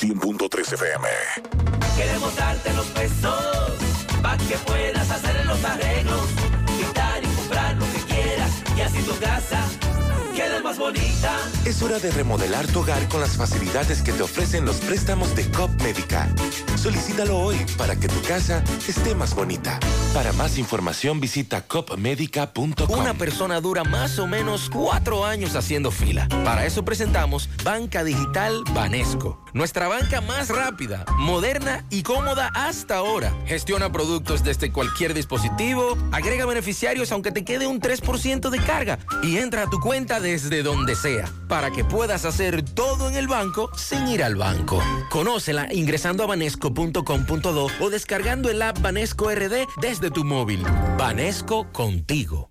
[0.00, 1.08] 100.3 FM.
[1.96, 3.34] Queremos darte los pesos
[4.22, 6.26] para que puedas hacer los arreglos,
[6.76, 9.64] quitar y comprar lo que quieras y así tu casa
[10.34, 11.38] quede más bonita.
[11.64, 15.48] Es hora de remodelar tu hogar con las facilidades que te ofrecen los préstamos de
[15.50, 16.28] COP Médica.
[16.76, 19.78] Solicítalo hoy para que tu casa esté más bonita.
[20.12, 22.90] Para más información visita copmedica.com.
[22.90, 26.28] Una persona dura más o menos cuatro años haciendo fila.
[26.44, 29.42] Para eso presentamos Banca Digital Banesco.
[29.54, 33.32] Nuestra banca más rápida, moderna y cómoda hasta ahora.
[33.46, 39.38] Gestiona productos desde cualquier dispositivo, agrega beneficiarios aunque te quede un 3% de carga y
[39.38, 43.70] entra a tu cuenta desde donde sea para que puedas hacer todo en el banco
[43.76, 44.82] sin ir al banco.
[45.10, 50.64] Conócela ingresando a banesco.com.do o descargando el app Banesco RD desde tu móvil.
[50.98, 52.50] Banesco contigo.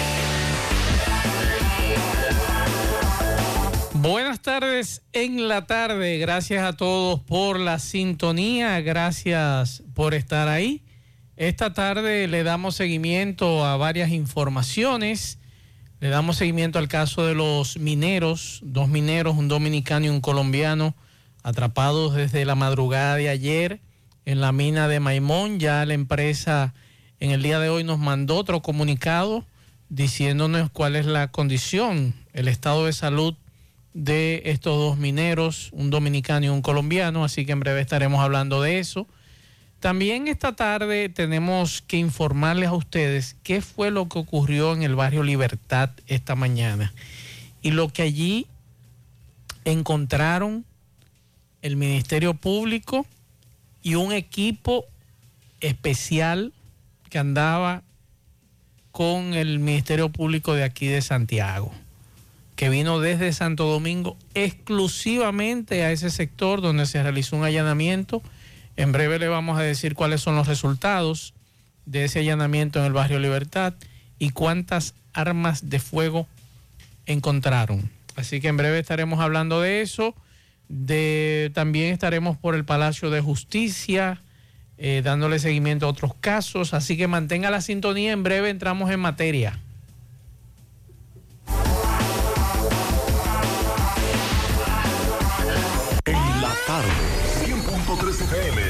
[4.01, 6.17] Buenas tardes en la tarde.
[6.17, 8.81] Gracias a todos por la sintonía.
[8.81, 10.81] Gracias por estar ahí.
[11.37, 15.37] Esta tarde le damos seguimiento a varias informaciones.
[15.99, 20.95] Le damos seguimiento al caso de los mineros, dos mineros, un dominicano y un colombiano,
[21.43, 23.81] atrapados desde la madrugada de ayer
[24.25, 25.59] en la mina de Maimón.
[25.59, 26.73] Ya la empresa
[27.19, 29.45] en el día de hoy nos mandó otro comunicado
[29.89, 33.35] diciéndonos cuál es la condición, el estado de salud
[33.93, 38.61] de estos dos mineros, un dominicano y un colombiano, así que en breve estaremos hablando
[38.61, 39.07] de eso.
[39.79, 44.95] También esta tarde tenemos que informarles a ustedes qué fue lo que ocurrió en el
[44.95, 46.93] barrio Libertad esta mañana
[47.61, 48.47] y lo que allí
[49.65, 50.65] encontraron
[51.61, 53.05] el Ministerio Público
[53.81, 54.85] y un equipo
[55.59, 56.53] especial
[57.09, 57.83] que andaba
[58.91, 61.71] con el Ministerio Público de aquí de Santiago
[62.61, 68.21] que vino desde Santo Domingo exclusivamente a ese sector donde se realizó un allanamiento.
[68.77, 71.33] En breve le vamos a decir cuáles son los resultados
[71.87, 73.73] de ese allanamiento en el barrio Libertad
[74.19, 76.27] y cuántas armas de fuego
[77.07, 77.89] encontraron.
[78.15, 80.13] Así que en breve estaremos hablando de eso.
[80.69, 84.21] De, también estaremos por el Palacio de Justicia,
[84.77, 86.75] eh, dándole seguimiento a otros casos.
[86.75, 88.11] Así que mantenga la sintonía.
[88.11, 89.57] En breve entramos en materia.
[96.71, 96.87] Tarde,
[97.43, 98.61] 100.3 FM.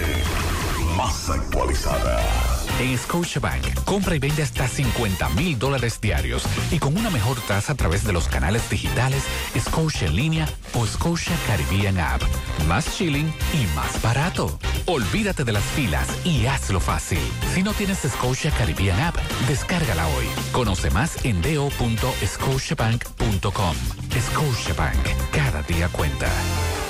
[0.98, 2.51] Más actualizada.
[2.80, 7.74] En Scotiabank, compra y vende hasta 50 mil dólares diarios y con una mejor tasa
[7.74, 9.24] a través de los canales digitales
[9.60, 12.22] Scotia en línea o Scotia Caribbean App.
[12.68, 14.58] Más chilling y más barato.
[14.86, 17.20] Olvídate de las filas y hazlo fácil.
[17.54, 19.18] Si no tienes Scotia Caribbean App,
[19.48, 20.26] descárgala hoy.
[20.52, 23.76] Conoce más en do.scotiabank.com.
[24.20, 26.30] Scotiabank, cada día cuenta.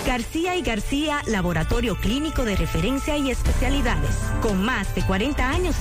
[0.06, 4.16] García y García, laboratorio clínico de referencia y especialidades.
[4.42, 5.81] Con más de 40 años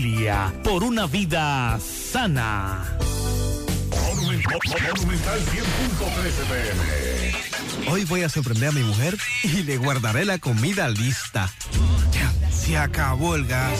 [0.63, 2.97] por una vida sana.
[3.91, 5.51] Monumental 100.13
[6.49, 7.91] pm.
[7.91, 11.51] Hoy voy a sorprender a mi mujer y le guardaré la comida lista.
[12.11, 13.79] Ya, Se acabó el gas.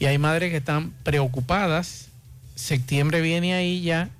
[0.00, 2.08] Y hay madres que están preocupadas.
[2.54, 4.10] Septiembre viene ahí ya,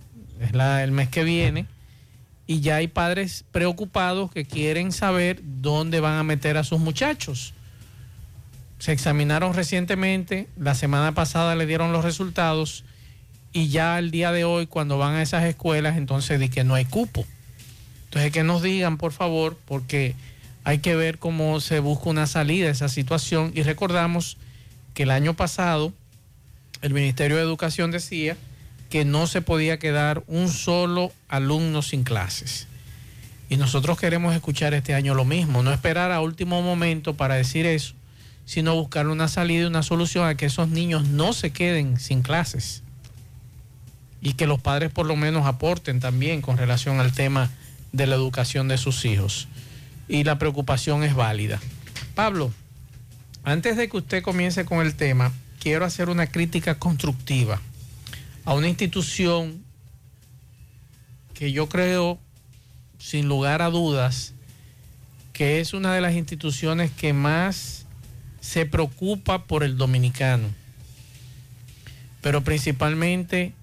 [0.41, 1.67] es la- el mes que viene,
[2.47, 7.53] y ya hay padres preocupados que quieren saber dónde van a meter a sus muchachos.
[8.79, 12.85] Se examinaron recientemente, la semana pasada le dieron los resultados
[13.53, 16.75] y ya el día de hoy cuando van a esas escuelas entonces di que no
[16.75, 17.25] hay cupo.
[18.05, 20.15] Entonces que nos digan por favor porque
[20.65, 24.37] hay que ver cómo se busca una salida a esa situación y recordamos
[24.95, 25.93] que el año pasado
[26.83, 28.37] el Ministerio de Educación decía
[28.91, 32.67] que no se podía quedar un solo alumno sin clases.
[33.51, 37.67] Y nosotros queremos escuchar este año lo mismo, no esperar a último momento para decir
[37.67, 37.95] eso,
[38.45, 42.23] sino buscar una salida y una solución a que esos niños no se queden sin
[42.23, 42.83] clases
[44.29, 47.51] y que los padres por lo menos aporten también con relación al tema
[47.93, 49.49] de la educación de sus hijos.
[50.07, 51.59] Y la preocupación es válida.
[52.15, 52.53] Pablo,
[53.43, 57.59] antes de que usted comience con el tema, quiero hacer una crítica constructiva
[58.45, 59.65] a una institución
[61.33, 62.19] que yo creo,
[62.99, 64.35] sin lugar a dudas,
[65.33, 67.87] que es una de las instituciones que más
[68.43, 70.49] se preocupa por el dominicano,
[72.21, 73.55] pero principalmente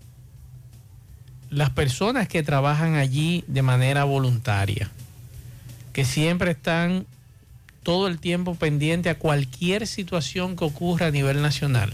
[1.55, 4.91] las personas que trabajan allí de manera voluntaria,
[5.93, 7.05] que siempre están
[7.81, 11.93] todo el tiempo pendiente a cualquier situación que ocurra a nivel nacional.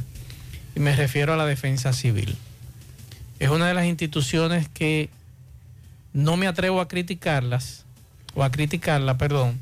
[0.75, 2.35] Y me refiero a la defensa civil.
[3.37, 5.11] Es una de las instituciones que
[6.11, 7.85] no me atrevo a criticarlas,
[8.33, 9.59] o a criticarla, perdón,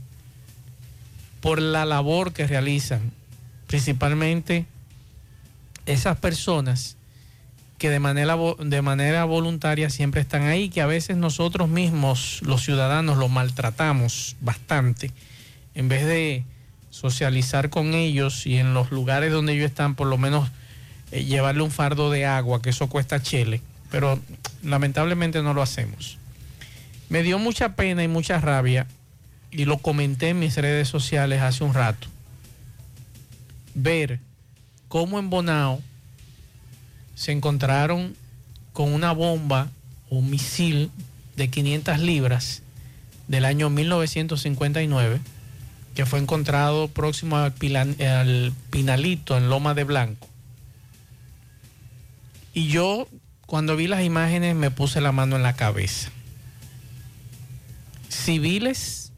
[1.42, 3.12] por la labor que realizan,
[3.68, 4.66] principalmente
[5.86, 6.96] esas personas
[7.80, 12.62] que de manera, de manera voluntaria siempre están ahí, que a veces nosotros mismos, los
[12.62, 15.12] ciudadanos, los maltratamos bastante,
[15.74, 16.44] en vez de
[16.90, 20.50] socializar con ellos y en los lugares donde ellos están, por lo menos
[21.12, 24.20] eh, llevarle un fardo de agua, que eso cuesta chele, pero
[24.62, 26.18] lamentablemente no lo hacemos.
[27.08, 28.88] Me dio mucha pena y mucha rabia,
[29.52, 32.10] y lo comenté en mis redes sociales hace un rato,
[33.74, 34.20] ver
[34.90, 35.82] cómo en Bonao
[37.20, 38.16] se encontraron
[38.72, 39.68] con una bomba
[40.10, 40.90] o un misil
[41.36, 42.62] de 500 libras
[43.28, 45.20] del año 1959
[45.96, 50.30] que fue encontrado próximo al, Pilan- al Pinalito en Loma de Blanco.
[52.54, 53.10] Y yo
[53.46, 56.10] cuando vi las imágenes me puse la mano en la cabeza.
[58.08, 59.12] civiles.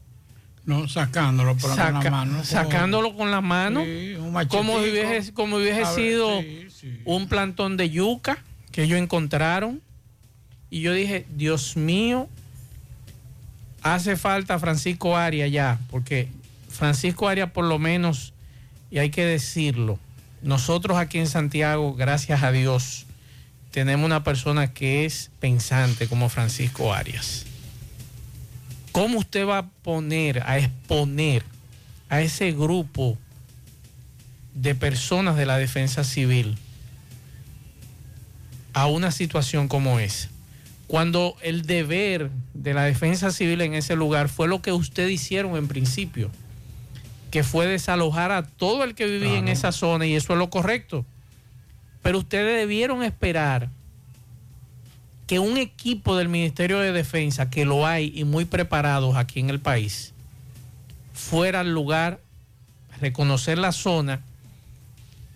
[0.64, 2.44] No, sacándolo por saca- la mano.
[2.44, 4.14] sacándolo con la mano, Sí,
[4.48, 6.66] como si hubiese, como hubiese ver, sido sí,
[7.04, 8.38] un plantón de yuca
[8.70, 9.80] que ellos encontraron.
[10.70, 12.28] Y yo dije, Dios mío,
[13.82, 16.28] hace falta Francisco Arias ya, porque
[16.68, 18.32] Francisco Arias por lo menos,
[18.90, 19.98] y hay que decirlo,
[20.40, 23.06] nosotros aquí en Santiago, gracias a Dios,
[23.70, 27.46] tenemos una persona que es pensante como Francisco Arias.
[28.92, 31.44] ¿Cómo usted va a poner, a exponer
[32.08, 33.16] a ese grupo
[34.54, 36.58] de personas de la defensa civil
[38.72, 40.28] a una situación como esa?
[40.86, 45.56] Cuando el deber de la defensa civil en ese lugar fue lo que ustedes hicieron
[45.56, 46.30] en principio,
[47.30, 50.50] que fue desalojar a todo el que vivía en esa zona y eso es lo
[50.50, 51.06] correcto.
[52.02, 53.70] Pero ustedes debieron esperar
[55.26, 59.48] que un equipo del Ministerio de Defensa, que lo hay y muy preparados aquí en
[59.48, 60.12] el país,
[61.14, 62.20] fuera al lugar,
[63.00, 64.20] reconocer la zona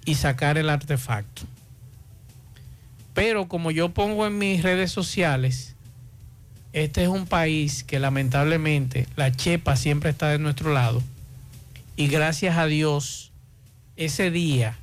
[0.05, 1.43] y sacar el artefacto.
[3.17, 5.75] Pero como yo pongo en mis redes sociales,
[6.75, 11.03] este es un país que lamentablemente la chepa siempre está de nuestro lado.
[11.97, 13.33] Y gracias a Dios,
[13.97, 14.77] ese día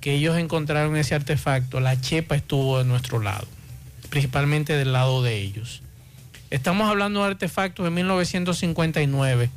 [0.00, 3.46] que ellos encontraron ese artefacto, la chepa estuvo de nuestro lado,
[4.10, 5.80] principalmente del lado de ellos.
[6.50, 9.48] Estamos hablando de artefactos de 1959,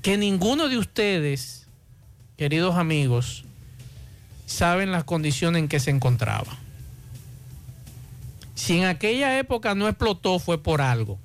[0.00, 1.66] que ninguno de ustedes,
[2.38, 3.44] queridos amigos,
[4.46, 6.56] saben las condiciones en que se encontraba.
[8.58, 11.16] Si en aquella época no explotó fue por algo.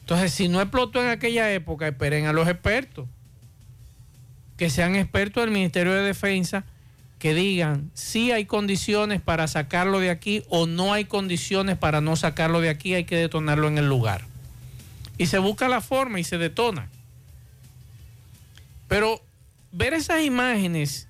[0.00, 3.06] Entonces, si no explotó en aquella época, esperen a los expertos.
[4.56, 6.64] Que sean expertos del Ministerio de Defensa
[7.20, 12.16] que digan si hay condiciones para sacarlo de aquí o no hay condiciones para no
[12.16, 14.22] sacarlo de aquí, hay que detonarlo en el lugar.
[15.16, 16.88] Y se busca la forma y se detona.
[18.88, 19.22] Pero
[19.70, 21.06] ver esas imágenes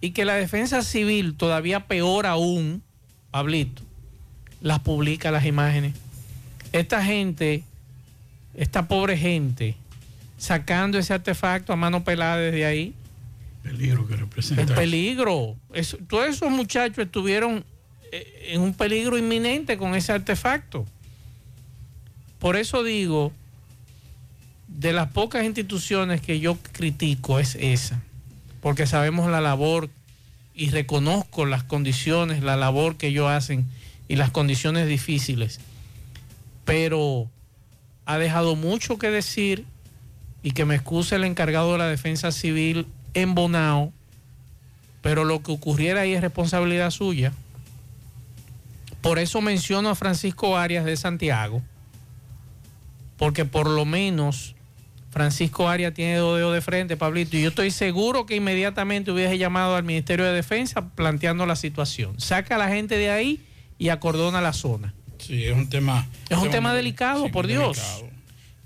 [0.00, 2.84] y que la defensa civil, todavía peor aún,
[3.32, 3.87] Pablito,
[4.60, 5.94] las publica las imágenes.
[6.72, 7.62] Esta gente,
[8.54, 9.76] esta pobre gente,
[10.36, 12.94] sacando ese artefacto a mano pelada desde ahí.
[13.62, 14.62] peligro que representa.
[14.62, 15.56] El peligro.
[15.72, 17.64] Es- todos esos muchachos estuvieron
[18.12, 20.86] eh, en un peligro inminente con ese artefacto.
[22.38, 23.32] Por eso digo,
[24.68, 28.00] de las pocas instituciones que yo critico es esa,
[28.62, 29.90] porque sabemos la labor
[30.54, 33.66] y reconozco las condiciones, la labor que ellos hacen
[34.08, 35.60] y las condiciones difíciles,
[36.64, 37.30] pero
[38.06, 39.66] ha dejado mucho que decir
[40.42, 43.92] y que me excuse el encargado de la defensa civil en Bonao,
[45.02, 47.32] pero lo que ocurriera ahí es responsabilidad suya.
[49.02, 51.62] Por eso menciono a Francisco Arias de Santiago,
[53.16, 54.54] porque por lo menos
[55.10, 59.38] Francisco Arias tiene dos dedos de frente, Pablito, y yo estoy seguro que inmediatamente hubiese
[59.38, 62.18] llamado al Ministerio de Defensa planteando la situación.
[62.20, 63.44] Saca a la gente de ahí
[63.78, 64.94] y acordona la zona.
[65.18, 66.06] Sí, es un tema.
[66.28, 67.76] Es un tema delicado, sí, por Dios.
[67.76, 68.18] delicado.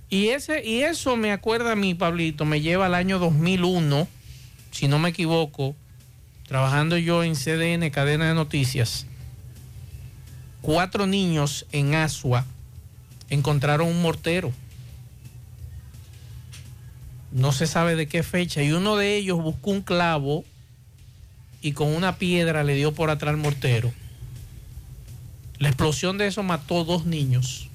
[0.08, 4.06] Y, ese, y eso me acuerda a mí, Pablito, me lleva al año 2001,
[4.70, 5.74] si no me equivoco,
[6.46, 9.06] trabajando yo en CDN, cadena de noticias.
[10.60, 12.44] Cuatro niños en Asua
[13.30, 14.52] encontraron un mortero.
[17.32, 18.62] No se sabe de qué fecha.
[18.62, 20.44] Y uno de ellos buscó un clavo
[21.62, 23.92] y con una piedra le dio por atrás al mortero.
[25.62, 27.68] La explosión de eso mató dos niños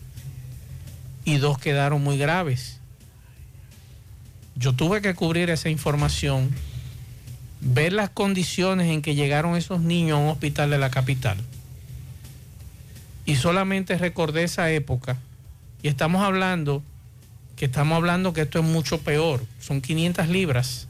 [1.24, 2.82] y dos quedaron muy graves.
[4.58, 6.54] Yo tuve que cubrir esa información,
[7.62, 11.38] ver las condiciones en que llegaron esos niños a un hospital de la capital.
[13.26, 15.16] Y solamente recordé esa época.
[15.82, 16.84] Y estamos hablando,
[17.56, 19.46] que estamos hablando que esto es mucho peor.
[19.62, 20.87] Son 500 libras.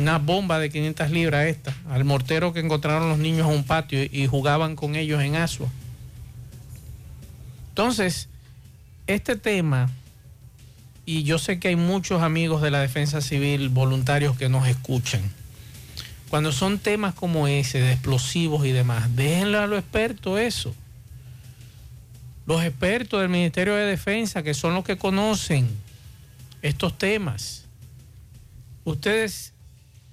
[0.00, 1.74] Una bomba de 500 libras esta.
[1.90, 5.68] Al mortero que encontraron los niños en un patio y jugaban con ellos en Asua.
[7.68, 8.30] Entonces,
[9.06, 9.90] este tema,
[11.04, 15.20] y yo sé que hay muchos amigos de la defensa civil voluntarios que nos escuchan,
[16.30, 20.74] cuando son temas como ese, de explosivos y demás, déjenle a los expertos eso.
[22.46, 25.68] Los expertos del Ministerio de Defensa, que son los que conocen
[26.62, 27.66] estos temas.
[28.84, 29.52] Ustedes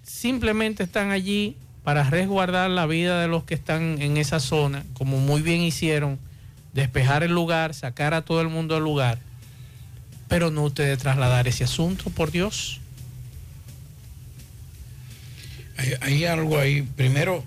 [0.07, 5.17] simplemente están allí para resguardar la vida de los que están en esa zona, como
[5.19, 6.17] muy bien hicieron,
[6.73, 9.19] despejar el lugar, sacar a todo el mundo del lugar,
[10.27, 12.81] pero no ustedes trasladar ese asunto, por Dios.
[16.01, 16.81] Hay, algo ahí.
[16.81, 17.43] Primero,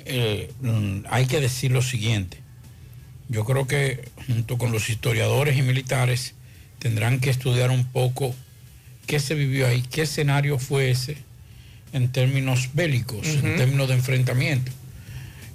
[0.00, 2.38] eh, mm, hay que decir lo siguiente.
[3.28, 6.34] Yo creo que junto con los historiadores y militares
[6.80, 8.34] tendrán que estudiar un poco
[9.06, 11.31] qué se vivió ahí, qué escenario fue ese
[11.92, 14.72] en términos bélicos, en términos de enfrentamiento.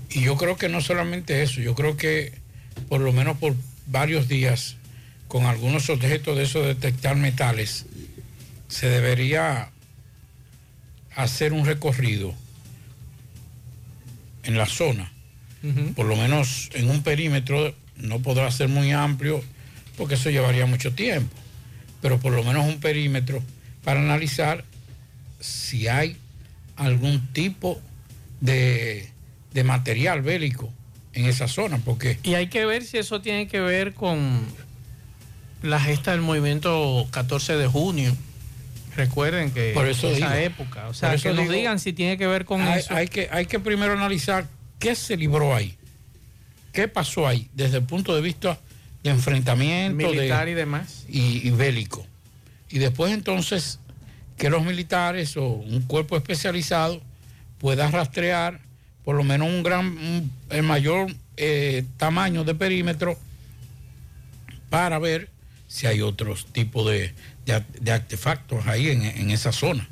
[0.09, 2.33] Y yo creo que no solamente eso, yo creo que
[2.89, 3.55] por lo menos por
[3.87, 4.75] varios días,
[5.27, 7.85] con algunos objetos de eso de detectar metales,
[8.67, 9.69] se debería
[11.15, 12.33] hacer un recorrido
[14.43, 15.11] en la zona,
[15.95, 19.43] por lo menos en un perímetro, no podrá ser muy amplio
[19.97, 21.35] porque eso llevaría mucho tiempo,
[22.01, 23.41] pero por lo menos un perímetro
[23.83, 24.63] para analizar
[25.39, 26.15] si hay
[26.77, 27.79] algún tipo
[28.41, 29.09] de,
[29.53, 30.71] de material bélico
[31.13, 34.45] en esa zona, porque Y hay que ver si eso tiene que ver con
[35.63, 38.15] la gesta del movimiento 14 de junio.
[38.95, 40.45] Recuerden que Por eso esa digo.
[40.45, 42.93] época, o sea, que nos digo, digan si tiene que ver con hay, eso.
[42.95, 44.47] hay que, hay que primero analizar
[44.79, 45.75] qué se libró ahí,
[46.73, 48.59] qué pasó ahí, desde el punto de vista
[49.03, 51.05] de enfrentamiento Militar de- y demás.
[51.09, 52.05] y, y bélico.
[52.69, 53.79] Y después entonces
[54.37, 57.01] que los militares o un cuerpo especializado
[57.59, 58.59] pueda rastrear
[59.03, 63.17] por lo menos un gran, un- el mayor eh, tamaño de perímetro
[64.69, 65.29] para ver
[65.67, 67.13] si hay otros tipos de,
[67.45, 69.87] de, artefactos ahí en, en esa zona.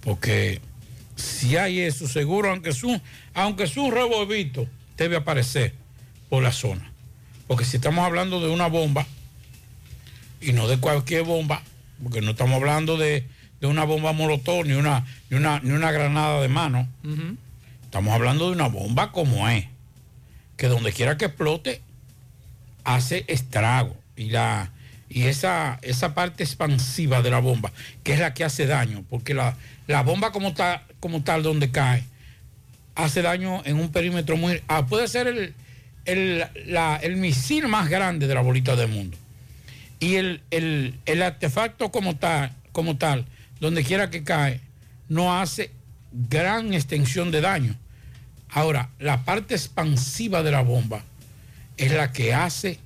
[0.00, 0.60] Porque
[1.16, 3.00] si hay eso, seguro, aunque es un,
[3.34, 3.90] aunque es un
[4.96, 5.74] debe aparecer
[6.28, 6.90] por la zona.
[7.46, 9.06] Porque si estamos hablando de una bomba,
[10.40, 11.62] y no de cualquier bomba,
[12.02, 13.26] porque no estamos hablando de,
[13.64, 16.86] de una bomba molotov ni una, ni, una, ni una granada de mano,
[17.82, 19.64] estamos hablando de una bomba como es,
[20.58, 21.80] que donde quiera que explote,
[22.84, 23.96] hace estrago.
[24.16, 24.70] Y, la,
[25.08, 27.72] y esa, esa parte expansiva de la bomba,
[28.02, 31.70] que es la que hace daño, porque la, la bomba como tal, como tal donde
[31.70, 32.04] cae,
[32.96, 34.60] hace daño en un perímetro muy...
[34.68, 35.54] ah, puede ser el,
[36.04, 39.16] el, la- el misil más grande de la bolita del mundo.
[40.00, 43.24] Y el, el- el artefacto como tal, como tal,
[43.64, 44.60] donde quiera que cae,
[45.08, 45.70] no hace
[46.12, 47.74] gran extensión de daño.
[48.50, 51.02] Ahora, la parte expansiva de la bomba
[51.76, 52.78] es la que hace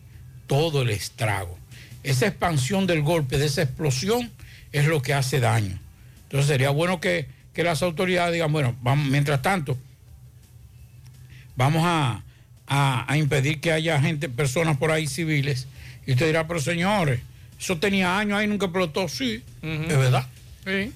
[0.46, 1.58] todo el estrago.
[2.02, 4.30] Esa expansión del golpe, de esa explosión,
[4.72, 5.78] es lo que hace daño.
[6.24, 9.76] Entonces sería bueno que, que las autoridades digan, bueno, vamos, mientras tanto,
[11.56, 12.22] vamos a,
[12.66, 15.66] a- a impedir que haya gente, personas por ahí civiles.
[16.06, 17.20] Y usted dirá, pero señores,
[17.60, 19.08] eso tenía años ahí, nunca explotó.
[19.08, 20.26] Sí, es verdad.
[20.68, 20.92] Sí.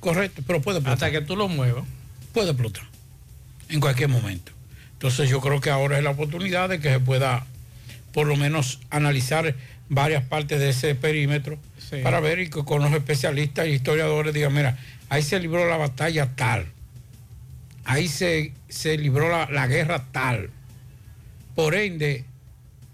[0.00, 1.04] Correcto, pero puede explotar.
[1.04, 1.84] Hasta que tú lo muevas.
[2.32, 2.84] Puede explotar
[3.70, 4.52] en cualquier momento.
[4.92, 7.46] Entonces yo creo que ahora es la oportunidad de que se pueda
[8.12, 9.54] por lo menos analizar
[9.88, 11.96] varias partes de ese perímetro Sí.
[12.02, 14.78] para ver y que con los especialistas y historiadores digan, mira,
[15.10, 16.66] ahí se libró la batalla tal,
[17.84, 20.48] ahí se, se libró la, la guerra tal.
[21.54, 22.24] Por ende,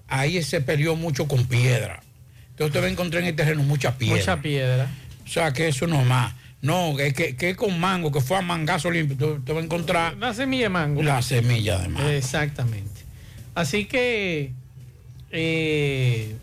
[0.08, 2.02] ahí se peleó mucho con piedra.
[2.50, 4.16] Entonces usted va a encontrar en el terreno mucha piedra.
[4.16, 4.90] Mucha piedra.
[5.30, 6.34] O sea, que eso no más.
[6.60, 9.62] No, que, que, que con mango, que fue a mangazo limpio, usted, usted va a
[9.62, 11.02] encontrar La semilla de mango.
[11.04, 12.08] la semilla de mango.
[12.08, 13.00] Exactamente.
[13.54, 14.52] Así que
[15.30, 16.34] eh,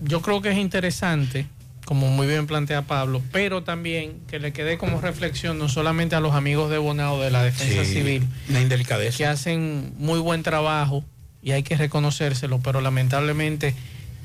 [0.00, 1.46] yo creo que es interesante,
[1.84, 6.20] como muy bien plantea Pablo, pero también que le quede como reflexión no solamente a
[6.20, 9.18] los amigos de Bonao de la Defensa Sí, Civil, indelicadeza.
[9.18, 11.04] que hacen muy buen trabajo
[11.42, 13.74] y hay que reconocérselo, pero lamentablemente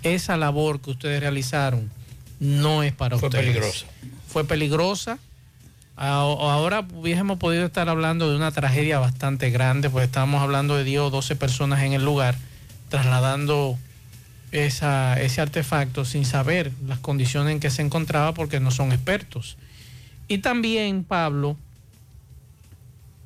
[0.04, 1.92] esa labor que ustedes realizaron
[2.40, 3.46] no es para Fue ustedes.
[3.46, 3.86] peligrosa.
[4.28, 5.20] Fue peligrosa.
[5.96, 10.84] A- Ahora hubiésemos podido estar hablando de una tragedia bastante grande, pues estábamos hablando de
[10.84, 12.36] 10 o 12 personas en el lugar
[12.90, 13.78] trasladando
[14.52, 19.58] esa- ese artefacto sin saber las condiciones en que se encontraba porque no son expertos.
[20.28, 21.58] Y también, Pablo,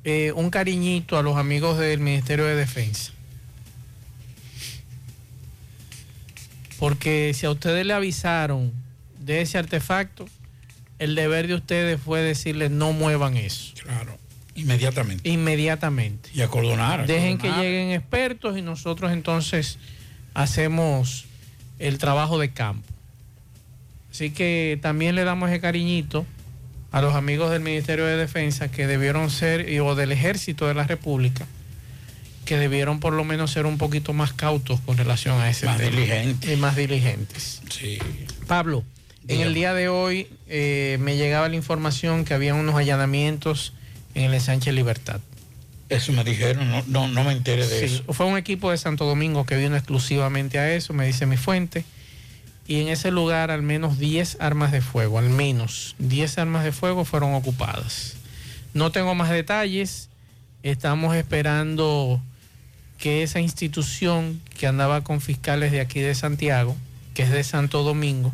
[0.04, 3.12] eh, un cariñito a los amigos del Ministerio de Defensa.
[6.78, 8.72] Porque si a ustedes le avisaron
[9.24, 10.26] de ese artefacto,
[10.98, 13.72] el deber de ustedes fue decirles no muevan eso.
[13.82, 14.16] Claro,
[14.54, 15.28] inmediatamente.
[15.28, 16.30] Inmediatamente.
[16.34, 17.06] Y acordonar.
[17.06, 19.78] Dejen que lleguen expertos y nosotros entonces
[20.34, 21.26] hacemos
[21.78, 22.88] el trabajo de campo.
[24.10, 26.24] Así que también le damos ese cariñito
[26.92, 30.84] a los amigos del Ministerio de Defensa que debieron ser, o del Ejército de la
[30.84, 31.46] República,
[32.44, 35.78] que debieron por lo menos ser un poquito más cautos con relación a ese Más
[35.78, 35.90] tema.
[35.90, 36.52] diligentes.
[36.52, 37.62] Y más diligentes.
[37.70, 37.98] Sí.
[38.46, 38.84] Pablo,
[39.28, 43.72] en el día de hoy eh, me llegaba la información que había unos allanamientos
[44.14, 45.20] en el ensanche Libertad.
[45.88, 48.12] Eso me dijeron, no, no, no me enteré de Sí, eso.
[48.12, 51.84] Fue un equipo de Santo Domingo que vino exclusivamente a eso, me dice mi fuente.
[52.66, 56.72] Y en ese lugar al menos 10 armas de fuego, al menos 10 armas de
[56.72, 58.16] fuego fueron ocupadas.
[58.72, 60.08] No tengo más detalles,
[60.62, 62.20] estamos esperando
[62.98, 66.74] que esa institución que andaba con fiscales de aquí de Santiago,
[67.12, 68.32] que es de Santo Domingo,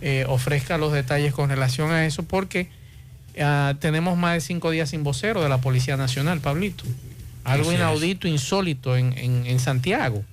[0.00, 2.68] eh, ofrezca los detalles con relación a eso, porque
[3.40, 6.84] ah, tenemos más de cinco días sin vocero de la Policía Nacional, Pablito.
[7.44, 7.80] Algo Así es.
[7.80, 10.24] inaudito, insólito en, en- en Santiago.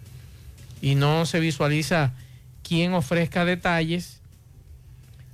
[0.82, 2.12] Y no se visualiza
[2.68, 4.20] quién ofrezca detalles.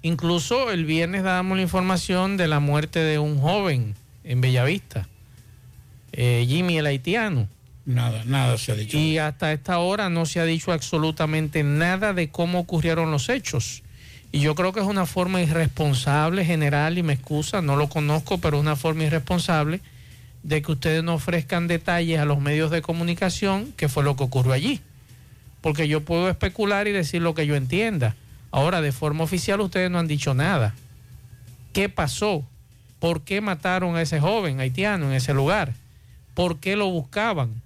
[0.01, 5.07] Incluso el viernes dábamos la información de la muerte de un joven en Bellavista,
[6.13, 7.47] eh, Jimmy el haitiano.
[7.85, 8.97] Nada, nada se ha dicho.
[8.97, 13.81] Y hasta esta hora no se ha dicho absolutamente nada de cómo ocurrieron los hechos.
[14.31, 18.37] Y yo creo que es una forma irresponsable general, y me excusa, no lo conozco,
[18.37, 19.81] pero es una forma irresponsable
[20.43, 24.23] de que ustedes no ofrezcan detalles a los medios de comunicación que fue lo que
[24.23, 24.81] ocurrió allí.
[25.61, 28.15] Porque yo puedo especular y decir lo que yo entienda.
[28.51, 30.73] Ahora, de forma oficial, ustedes no han dicho nada.
[31.73, 32.45] ¿Qué pasó?
[32.99, 35.73] ¿Por qué mataron a ese joven haitiano en ese lugar?
[36.33, 37.61] ¿Por qué lo buscaban?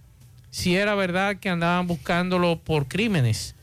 [0.49, 3.55] Si era verdad que andaban buscándolo por crímenes.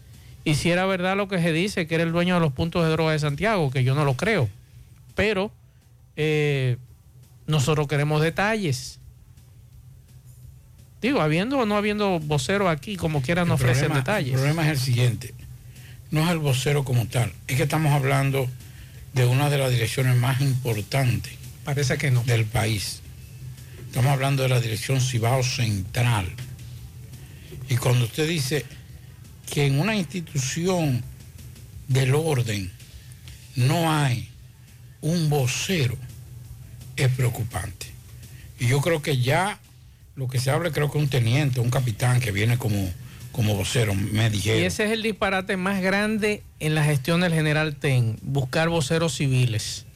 [0.51, 2.85] Y si era verdad lo que se dice, que era el dueño de los puntos
[2.85, 4.49] de droga de Santiago, que yo no lo creo.
[5.15, 5.51] Pero
[6.17, 6.77] eh,
[7.47, 8.99] nosotros queremos detalles.
[11.01, 14.33] Digo, habiendo o no habiendo vocero aquí, como quieran ofrecer problema- detalles.
[14.33, 15.35] El problema es el siguiente.
[16.11, 17.33] No es el vocero como tal.
[17.47, 18.49] Es que estamos hablando
[19.15, 21.33] de una de las direcciones más importantes
[21.65, 22.23] Parece que no.
[22.25, 23.01] del país.
[23.87, 26.27] Estamos hablando de la dirección Cibao Central.
[27.69, 28.65] Y cuando usted dice
[29.51, 31.03] que en una institución
[31.89, 32.71] del orden
[33.57, 34.29] no hay
[35.01, 35.97] un vocero,
[36.97, 37.87] es preocupante.
[38.59, 39.59] Y yo creo que ya
[40.17, 42.93] lo que se habla, creo que un teniente, un capitán que viene como,
[43.33, 44.63] como vocero, me Y dijeron.
[44.65, 49.87] ese es el disparate más grande en la gestión del general TEN, buscar voceros civiles.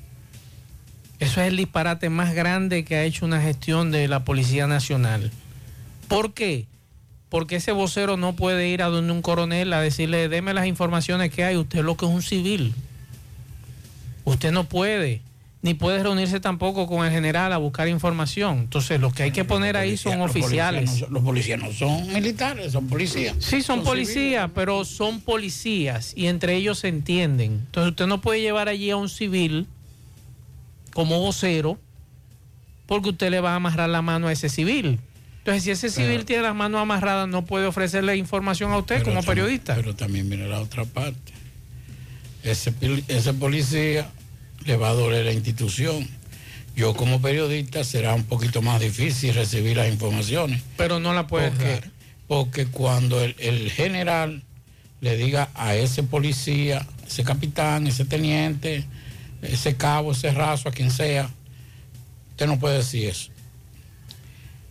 [1.21, 5.31] Eso es el disparate más grande que ha hecho una gestión de la Policía Nacional.
[6.09, 6.67] ¿Por qué?
[7.35, 11.33] Porque ese vocero no puede ir a donde un coronel a decirle, deme las informaciones
[11.33, 12.73] que hay, usted es lo que es un civil.
[14.25, 15.21] Usted no puede,
[15.61, 18.59] ni puede reunirse tampoco con el general a buscar información.
[18.59, 20.91] Entonces, lo que hay que poner ahí son Los policías oficiales.
[20.93, 23.35] no son- los policías no son militares, son policías.
[23.41, 27.65] Sí, son, policías, pero son policías y entre ellos se entienden.
[27.67, 29.67] Entonces usted no puede llevar allí a un civil
[30.93, 31.81] como vocero
[32.87, 35.01] porque usted le va a amarrar la mano a ese civil.
[35.45, 39.23] Entonces si ese civil tiene las manos amarradas no puede ofrecerle información a usted como
[39.23, 39.75] periodista.
[39.75, 41.35] Pero también viene la otra parte.
[42.43, 42.73] Ese
[43.35, 44.11] policía
[44.65, 46.09] le va a doler la institución.
[46.75, 50.63] Yo como periodista será un poquito más difícil recibir las informaciones.
[50.79, 51.83] Pero no la puede porque,
[52.27, 54.43] porque cuando el, el general
[55.03, 58.87] le diga a ese policía, ese capitán, ese teniente,
[59.43, 61.29] ese cabo, ese raso, a quien sea,
[62.31, 63.34] usted no puede decir eso.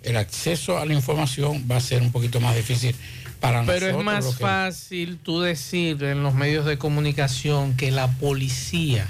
[0.03, 2.95] El acceso a la información va a ser un poquito más difícil
[3.39, 3.79] para nosotros.
[3.83, 9.09] Pero es más que- fácil tú decir en los medios de comunicación que la policía,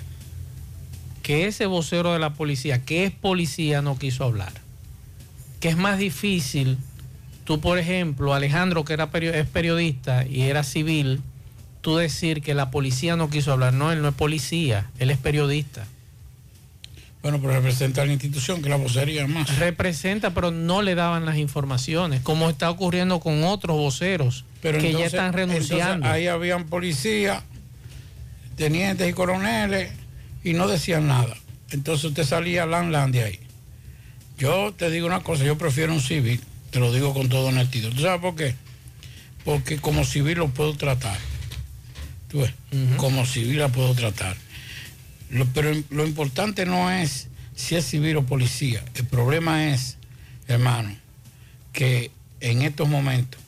[1.21, 4.51] que ese vocero de la policía, que es policía, no quiso hablar.
[5.60, 6.77] Que es más difícil,
[7.45, 11.21] tú por ejemplo, Alejandro, que era es periodista y era civil,
[11.82, 13.73] tú decir que la policía no quiso hablar.
[13.73, 15.86] No, él no es policía, él es periodista.
[17.24, 19.58] Bueno, pero representa la institución, que la vocería más.
[19.58, 24.92] Representa, pero no le daban las informaciones, como está ocurriendo con otros voceros Pero que
[24.92, 26.06] ya están renunciando.
[26.06, 27.42] ahí habían policías,
[28.58, 29.94] tenientes y coroneles
[30.44, 31.38] y no decían nada.
[31.72, 33.40] Entonces usted salía lan lan de ahí.
[34.38, 37.90] Yo te digo una cosa, yo prefiero un civil, te lo digo con todo honestidad.
[37.92, 38.54] ¿Tú sabes por qué?
[39.46, 41.18] Porque como civil lo puedo tratar.
[42.28, 42.52] Tú ves,
[42.98, 44.36] como civil la puedo tratar.
[45.34, 48.84] Lo- pero lo importante no es si es civil o policía.
[48.96, 49.98] El problema es,
[50.48, 50.96] hermano,
[51.74, 53.39] que en estos momentos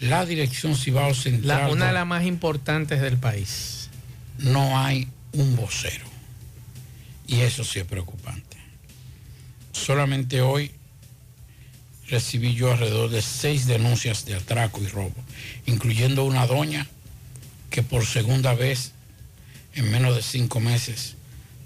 [0.00, 3.88] la dirección Cibao Central La- una de las más importantes del país.
[4.38, 6.06] no hay un vocero.
[7.26, 8.56] Y eso sí es preocupante.
[9.72, 10.70] Solamente hoy
[12.08, 15.14] recibí yo alrededor de seis denuncias de atraco y robo,
[15.66, 16.86] incluyendo una doña
[17.70, 18.92] que por segunda vez
[19.74, 21.16] en menos de cinco meses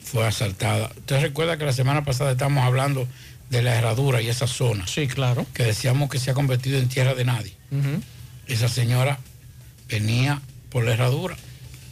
[0.02, 0.90] fue asaltada.
[0.96, 3.08] Usted recuerda que la semana pasada estábamos hablando
[3.50, 4.86] de la herradura y esa zona.
[4.86, 5.46] Sí, claro.
[5.54, 7.54] Que decíamos que se ha convertido en tierra de nadie.
[8.46, 9.18] Esa señora
[9.88, 10.40] venía
[10.70, 11.36] por la herradura,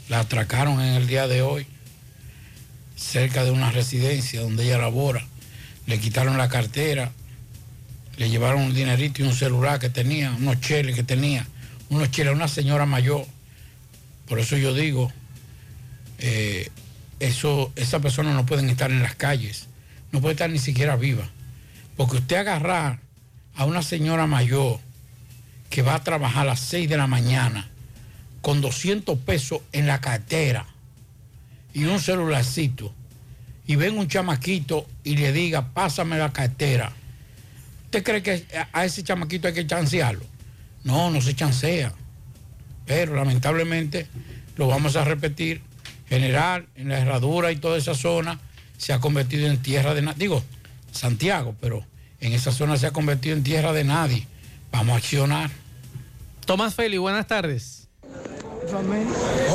[0.09, 1.66] la atracaron en el día de hoy,
[2.96, 5.27] cerca de una residencia donde ella labora,
[5.87, 7.12] le quitaron la cartera,
[8.16, 11.46] le llevaron un dinerito y un celular que tenía, unos cheles que tenía,
[11.88, 13.27] unos cheles, una señora mayor.
[14.27, 15.12] Por eso yo digo,
[16.23, 16.71] eh,
[17.21, 19.67] eso, esas personas no pueden estar en las calles,
[20.11, 21.29] no puede estar ni siquiera viva.
[21.97, 23.01] Porque usted agarrar
[23.55, 24.81] a una señora mayor
[25.69, 27.69] que va a trabajar a las 6 de la mañana
[28.41, 30.67] con 200 pesos en la cartera
[31.75, 32.93] y un celularcito
[33.67, 36.93] y ven un chamaquito y le diga, pásame la cartera,
[37.85, 40.25] ¿usted cree que a- ese chamaquito hay que chancearlo?
[40.85, 41.93] No, no se chancea.
[42.85, 44.09] Pero lamentablemente
[44.57, 45.63] lo vamos a repetir.
[46.12, 48.38] General, en la herradura y toda esa zona
[48.77, 50.18] se ha convertido en tierra de nadie.
[50.18, 50.44] Digo,
[50.92, 51.87] Santiago, pero
[52.20, 54.27] en esa zona se ha convertido en tierra de nadie.
[54.70, 55.51] Vamos a accionar.
[56.44, 57.82] Tomás Feli, buenas tardes.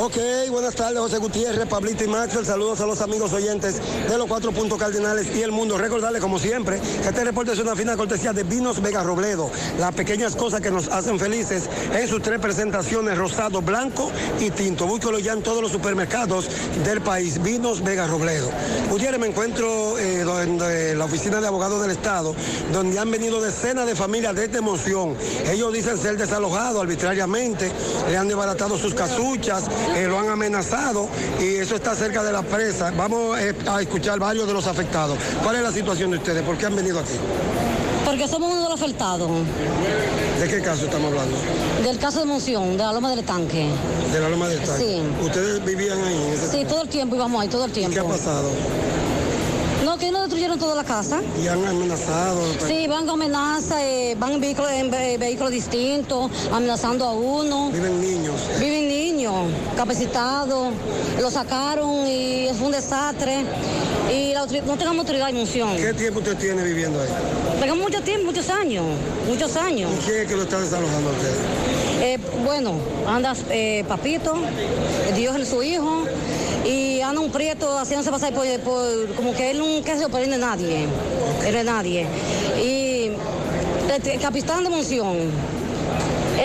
[0.00, 0.16] Ok,
[0.50, 2.44] buenas tardes, José Gutiérrez, Pablito y Maxwell.
[2.44, 5.78] Saludos a los amigos oyentes de los cuatro puntos cardinales y el mundo.
[5.78, 9.50] Recordarles, como siempre, que este reporte es una fina cortesía de Vinos Vega Robledo.
[9.78, 14.86] Las pequeñas cosas que nos hacen felices en sus tres presentaciones, rosado, blanco y tinto.
[14.86, 16.46] Búsquelo ya en todos los supermercados
[16.84, 17.42] del país.
[17.42, 18.50] Vinos Vega Robledo.
[18.90, 22.34] Gutiérrez, me encuentro eh, donde la oficina de abogados del Estado,
[22.72, 25.16] donde han venido decenas de familias desde Monción.
[25.50, 27.72] Ellos dicen ser desalojados arbitrariamente,
[28.10, 31.08] le han desbaratado sus casuchas, eh, lo han amenazado
[31.40, 32.90] y eso está cerca de la presa.
[32.90, 35.18] Vamos eh, a escuchar varios de los afectados.
[35.42, 36.42] ¿Cuál es la situación de ustedes?
[36.42, 37.14] ¿Por qué han venido aquí?
[38.04, 39.30] Porque somos uno de los afectados
[40.40, 41.36] ¿De qué caso estamos hablando?
[41.82, 43.68] del caso de Monción, de la Loma del Estanque.
[44.12, 44.82] De la Loma del Tanque.
[44.82, 45.24] Sí.
[45.24, 46.14] ¿Ustedes vivían ahí?
[46.14, 47.92] en ese Sí, todo el tiempo íbamos ahí, todo el tiempo.
[47.92, 48.50] ¿Qué ha pasado?
[49.88, 51.22] No, que nos destruyeron toda la casa.
[51.42, 52.42] Y han amenazado.
[52.66, 57.70] Sí, van con amenaza, eh, van en vehículos, en ve- vehículos distintos, amenazando a uno.
[57.70, 58.34] Viven niños.
[58.60, 59.34] Viven niños,
[59.78, 60.74] capacitados,
[61.18, 63.46] lo sacaron y fue un desastre.
[64.12, 65.74] Y la no tenemos autoridad en Monción.
[65.74, 67.08] ¿Qué tiempo usted tiene viviendo ahí?
[67.58, 68.84] Tenemos mucho tiempo, muchos años,
[69.26, 69.90] muchos años.
[70.02, 71.36] ¿Y quién es que lo está desalojando a ustedes?
[72.02, 72.74] Eh, bueno,
[73.06, 76.04] anda eh, Papito, eh, Dios es su hijo,
[77.08, 80.86] anda un prieto haciéndose pasar por, por- como que él nunca se opone de nadie,
[81.46, 82.06] él nadie.
[82.62, 83.10] Y
[83.92, 85.16] el, el capitán de Monción,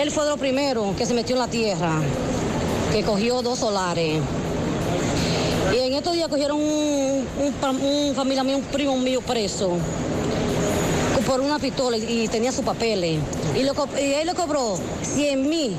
[0.00, 1.92] él fue de los primeros que se metió en la tierra,
[2.92, 4.20] que cogió dos solares.
[5.74, 9.72] Y en estos días cogieron un, un, un familia mío, un primo mío preso
[11.26, 13.18] por una pistola y tenía sus papeles.
[13.56, 15.74] Y, y él le cobró 100 mil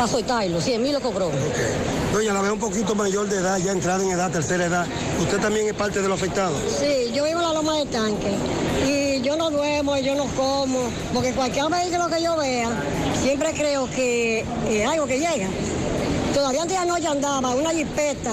[0.00, 1.30] para soltarlo, 100 mil lo cobró.
[2.10, 4.86] Doña, la veo un poquito mayor de edad, ya entrada en edad, tercera edad.
[5.20, 6.56] ¿Usted también es parte de los afectados?
[6.78, 8.34] Sí, yo vivo en la loma del tanque
[8.88, 10.78] y yo no duermo, yo no como,
[11.12, 12.70] porque cualquier vehículo que yo vea,
[13.20, 15.48] siempre creo que es algo que llega.
[16.32, 18.32] Todavía antes de anoche andaba una jipeta,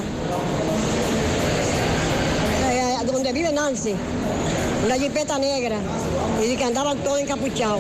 [2.70, 3.94] eh, donde vive Nancy,
[4.86, 5.78] una jipeta negra,
[6.44, 7.80] y que andaban todos encapuchados.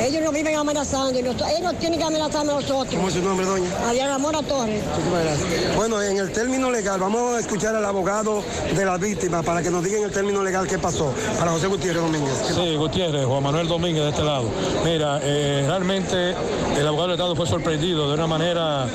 [0.00, 2.94] Ellos nos viven amenazando, y nos- ellos nos tienen que amenazar a nosotros.
[2.94, 3.68] ¿Cómo es su nombre, doña?
[3.86, 4.82] Adriana Mora Torres.
[4.84, 5.76] Muchísimas gracias.
[5.76, 8.42] Bueno, en el término legal, vamos a escuchar al abogado
[8.74, 11.12] de la víctima para que nos diga en el término legal qué pasó.
[11.38, 12.34] Para José Gutiérrez Domínguez.
[12.54, 14.44] Sí, Gutiérrez, Juan Manuel Domínguez de este lado.
[14.84, 16.34] Mira, eh, realmente
[16.76, 18.86] el abogado del Estado fue sorprendido de una manera,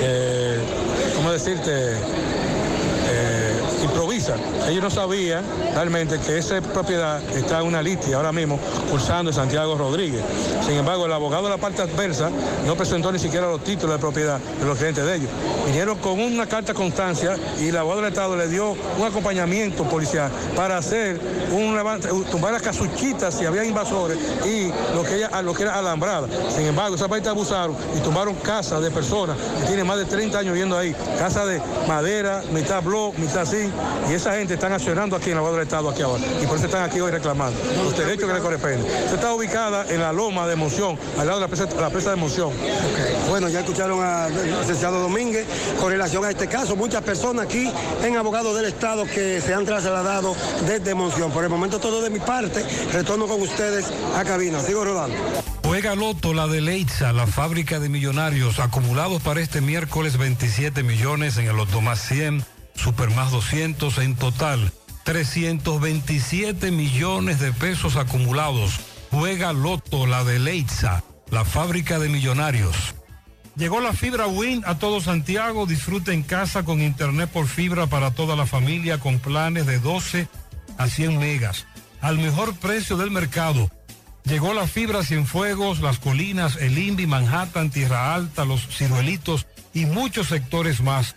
[0.00, 0.58] eh,
[1.16, 1.94] ¿cómo decirte?
[3.12, 4.34] Eh, improvisa.
[4.70, 8.56] Ellos no sabían realmente que esa propiedad está en una litia ahora mismo
[8.88, 10.22] cursando Santiago Rodríguez.
[10.64, 12.30] Sin embargo, el abogado de la parte adversa
[12.64, 15.30] no presentó ni siquiera los títulos de propiedad de los clientes de ellos.
[15.66, 20.30] Vinieron con una carta constancia y el abogado del Estado le dio un acompañamiento policial
[20.54, 25.52] para hacer un levante, tumbar las casuchitas si había invasores y lo que, ella, lo
[25.52, 26.28] que era alambrada.
[26.54, 30.38] Sin embargo, esa parte abusaron y tumbaron casas de personas que tienen más de 30
[30.38, 30.94] años viviendo ahí.
[31.18, 33.72] Casas de madera, mitad blog, mitad zinc.
[34.08, 36.22] Y esa gente están accionando aquí en el abogado del Estado aquí ahora.
[36.42, 38.84] Y por eso están aquí hoy reclamando los derechos que les corresponden.
[38.84, 42.10] Esta está ubicada en la loma de Monción, al lado de la presa, la presa
[42.10, 42.52] de Monción.
[43.30, 45.46] Bueno, ya escucharon al licenciado Domínguez
[45.80, 46.76] con relación a este caso.
[46.76, 47.72] Muchas personas aquí
[48.04, 51.32] en Abogados del Estado que se han trasladado desde Monción.
[51.32, 52.62] Por el momento todo de mi parte.
[52.92, 54.60] Retorno con ustedes a cabina.
[54.60, 55.16] Sigo rodando.
[55.64, 61.38] Juega Loto, la de Leitza, la fábrica de millonarios, acumulados para este miércoles 27 millones
[61.38, 64.72] en el Loto más 100, Super más 200, en total
[65.04, 68.80] 327 millones de pesos acumulados.
[69.10, 72.94] Juega Loto, la de Leitza, la fábrica de millonarios.
[73.56, 75.66] Llegó la fibra Win a todo Santiago.
[75.66, 80.28] Disfruta en casa con internet por fibra para toda la familia con planes de 12
[80.78, 81.66] a 100 megas.
[82.00, 83.70] Al mejor precio del mercado.
[84.24, 90.28] Llegó la fibra Cienfuegos, Las Colinas, El Invi, Manhattan, Tierra Alta, Los Ciruelitos y muchos
[90.28, 91.16] sectores más.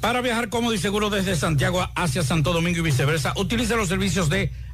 [0.00, 4.28] Para viajar cómodo y seguro desde Santiago hacia Santo Domingo y viceversa, utilice los servicios
[4.28, 4.52] de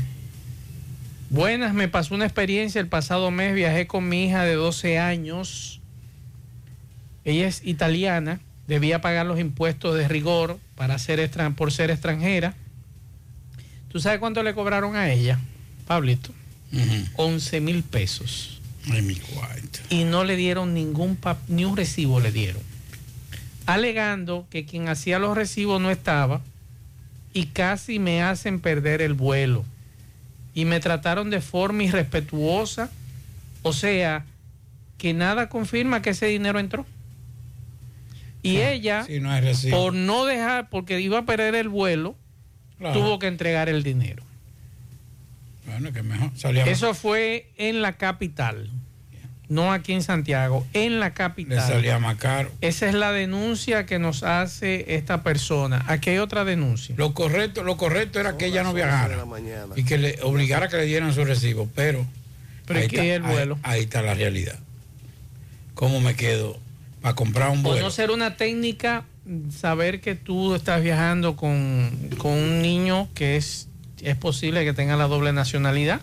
[1.30, 3.54] buenas, me pasó una experiencia el pasado mes.
[3.54, 5.80] Viajé con mi hija de 12 años.
[7.24, 8.40] Ella es italiana.
[8.66, 12.54] Debía pagar los impuestos de rigor para ser por ser extranjera.
[13.90, 15.40] ¿Tú sabes cuánto le cobraron a ella,
[15.86, 16.32] Pablito?
[17.16, 18.57] 11 mil pesos.
[18.90, 19.80] Ay, mi cuarto.
[19.90, 22.62] Y no le dieron ningún pap- ni un recibo le dieron.
[23.66, 26.40] Alegando que quien hacía los recibos no estaba
[27.34, 29.64] y casi me hacen perder el vuelo.
[30.54, 32.90] Y me trataron de forma irrespetuosa.
[33.62, 34.24] O sea,
[34.96, 36.86] que nada confirma que ese dinero entró.
[38.42, 39.30] Y ella, no
[39.70, 42.16] por no dejar, porque iba a perder el vuelo,
[42.78, 42.98] Claro.
[42.98, 44.22] tuvo que entregar el dinero.
[45.66, 46.30] Bueno, que mejor.
[46.36, 48.70] Salía Eso fue en la capital,
[49.48, 51.66] no aquí en Santiago, en la le capital.
[51.66, 52.50] salía más caro.
[52.60, 55.84] Esa es la denuncia que nos hace esta persona.
[55.88, 56.94] Aquí hay otra denuncia.
[56.98, 59.16] Lo correcto, lo correcto era que ella no viajara
[59.76, 62.06] y que le obligara a que le dieran su recibo, pero,
[62.66, 63.58] Pero ahí, ¿y qué está, es el vuelo?
[63.62, 64.58] Ahí, ahí está la realidad.
[65.74, 66.58] ¿Cómo me quedo
[67.00, 67.80] para comprar un O vuelo?
[67.82, 69.04] no ser una técnica,
[69.56, 73.68] saber que tú estás viajando con, con un niño que es,
[74.02, 76.00] es posible que tenga la doble nacionalidad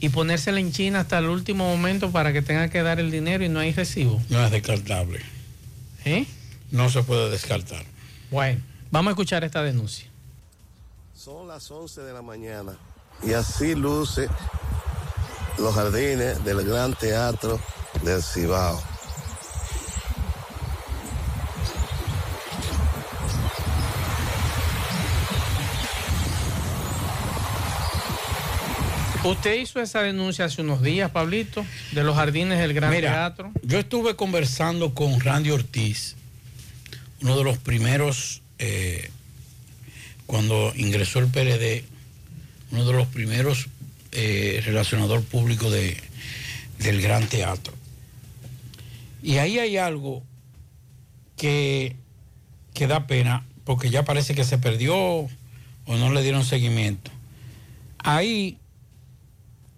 [0.00, 3.44] y ponérsela en China hasta el último momento para que tenga que dar el dinero
[3.44, 4.20] y no hay recibo.
[4.30, 5.20] No es descartable.
[6.04, 6.26] ¿Eh?
[6.70, 7.84] No se puede descartar.
[8.30, 10.08] Bueno, vamos a escuchar esta denuncia.
[11.14, 12.72] Son las 11 de la mañana
[13.22, 14.28] y así luce
[15.58, 17.60] los jardines del Gran Teatro
[18.02, 18.82] del Cibao.
[29.24, 33.52] Usted hizo esa denuncia hace unos días, Pablito, de los jardines del Gran Mira, Teatro.
[33.62, 36.16] Yo estuve conversando con Randy Ortiz,
[37.20, 39.10] uno de los primeros, eh,
[40.24, 41.84] cuando ingresó el PLD,
[42.72, 43.68] uno de los primeros
[44.12, 45.98] eh, relacionador público de,
[46.78, 47.74] del Gran Teatro.
[49.22, 50.22] Y ahí hay algo
[51.36, 51.94] que,
[52.72, 55.28] que da pena, porque ya parece que se perdió o
[55.86, 57.10] no le dieron seguimiento.
[57.98, 58.56] Ahí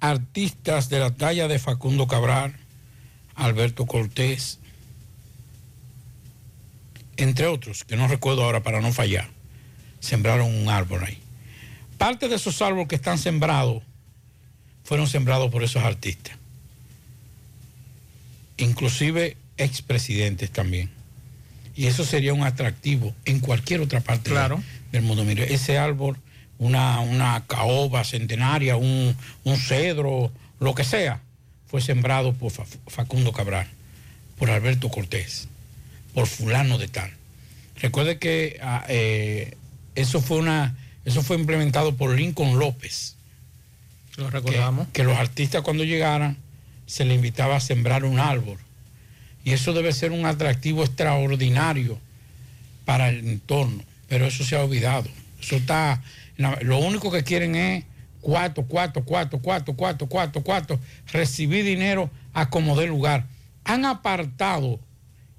[0.02, 2.56] artistas de la talla de Facundo Cabral,
[3.36, 4.58] Alberto Cortés,
[7.16, 9.28] entre otros, que no recuerdo ahora para no fallar,
[10.00, 11.18] sembraron un árbol ahí.
[11.98, 13.84] Parte de esos árboles que están sembrados
[14.82, 16.36] fueron sembrados por esos artistas.
[18.56, 20.90] Inclusive expresidentes también.
[21.76, 24.60] Y eso sería un atractivo en cualquier otra parte Claro.
[24.90, 25.24] del mundo.
[25.24, 26.18] Mire, ese árbol,
[26.58, 30.30] una, una caoba centenaria, un, un cedro,
[30.60, 31.20] lo que sea,
[31.66, 33.66] fue sembrado por Fa- Facundo Cabral,
[34.38, 35.48] por Alberto Cortés,
[36.14, 37.10] por fulano de tal.
[37.80, 39.56] Recuerde que ah, eh,
[39.94, 43.16] eso fue una, eso fue implementado por Lincoln López.
[44.16, 44.86] Lo recordamos.
[44.88, 46.36] Que, que los artistas cuando llegaran
[46.86, 48.58] se les invitaba a sembrar un árbol.
[49.44, 51.98] Y eso debe ser un atractivo extraordinario
[52.84, 53.82] para el entorno.
[54.08, 55.08] Pero eso se ha olvidado.
[55.40, 56.02] Eso está.
[56.36, 57.84] Lo único que quieren es
[58.20, 60.80] cuatro, cuatro, cuatro, cuatro, cuatro, cuatro, cuatro,
[61.12, 63.26] recibir dinero a como dé lugar.
[63.64, 64.80] Han apartado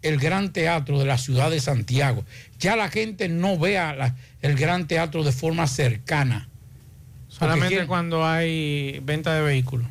[0.02, 2.26] el gran teatro de la ciudad de Santiago.
[2.60, 6.48] Ya la gente no vea la- el gran teatro de forma cercana.
[7.30, 9.88] Solamente quieren- cuando hay venta de vehículos.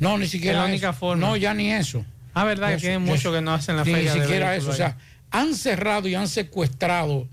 [0.00, 0.72] No, ni siquiera Es la eso.
[0.72, 1.26] única forma.
[1.26, 2.04] No, ya ni eso.
[2.34, 3.12] Ah, verdad, que Eso, tienen eso.
[3.12, 4.70] mucho que no hacen la Ni feria siquiera eso.
[4.70, 4.96] O sea,
[5.30, 7.28] han cerrado y han secuestrado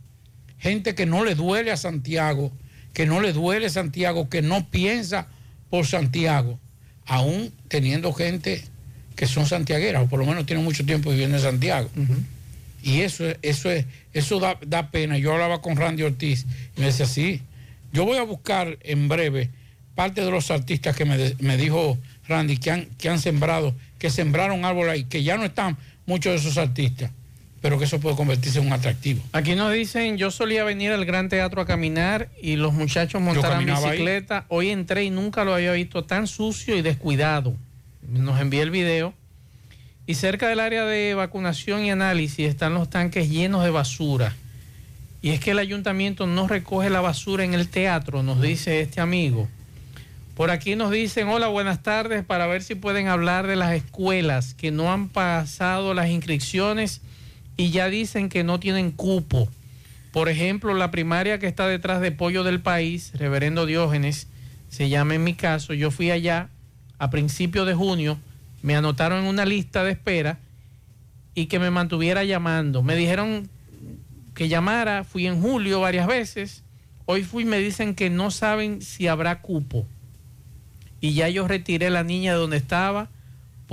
[0.59, 2.51] gente que no le duele a Santiago,
[2.93, 5.27] que no le duele Santiago, que no piensa
[5.69, 6.59] por Santiago,
[7.05, 8.63] aún teniendo gente
[9.15, 11.89] que son santiagueras, o por lo menos tienen mucho tiempo viviendo en Santiago.
[12.81, 15.17] Y eso, es- eso, es, eso da, da pena.
[15.17, 17.41] Yo hablaba con Randy Ortiz y me decía, sí,
[17.93, 19.49] yo voy a buscar en breve
[19.95, 23.75] parte de los artistas que me, de- me dijo Randy que han, que han sembrado,
[23.99, 27.11] que sembraron árboles ahí, que ya no están muchos de esos artistas,
[27.63, 29.23] pero que eso puede convertirse en un atractivo.
[29.31, 33.69] Aquí nos dicen, yo solía venir al Gran Teatro a caminar y los muchachos montaban
[33.69, 33.91] ahí.
[33.91, 34.43] bicicleta.
[34.49, 37.55] Hoy entré y nunca lo había visto tan sucio y descuidado.
[38.05, 39.13] Nos envía el video.
[40.05, 44.35] Y cerca del área de vacunación y análisis están los tanques llenos de basura.
[45.21, 48.99] Y es que el ayuntamiento no recoge la basura en el teatro, nos dice este
[48.99, 49.47] amigo.
[50.35, 54.53] Por aquí nos dicen, hola, buenas tardes, para ver si pueden hablar de las escuelas
[54.53, 56.99] que no han pasado las inscripciones
[57.57, 59.47] y ya dicen que no tienen cupo.
[60.11, 64.27] Por ejemplo, la primaria que está detrás de Pollo del País, Reverendo Diógenes,
[64.69, 66.49] se llama en mi caso, yo fui allá
[66.97, 68.17] a principios de junio,
[68.61, 70.39] me anotaron en una lista de espera
[71.35, 72.81] y que me mantuviera llamando.
[72.81, 73.49] Me dijeron
[74.33, 76.63] que llamara, fui en julio varias veces,
[77.05, 79.85] hoy fui y me dicen que no saben si habrá cupo.
[81.01, 83.09] Y ya yo retiré la niña de donde estaba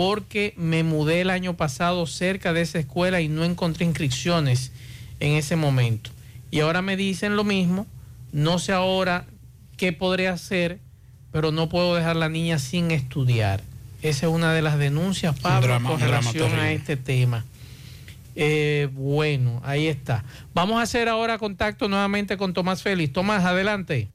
[0.00, 4.72] porque me mudé el año pasado cerca de esa escuela y no encontré inscripciones
[5.20, 6.08] en ese momento.
[6.50, 7.86] Y ahora me dicen lo mismo,
[8.32, 9.26] no sé ahora
[9.76, 10.78] qué podré hacer,
[11.32, 13.62] pero no puedo dejar la niña sin estudiar.
[14.00, 17.44] Esa es una de las denuncias, Pablo, drama- con relación a este tema.
[18.36, 20.24] Eh, bueno, ahí está.
[20.52, 23.12] Vamos a hacer ahora contacto nuevamente con Tomás Félix.
[23.12, 24.10] Tomás, adelante.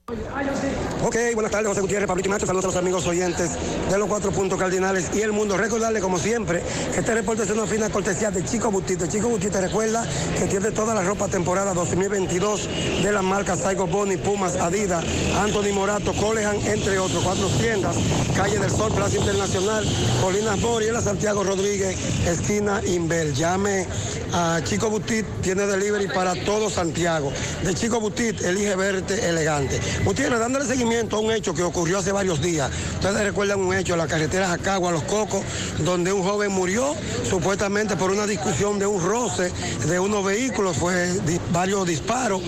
[1.01, 2.45] Ok, buenas tardes, José Gutiérrez, Pablito y Macho.
[2.45, 3.51] Saludos a los amigos oyentes
[3.89, 5.55] de los cuatro puntos cardinales y el mundo.
[5.55, 6.61] Recordarle, como siempre,
[6.93, 9.07] que este reporte es una fina cortesía de Chico Butite.
[9.07, 10.05] Chico Butite recuerda
[10.38, 12.69] que tiene toda la ropa temporada 2022
[13.03, 15.05] de las marcas Saigo Boni, Pumas, Adidas,
[15.38, 17.23] Anthony Morato, Colehan, entre otros.
[17.23, 17.95] Cuatro tiendas,
[18.36, 19.86] Calle del Sol, Plaza Internacional,
[20.21, 23.33] Colinas Mori, la Santiago Rodríguez, esquina Inbel.
[23.33, 23.88] Llame
[24.33, 27.32] a Chico Butit, tiene delivery para todo Santiago.
[27.63, 29.80] De Chico Butit, elige verte elegante.
[30.03, 32.71] Gutiérrez, dándole seguimiento a un hecho que ocurrió hace varios días.
[32.95, 35.43] Ustedes recuerdan un hecho en la carretera Jacagua, Los Cocos,
[35.80, 36.95] donde un joven murió
[37.30, 39.51] supuestamente por una discusión de un roce
[39.88, 41.09] de unos vehículos, fue
[41.51, 42.41] varios disparos.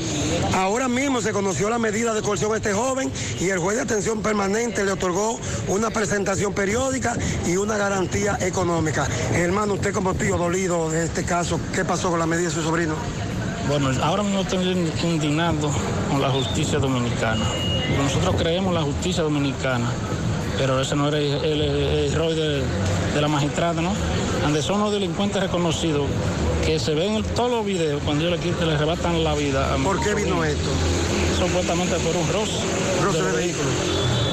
[0.54, 3.84] Ahora mismo se conoció la medida de coerción a este joven y el juez de
[3.84, 7.16] atención permanente le otorgó una presentación periódica
[7.46, 9.08] y una garantía económica.
[9.34, 12.64] Hermano, usted como tío dolido de este caso, ¿qué pasó con la medida de su
[12.64, 12.96] sobrino?
[13.68, 15.70] Bueno, ahora mismo estoy indignado
[16.10, 17.46] con la justicia dominicana.
[18.02, 19.90] Nosotros creemos en la justicia dominicana
[20.58, 22.64] pero ese no era el, el- el error de,
[23.14, 23.94] de la magistrada, ¿no?
[24.42, 26.08] Donde son los delincuentes reconocidos
[26.66, 29.72] que se ven en todos los videos cuando ellos le, le arrebatan la vida.
[29.76, 30.70] a ¿Por qué vino esto?
[31.38, 32.54] Supuestamente por un roce.
[33.04, 33.70] Roce de vehículo.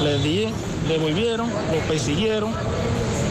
[0.03, 0.47] Le di,
[0.87, 2.49] le volvieron, lo persiguieron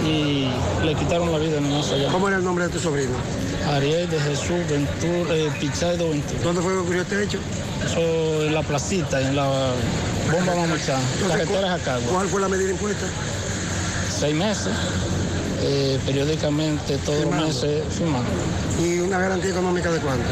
[0.07, 0.47] y
[0.85, 2.13] le quitaron la vida en más allá.
[2.13, 3.15] ¿Cómo era el nombre de tu sobrino?
[3.73, 6.41] Ariel de Jesús Ventura, eh, Pizarro Ventura.
[6.43, 7.39] ¿Dónde fue que ocurrió este hecho?
[7.85, 9.73] Eso en la placita, en la
[10.31, 11.99] bomba Mamuchán, carreteras acá.
[12.11, 13.07] ¿Cuál fue la medida impuesta?
[14.19, 14.73] Seis meses,
[15.62, 18.31] eh, periódicamente todos los meses firmando.
[18.83, 20.25] ¿Y una garantía económica de cuánto?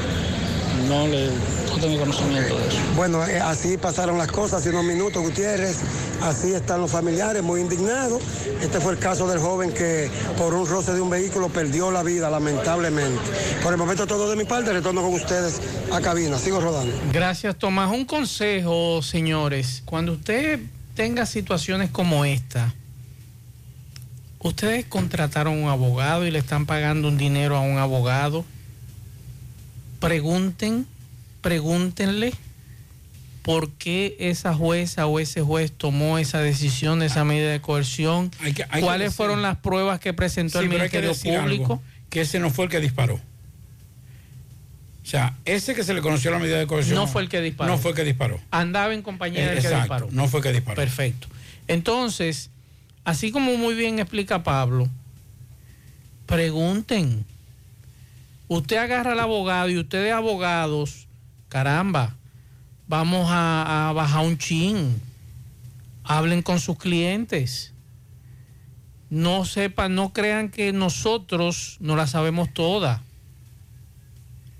[0.88, 1.30] No le
[1.74, 2.78] no tengo conocimiento de eso.
[2.96, 5.78] Bueno, eh, así pasaron las cosas hace unos minutos, Gutiérrez.
[6.22, 8.22] Así están los familiares muy indignados.
[8.60, 10.08] Este fue el caso del joven que
[10.38, 13.20] por un roce de un vehículo perdió la vida, lamentablemente.
[13.62, 15.60] Por el momento todo de mi parte, retorno con ustedes
[15.92, 16.38] a cabina.
[16.38, 16.94] Sigo rodando.
[17.12, 17.90] Gracias, Tomás.
[17.90, 19.82] Un consejo, señores.
[19.84, 20.60] Cuando usted
[20.94, 22.72] tenga situaciones como esta,
[24.38, 28.44] ustedes contrataron un abogado y le están pagando un dinero a un abogado.
[29.98, 30.86] Pregunten,
[31.42, 32.32] pregúntenle
[33.42, 38.30] por qué esa jueza o ese juez tomó esa decisión, esa medida de coerción.
[38.40, 41.38] Hay que- hay que ¿Cuáles fueron las pruebas que presentó Sí, el que Ministerio decir
[41.40, 41.62] Público?
[41.74, 43.14] algo, que ese no fue el que disparó.
[43.16, 46.94] O sea, ese que se le conoció la medida de coerción.
[46.94, 47.72] No fue el que disparó.
[47.72, 48.40] No fue el que disparó.
[48.52, 50.08] Andaba en compañía del que Exacto, disparó.
[50.12, 50.76] no fue que disparó.
[50.76, 51.26] Perfecto.
[51.66, 52.50] Entonces,
[53.04, 54.88] así como muy bien explica Pablo,
[56.26, 57.24] pregunten.
[58.48, 61.08] Usted agarra al abogado y ustedes abogados,
[61.52, 62.16] caramba,
[62.88, 64.98] vamos a, a bajar un chin.
[66.02, 67.74] Hablen con sus clientes.
[69.10, 73.02] No sepan, no crean que nosotros no la sabemos toda.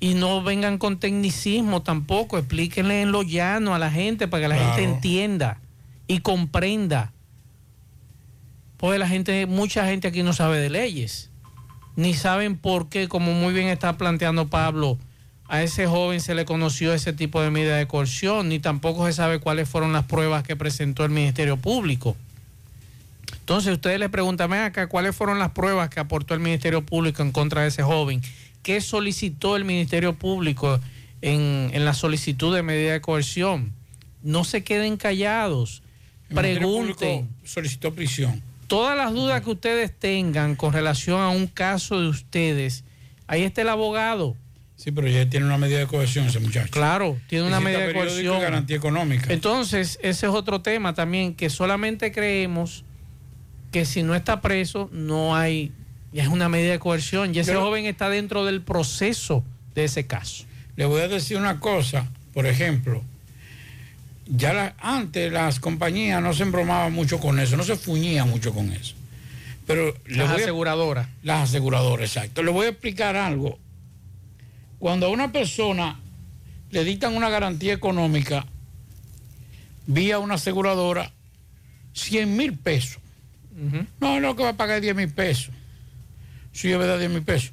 [0.01, 2.37] Y no vengan con tecnicismo tampoco.
[2.37, 5.59] Explíquenle en lo llano a la gente para que la gente entienda
[6.07, 7.15] y comprenda.
[8.77, 11.31] Porque la gente, mucha gente aquí no sabe de leyes.
[11.97, 14.99] Ni saben por qué, como muy bien está planteando Pablo,
[15.53, 19.13] a ese joven se le conoció ese tipo de medida de coerción, ni tampoco se
[19.13, 22.17] sabe cuáles fueron las pruebas que presentó el Ministerio Público.
[23.41, 27.21] Entonces ustedes le preguntan, "Ven acá, ¿cuáles fueron las pruebas que aportó el Ministerio Público
[27.21, 28.23] en contra de ese joven?
[28.63, 30.81] ¿Qué solicitó el Ministerio Público
[31.21, 33.75] en, en la solicitud de medida de coerción?
[34.23, 35.83] No se queden callados.
[36.31, 37.29] El Pregunten.
[37.45, 38.43] solicitó prisión.
[38.69, 42.85] Todas las dudas que ustedes tengan con relación a un caso de ustedes,
[43.27, 44.35] ahí está el abogado.
[44.83, 46.71] Sí, pero ya tiene una medida de coerción ese muchacho.
[46.73, 49.33] Claro, tiene una medida de periódico y garantía económica.
[49.33, 52.83] Entonces, ese es otro tema también, que solamente creemos
[53.71, 55.71] que si no está preso, no hay,
[56.13, 59.45] ya es una medida de coerción, y ese joven está dentro del proceso
[59.77, 60.45] de ese caso.
[60.75, 63.03] Le voy a decir una cosa, por ejemplo,
[64.27, 68.53] ya la- antes las compañías no se embromaban mucho con eso, no se fuñían mucho
[68.53, 68.95] con eso.
[69.67, 71.07] Pero Las aseguradoras.
[71.23, 72.43] Las aseguradoras, exacto.
[72.43, 73.59] Le voy a explicar algo.
[74.83, 75.97] Cuando a una persona
[76.73, 78.45] le dictan una garantía económica
[79.87, 81.13] vía una aseguradora,
[81.93, 82.99] 100 mil pesos.
[84.01, 85.55] No, no, que va a pagar 10 mil pesos.
[86.53, 87.53] Sí, es verdad, 10 mil pesos.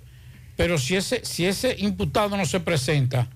[0.57, 3.27] Pero si ese, si ese imputado no se presenta,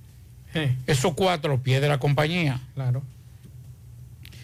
[0.88, 2.60] esos cuatro los pierde la compañía.
[2.74, 3.04] Claro.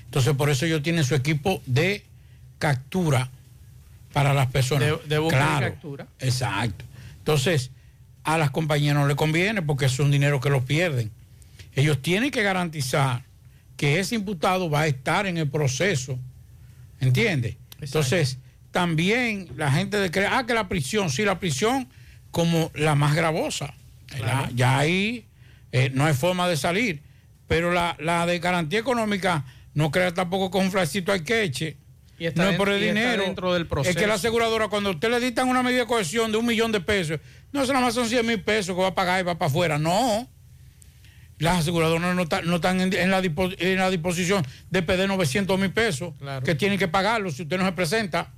[0.05, 2.05] Entonces, por eso ellos tienen su equipo de
[2.59, 3.29] captura
[4.13, 4.89] para las personas.
[4.89, 6.05] De- de búsqueda y captura.
[6.19, 6.85] Exacto.
[7.17, 7.71] Entonces,
[8.23, 11.11] a las compañías no le conviene porque es un dinero que los pierden.
[11.73, 13.23] Ellos tienen que garantizar
[13.77, 16.19] que ese imputado va a estar en el proceso.
[16.99, 17.57] ¿Entiende?
[17.79, 18.39] Entonces,
[18.71, 21.87] también la gente de cree, ah, que la prisión, sí, la prisión
[22.31, 23.73] como la más gravosa.
[24.53, 25.25] Ya ahí
[25.71, 27.01] eh, no hay forma de salir.
[27.47, 31.77] Pero la, la de garantía económica no crea tampoco con un flacito hay que eche.
[32.19, 33.23] Y está no es por el dinero.
[33.23, 33.97] dentro del Es proceso.
[33.99, 36.81] que la aseguradora, cuando usted le dictan una medida de cohesión de un millón de
[36.81, 37.19] pesos,
[37.53, 39.49] no, eso nada más son 100 mil pesos que va a pagar y va para
[39.49, 39.77] afuera.
[39.79, 40.27] No.
[41.37, 45.07] Las aseguradoras no, están- no están en, en la dispo- en la disposición de pedir
[45.07, 46.13] 900 mil pesos
[46.43, 48.33] que tienen que pagarlo si usted no se presenta.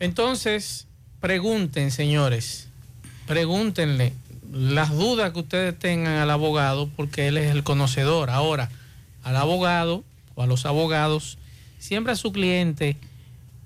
[0.00, 0.88] Entonces,
[1.20, 2.68] pregunten, señores,
[3.26, 4.12] pregúntenle
[4.50, 8.30] las dudas que ustedes tengan al abogado, porque él es el conocedor.
[8.30, 8.68] Ahora,
[9.22, 10.04] al abogado
[10.34, 11.38] o a los abogados,
[11.82, 12.96] siempre a su cliente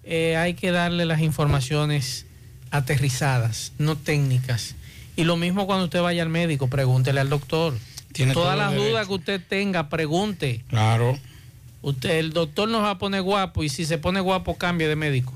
[0.02, 2.24] eh, hay que darle las informaciones
[2.70, 4.74] aterrizadas, no técnicas.
[5.16, 7.74] Y lo mismo cuando usted vaya al médico, pregúntele al doctor.
[8.12, 10.64] Tiene Todas las dudas que usted tenga, pregunte.
[10.68, 11.18] Claro.
[11.82, 14.96] Usted, el doctor nos va a poner guapo y si se pone guapo, cambie de
[14.96, 15.34] médico.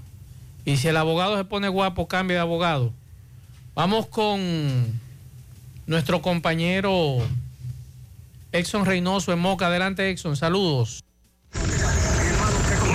[0.65, 2.95] Y si el abogado se pone guapo, cambie de abogado.
[3.75, 4.99] Vamos con
[5.87, 7.19] nuestro compañero
[8.53, 9.67] Exxon Reynoso en Moca.
[9.67, 10.37] Adelante, Exxon.
[10.37, 11.05] Saludos.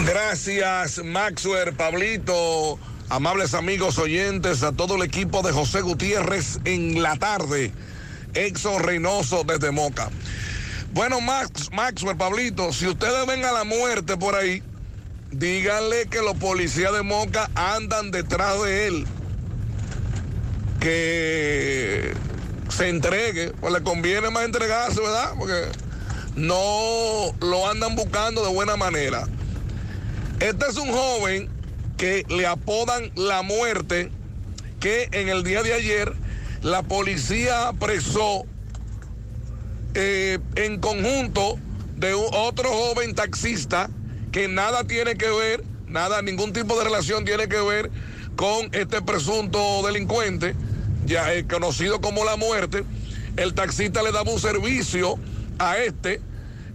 [0.05, 2.77] Gracias, Maxwell, Pablito,
[3.09, 7.71] amables amigos oyentes, a todo el equipo de José Gutiérrez en la tarde.
[8.35, 10.11] Exo Reynoso desde Moca.
[10.93, 14.61] Bueno, Max, Maxwell, Pablito, si ustedes ven a la muerte por ahí,
[15.31, 19.07] díganle que los policías de Moca andan detrás de él.
[20.79, 22.13] Que
[22.69, 25.31] se entregue, pues le conviene más entregarse, ¿verdad?
[25.35, 25.67] Porque
[26.35, 29.25] no lo andan buscando de buena manera.
[30.39, 31.49] Este es un joven
[31.97, 34.11] que le apodan la muerte,
[34.81, 36.13] que en el día de ayer
[36.61, 38.43] la policía apresó
[39.93, 41.57] eh, en conjunto
[41.95, 43.89] de otro joven taxista
[44.33, 47.89] que nada tiene que ver, nada, ningún tipo de relación tiene que ver
[48.35, 50.53] con este presunto delincuente,
[51.05, 52.83] ya conocido como la muerte.
[53.37, 55.17] El taxista le daba un servicio
[55.59, 56.19] a este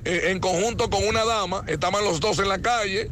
[0.07, 3.11] eh, en conjunto con una dama, estaban los dos en la calle,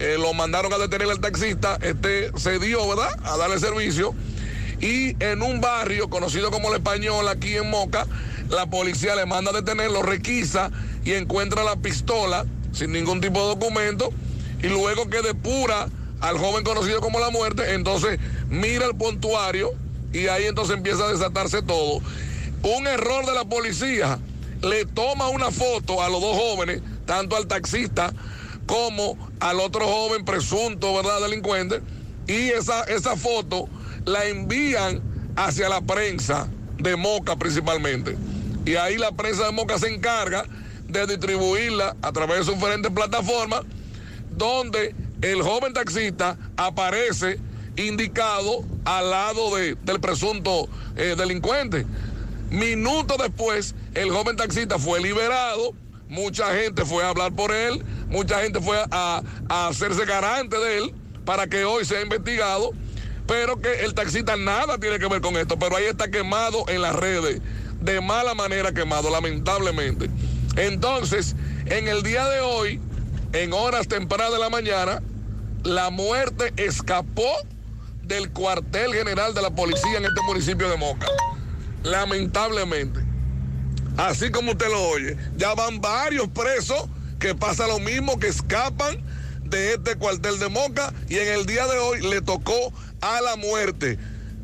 [0.00, 4.14] eh, lo mandaron a detener al taxista, este se dio, ¿verdad?, a darle servicio.
[4.80, 8.06] Y en un barrio conocido como el español, aquí en Moca,
[8.48, 10.70] la policía le manda a detenerlo, requisa
[11.04, 14.10] y encuentra la pistola sin ningún tipo de documento.
[14.62, 15.88] Y luego que depura
[16.20, 19.72] al joven conocido como la muerte, entonces mira el puntuario
[20.14, 22.00] y ahí entonces empieza a desatarse todo.
[22.62, 24.18] Un error de la policía
[24.62, 28.14] le toma una foto a los dos jóvenes, tanto al taxista
[28.70, 31.80] como al otro joven presunto, ¿verdad?, delincuente,
[32.28, 33.68] y esa, esa foto
[34.04, 35.02] la envían
[35.34, 36.48] hacia la prensa
[36.78, 38.16] de Moca principalmente.
[38.64, 40.44] Y ahí la prensa de Moca se encarga
[40.86, 43.62] de distribuirla a través de sus diferentes plataformas,
[44.36, 47.40] donde el joven taxista aparece
[47.76, 51.86] indicado al lado de- del presunto eh, delincuente.
[52.50, 55.72] Minutos después, el joven taxista fue liberado,
[56.10, 60.78] mucha gente fue a hablar por él, mucha gente fue a, a hacerse garante de
[60.78, 60.94] él
[61.24, 62.72] para que hoy sea investigado,
[63.26, 66.82] pero que el taxista nada tiene que ver con esto, pero ahí está quemado en
[66.82, 67.40] las redes,
[67.80, 70.10] de mala manera quemado, lamentablemente.
[70.56, 71.36] Entonces,
[71.66, 72.80] en el día de hoy,
[73.32, 75.00] en horas tempranas de la mañana,
[75.62, 77.30] la muerte escapó
[78.02, 81.06] del cuartel general de la policía en este municipio de Moca.
[81.84, 82.99] Lamentablemente.
[84.00, 86.88] Así como usted lo oye, ya van varios presos
[87.18, 88.96] que pasa lo mismo, que escapan
[89.44, 92.72] de este cuartel de Moca y en el día de hoy le tocó
[93.02, 93.98] a la muerte.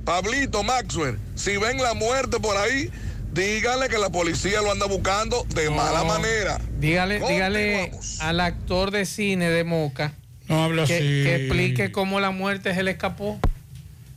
[0.05, 2.91] Pablito Maxwell, si ven la muerte por ahí,
[3.33, 6.61] díganle que la policía lo anda buscando de mala manera.
[6.79, 10.13] Dígale, dígale al actor de cine de Moca
[10.49, 11.03] No habla que, así.
[11.03, 13.41] que explique cómo la muerte se le escapó.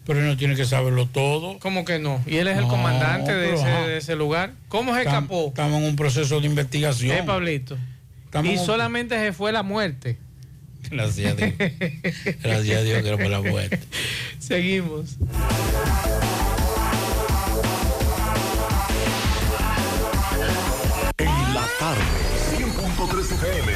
[0.09, 1.59] Pero él no tiene que saberlo todo.
[1.59, 2.19] ¿Cómo que no?
[2.25, 3.87] Y él es el comandante de pero, ese, ajá.
[3.87, 4.53] de ese lugar.
[4.67, 5.47] ¿Cómo se Tam- escapó?
[5.49, 7.15] Estamos en un proceso de investigación.
[7.15, 7.77] Eh, Pablito.
[8.25, 10.17] Estamos y un- solamente se fue la muerte.
[10.89, 11.53] Gracias a Dios.
[12.41, 13.79] Gracias a Dios que no fue la muerte.
[14.39, 15.17] Seguimos.
[21.17, 22.01] En la tarde,
[22.57, 23.68] 100.3 FM.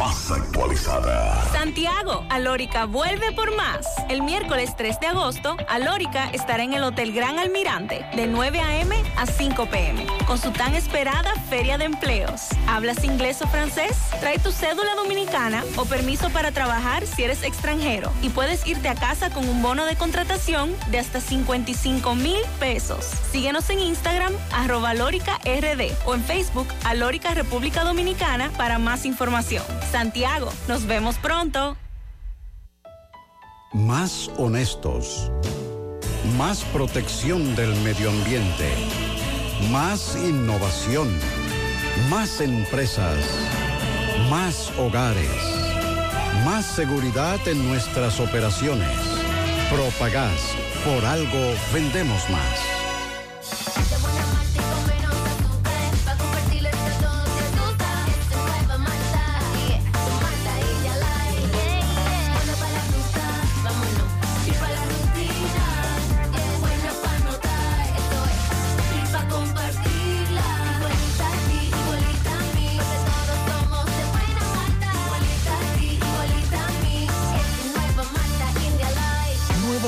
[0.00, 1.44] Más actualizada.
[1.52, 3.86] Santiago, Alórica vuelve por más.
[4.08, 8.96] El miércoles 3 de agosto, Alórica estará en el Hotel Gran Almirante de 9 a.m.
[9.18, 10.06] a 5 p.m.
[10.26, 12.48] con su tan esperada Feria de Empleos.
[12.66, 13.94] ¿Hablas inglés o francés?
[14.20, 18.94] Trae tu cédula dominicana o permiso para trabajar si eres extranjero y puedes irte a
[18.94, 23.04] casa con un bono de contratación de hasta 55 mil pesos.
[23.30, 25.38] Síguenos en Instagram, arroba Alórica
[26.06, 29.62] o en Facebook, Alórica República Dominicana para más información.
[29.90, 31.76] Santiago, nos vemos pronto.
[33.72, 35.30] Más honestos.
[36.38, 38.68] Más protección del medio ambiente.
[39.72, 41.08] Más innovación.
[42.08, 43.18] Más empresas.
[44.30, 45.28] Más hogares.
[46.44, 48.96] Más seguridad en nuestras operaciones.
[49.70, 50.54] Propagás.
[50.84, 52.69] Por algo vendemos más.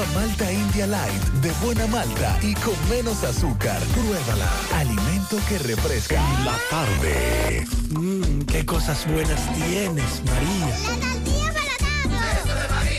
[0.03, 3.81] Nueva Malta India Light de buena malta y con menos azúcar.
[3.95, 4.51] Pruébala.
[4.75, 6.21] Alimento que refresca.
[6.45, 7.67] La tarde.
[7.91, 10.77] Mmm, qué cosas buenas tienes, María.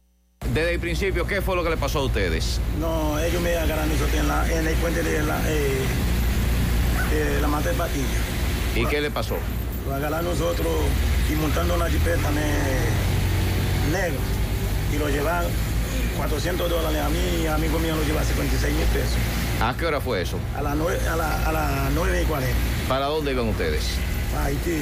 [0.53, 2.59] Desde el principio, ¿qué fue lo que le pasó a ustedes?
[2.79, 5.85] No, ellos me agarraron en, la, en el puente de la, eh,
[7.09, 8.34] de la Mata de Patillo.
[8.75, 9.35] ¿Y qué le pasó?
[9.87, 10.67] Lo agarraron nosotros
[11.31, 14.19] y montando una jipeta ne- negro
[14.93, 15.45] y lo llevan
[16.17, 19.13] 400 dólares a mí y a amigo mío lo lleva 56 mil pesos.
[19.61, 20.37] ¿A qué hora fue eso?
[20.57, 22.55] A las 9, a la, a las 9 y 40.
[22.89, 23.83] ¿Para dónde iban ustedes?
[24.37, 24.81] A Haití.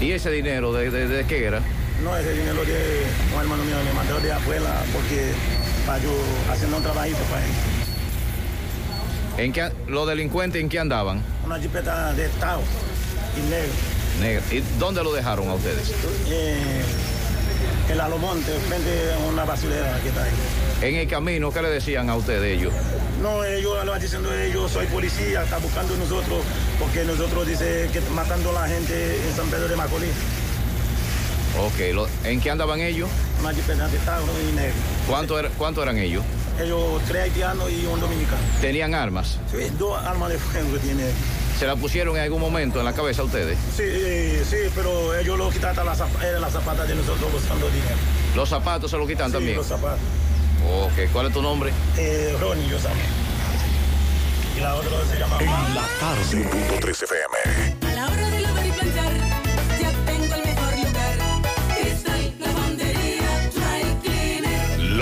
[0.00, 1.60] ¿Y ese dinero de, de- de qué era?
[2.02, 3.02] No, ese dinero de
[3.34, 5.32] un hermano mío me mandó de afuera porque
[5.86, 6.10] para yo
[6.50, 7.50] haciendo un trabajito para él.
[9.36, 11.22] ¿En qué, ¿Los delincuentes en qué andaban?
[11.44, 12.60] Una jipeta de Estado
[13.36, 13.72] y negro.
[14.20, 14.42] Negro.
[14.52, 15.92] ¿Y dónde lo dejaron a ustedes?
[16.28, 16.82] Eh,
[17.90, 20.30] en la Lomonte, frente a una basurera que está ahí.
[20.82, 22.72] En el camino, ¿qué le decían a ustedes ellos?
[23.22, 26.42] No, ellos lo van diciendo ellos, soy policía, está buscando nosotros,
[26.78, 30.10] porque nosotros dice que matando a la gente en San Pedro de Macorís.
[31.60, 33.08] Ok, lo- ¿en qué andaban ellos?
[33.42, 34.74] De Estado y negro.
[35.08, 36.24] ¿Cuánto, era- cuánto eran ellos?
[36.60, 38.38] Ellos, tres haitianos y un dominicano.
[38.60, 39.38] ¿Tenían armas?
[39.50, 41.04] Sí, dos armas de fuego que tiene.
[41.58, 43.56] ¿Se la pusieron en algún momento en la cabeza a ustedes?
[43.76, 47.94] Sí, eh, sí, pero ellos lo quitaron las las zapatas de nosotros buscando dinero.
[48.34, 49.56] ¿Los zapatos se los quitan Sí, también?
[49.56, 50.00] los zapatos.
[50.84, 51.72] Ok, ¿cuál es tu nombre?
[51.96, 53.04] Eh, Ronnie, yo sabía.
[54.56, 55.36] Y la otra se llama...
[55.40, 56.48] En la tarde.
[56.48, 58.33] Punto 3 FM.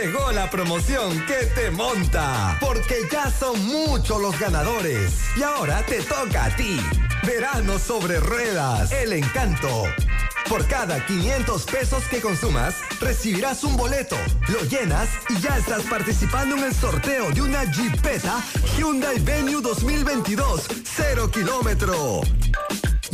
[0.00, 5.12] Llegó la promoción que te monta, porque ya son muchos los ganadores.
[5.36, 6.78] Y ahora te toca a ti.
[7.24, 9.86] Verano sobre ruedas, el encanto.
[10.48, 16.56] Por cada 500 pesos que consumas, recibirás un boleto, lo llenas y ya estás participando
[16.56, 18.40] en el sorteo de una Jeepeta
[18.76, 20.62] Hyundai Venue 2022,
[20.96, 22.20] 0 kilómetro.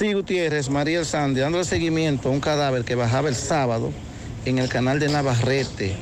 [0.00, 3.92] Sí, Gutiérrez, María El Sandy, dándole seguimiento a un cadáver que bajaba el sábado
[4.46, 5.94] en el canal de Navarrete.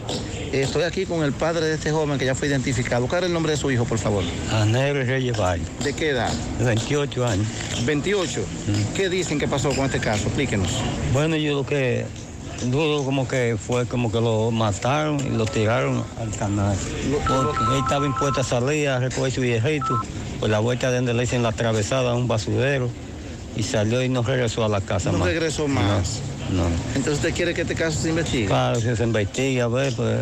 [0.52, 3.08] Estoy aquí con el padre de este joven que ya fue identificado.
[3.08, 4.22] ¿Cuál es el nombre de su hijo, por favor?
[4.52, 6.32] Anel Reyes Valle, ¿De qué edad?
[6.60, 7.48] 28 años.
[7.86, 8.40] 28.
[8.94, 10.26] ¿Qué dicen que pasó con este caso?
[10.26, 10.70] Explíquenos.
[11.12, 12.06] Bueno, yo lo que
[12.70, 16.76] dudo como que fue como que lo mataron y lo tiraron al canal.
[17.26, 20.00] Porque él estaba impuesto a salir a recoger su viejito,
[20.38, 22.88] por la vuelta de donde le dicen la atravesada a un basurero
[23.58, 25.28] y salió y no regresó a la casa No más.
[25.28, 26.20] regresó más.
[26.50, 26.62] No.
[26.62, 26.68] no.
[26.94, 28.46] Entonces usted quiere que este caso se investigue.
[28.46, 30.16] Claro, que se investiga, a ver, pues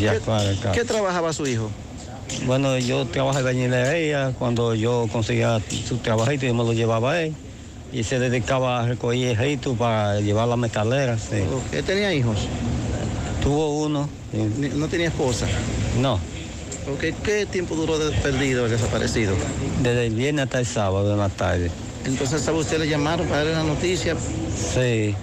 [0.00, 0.72] ya claro, el caso.
[0.78, 1.70] ¿Qué trabajaba su hijo?
[2.46, 7.22] Bueno, yo trabajé en bañilería, cuando yo conseguía su trabajito yo me lo llevaba a
[7.22, 7.34] él
[7.92, 11.18] y se dedicaba a recoger ejitos para llevar la metalera.
[11.18, 11.42] Sí.
[11.72, 12.36] ¿Él tenía hijos?
[13.42, 14.08] Tuvo uno.
[14.76, 15.46] ¿No tenía esposa?
[16.00, 16.18] No,
[16.92, 19.34] Ok, ¿Qué tiempo duró de perdido, el desaparecido?
[19.82, 21.70] desde el viernes hasta el sábado en la tarde.
[22.04, 24.16] Entonces, ¿sabe usted le llamaron para darle la noticia?
[24.16, 25.14] Sí,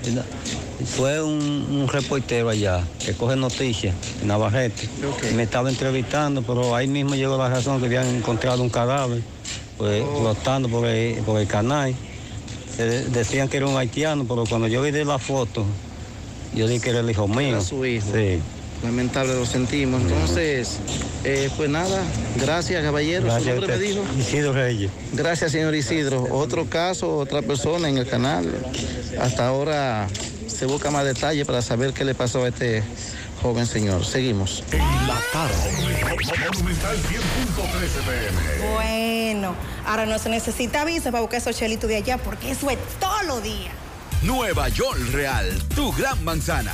[0.95, 4.87] fue un, un reportero allá que coge noticias en Navarrete.
[5.35, 9.21] Me estaba entrevistando, pero ahí mismo llegó la razón que habían encontrado un cadáver
[9.77, 11.93] pues, flotando por el, por el canal.
[12.75, 15.65] Se decían que era un haitiano, pero cuando yo vi de la foto,
[16.55, 17.49] yo dije que era el hijo mío.
[17.49, 18.07] Era su hijo.
[18.13, 18.39] Sí.
[18.83, 20.01] Lamentable, lo sentimos.
[20.01, 20.77] Entonces,
[21.25, 22.01] eh, pues nada,
[22.39, 23.25] gracias, caballero.
[23.25, 23.87] Gracias ¿Su a nombre me usted.
[24.01, 24.03] dijo?
[24.19, 24.91] Isidro Reyes.
[25.13, 26.23] Gracias, señor Isidro.
[26.31, 28.49] Otro caso, otra persona en el canal.
[29.19, 30.07] Hasta ahora
[30.47, 32.81] se busca más detalle para saber qué le pasó a este
[33.41, 34.05] joven señor.
[34.05, 34.63] Seguimos.
[34.71, 35.55] En la tarde.
[36.53, 37.07] Monumental 100.13
[38.05, 38.73] pm.
[38.73, 39.55] Bueno,
[39.85, 43.25] ahora no se necesita visa para buscar esos chelitos de allá porque eso es todos
[43.25, 43.73] los días.
[44.21, 46.73] Nueva York Real, tu gran manzana.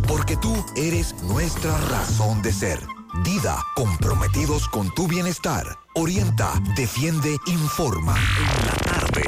[0.07, 2.79] porque tú eres nuestra razón de ser.
[3.23, 5.65] Dida, comprometidos con tu bienestar.
[5.95, 8.15] Orienta, defiende, informa.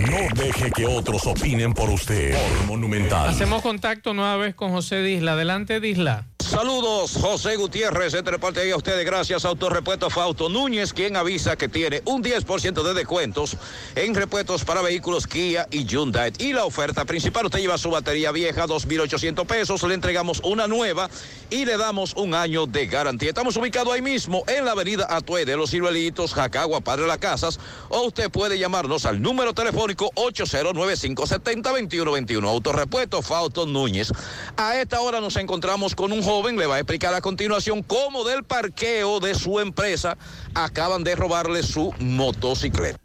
[0.09, 2.36] No deje que otros opinen por usted.
[2.65, 3.28] Monumental.
[3.30, 5.34] Hacemos contacto nueva vez con José Disla.
[5.34, 6.28] Adelante, Disla.
[6.54, 11.68] Saludos, José Gutiérrez, entre parte ahí a ustedes, gracias Autorepuesto Fausto Núñez, quien avisa que
[11.68, 13.58] tiene un 10% de descuentos
[13.95, 16.32] en repuestos para vehículos Kia y Hyundai.
[16.38, 21.10] Y la oferta principal, usted lleva su batería vieja, 2.800 pesos, le entregamos una nueva
[21.49, 23.30] y le damos un año de garantía.
[23.30, 27.60] Estamos ubicados ahí mismo en la avenida Atue de los Ciruelitos, Jacagua, Padre Las Casas,
[27.89, 32.47] o usted puede llamarnos al número telefónico 8095702121.
[32.47, 34.12] Autorepuesto Fausto Núñez.
[34.56, 38.23] A esta hora nos encontramos con un joven, le va a explicar a continuación cómo
[38.25, 40.17] del parqueo de su empresa
[40.53, 42.99] acaban de robarle su motocicleta.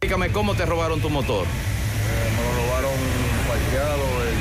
[0.00, 1.46] Explícame cómo te robaron tu motor.
[1.46, 2.92] me lo robaron
[3.46, 4.34] parqueado en,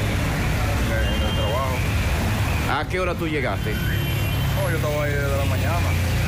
[0.80, 2.80] en el, en el trabajo.
[2.80, 3.74] ¿A qué hora tú llegaste?
[3.74, 5.80] No, yo estaba ahí desde la mañana.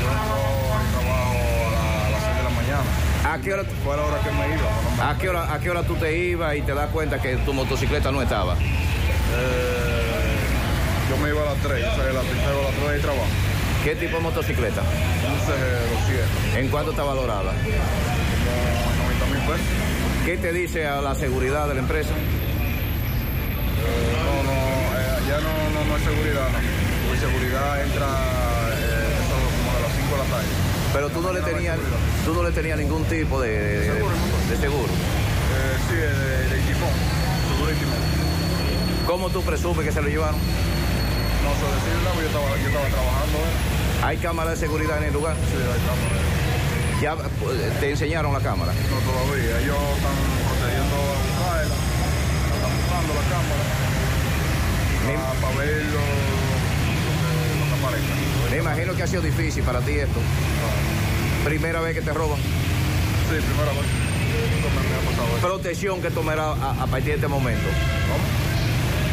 [0.02, 1.38] Yo entro al trabajo
[1.68, 3.34] a, la- a las 6 de la mañana.
[3.34, 3.64] ¿A qué hora?
[3.84, 5.10] Fue la hora que me iba.
[5.10, 7.54] ¿A qué hora, a qué hora tú te ibas y te das cuenta que tu
[7.54, 8.56] motocicleta no estaba?
[8.56, 10.05] Eh,
[11.10, 12.92] yo me iba a las 3, yo salí a las 3, salgo a las 3
[12.92, 13.28] de trabajo.
[13.84, 14.82] ¿Qué tipo de motocicleta?
[14.82, 15.62] Un CG
[16.10, 17.54] 200, ¿En cuánto está valorada?
[17.54, 19.68] como 90 mil pesos.
[20.26, 22.10] ¿Qué te dice a la seguridad de la empresa?
[22.10, 22.14] Eh,
[24.26, 24.58] no, no,
[24.98, 26.58] eh, ya no, no, no es seguridad, no.
[27.06, 28.08] Porque seguridad entra
[28.74, 30.48] eh, eso como a las 5 de la tarde.
[30.94, 31.78] Pero tú no le tenías,
[32.26, 33.80] tú no le tenías ningún tipo de, de-
[34.50, 34.90] de seguro.
[34.90, 38.02] Eh, sí, de, de, de seguro de timón.
[39.06, 40.40] ¿Cómo tú presumes que se lo llevaron?
[41.46, 43.38] No sé decirlo, yo estaba, yo estaba trabajando.
[43.38, 44.04] ¿eh?
[44.04, 45.36] ¿Hay cámara de seguridad en el lugar?
[45.36, 46.18] Sí, hay cámara.
[47.02, 48.74] ¿Ya eh, te enseñaron la cámara?
[48.74, 50.16] No todavía, ellos están
[50.48, 51.76] procediendo a buscarla,
[52.56, 53.64] están buscando la cámara
[55.06, 56.02] para, para ver lo,
[57.60, 58.14] lo que, aparezca.
[58.52, 60.20] Me imagino que ha sido difícil para ti esto.
[61.44, 62.40] Primera vez que te roban.
[62.40, 63.86] Sí, primera vez.
[63.86, 65.38] Me había pasado.
[65.42, 67.68] Protección que tomará a, a partir de este momento.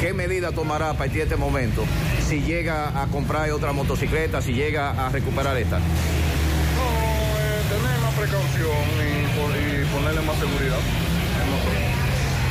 [0.03, 1.85] ¿Qué medida tomará a partir de este momento
[2.29, 5.79] si llega a comprar otra motocicleta, si llega a recuperar esta?
[5.79, 10.79] No, eh, tener más precaución y, po- y ponerle más seguridad.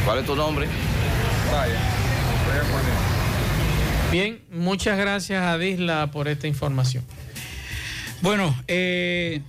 [0.05, 0.65] ¿Cuál es tu nombre?
[1.49, 1.81] Brian.
[4.13, 7.03] Bien, muchas gracias a Disla por esta información.
[8.21, 9.41] Bueno, eh,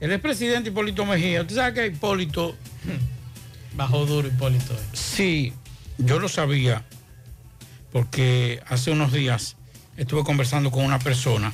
[0.00, 2.56] el expresidente Hipólito Mejía, usted sabe que Hipólito...
[3.74, 4.74] Bajó duro Hipólito.
[4.94, 5.52] Sí,
[5.98, 6.84] yo lo sabía,
[7.92, 9.56] porque hace unos días
[9.96, 11.52] estuve conversando con una persona,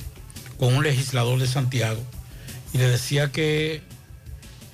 [0.57, 2.01] con un legislador de Santiago,
[2.73, 3.81] y le decía que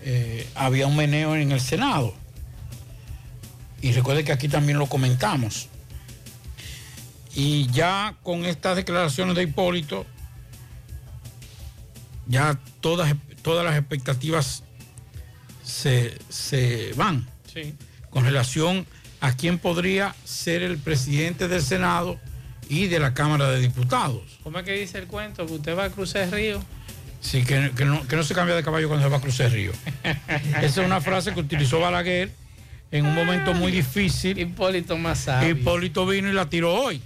[0.01, 2.13] eh, había un meneo en el Senado.
[3.82, 5.68] Y recuerde que aquí también lo comentamos.
[7.36, 10.05] Y ya con estas declaraciones de Hipólito,
[12.28, 14.63] ya todas, todas las expectativas
[15.63, 17.76] se, se van Sí.
[18.09, 22.20] con relación a quién podría ser el presidente del Senado
[22.70, 24.40] y de la Cámara de Diputados.
[24.44, 25.46] ¿Cómo es que dice el cuento?
[25.46, 26.64] Que usted va a cruzar el río.
[27.22, 29.48] Sí, que, que no, que no se cambia de caballo cuando se va a cruzar
[29.48, 29.72] el río.
[30.62, 32.32] Esa es una frase que utilizó Balaguer
[32.92, 34.38] en un momento muy difícil.
[34.38, 35.50] Hipólito sabio.
[35.50, 37.02] Hipólito vino y la tiró hoy.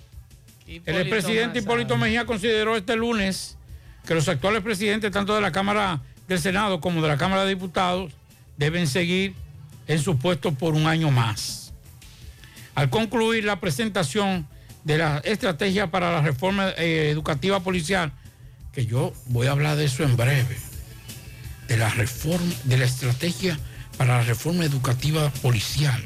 [0.67, 3.57] El expresidente Hipólito Mejía consideró este lunes
[4.05, 7.49] que los actuales presidentes, tanto de la Cámara del Senado como de la Cámara de
[7.49, 8.11] Diputados,
[8.57, 9.33] deben seguir
[9.87, 11.68] en sus puestos por un año más.
[12.75, 14.47] Al concluir la presentación
[14.83, 18.11] de la estrategia para la reforma eh, educativa policial,
[18.73, 20.57] que yo voy a hablar de eso en breve,
[21.67, 23.59] de la reforma, de la estrategia
[23.97, 26.01] para la reforma educativa policial,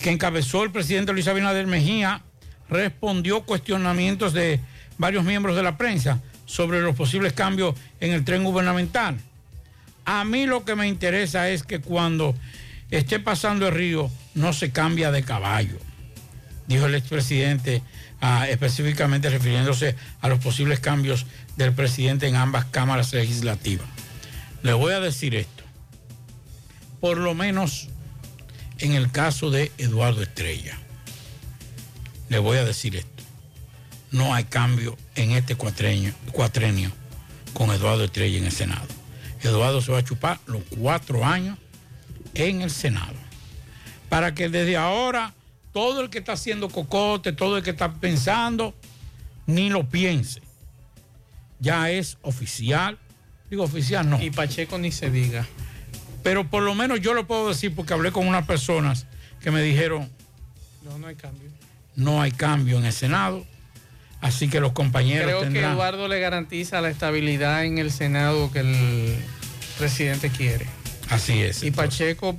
[0.00, 2.22] que encabezó el presidente Luis Abinader Mejía,
[2.68, 4.60] respondió cuestionamientos de
[4.98, 9.18] varios miembros de la prensa sobre los posibles cambios en el tren gubernamental.
[10.04, 12.34] A mí lo que me interesa es que cuando
[12.90, 15.78] esté pasando el río no se cambia de caballo,
[16.66, 17.82] dijo el expresidente,
[18.20, 21.26] ah, específicamente refiriéndose a los posibles cambios
[21.56, 23.86] del presidente en ambas cámaras legislativas.
[24.62, 25.64] Le voy a decir esto,
[27.00, 27.88] por lo menos
[28.78, 30.78] en el caso de Eduardo Estrella,
[32.28, 33.22] le voy a decir esto,
[34.10, 36.90] no hay cambio en este cuatrenio, cuatrenio
[37.52, 38.86] con Eduardo Estrella en el Senado.
[39.42, 41.58] Eduardo se va a chupar los cuatro años
[42.34, 43.23] en el Senado.
[44.14, 45.34] Para que desde ahora
[45.72, 48.72] todo el que está haciendo cocote, todo el que está pensando,
[49.44, 50.40] ni lo piense.
[51.58, 52.96] Ya es oficial.
[53.50, 54.22] Digo oficial, no.
[54.22, 55.44] Y Pacheco ni se diga.
[56.22, 59.06] Pero por lo menos yo lo puedo decir porque hablé con unas personas
[59.40, 60.08] que me dijeron,
[60.84, 61.50] No, no hay cambio.
[61.96, 63.44] no hay cambio en el Senado.
[64.20, 65.58] Así que los compañeros Creo que.
[65.58, 69.16] Eduardo le garantiza la estabilidad en el Senado que el
[69.76, 70.66] presidente quiere.
[71.10, 71.64] Así es.
[71.64, 72.38] Y Pacheco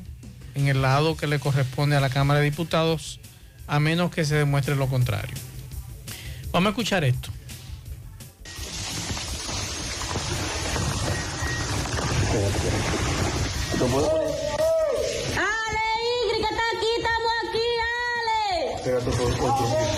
[0.55, 3.19] en el lado que le corresponde a la Cámara de Diputados,
[3.67, 5.35] a menos que se demuestre lo contrario.
[6.51, 7.29] Vamos a escuchar esto.
[15.37, 15.85] Ale,
[16.23, 17.67] Ingrid, que está aquí, estamos aquí,
[18.79, 19.94] Ale.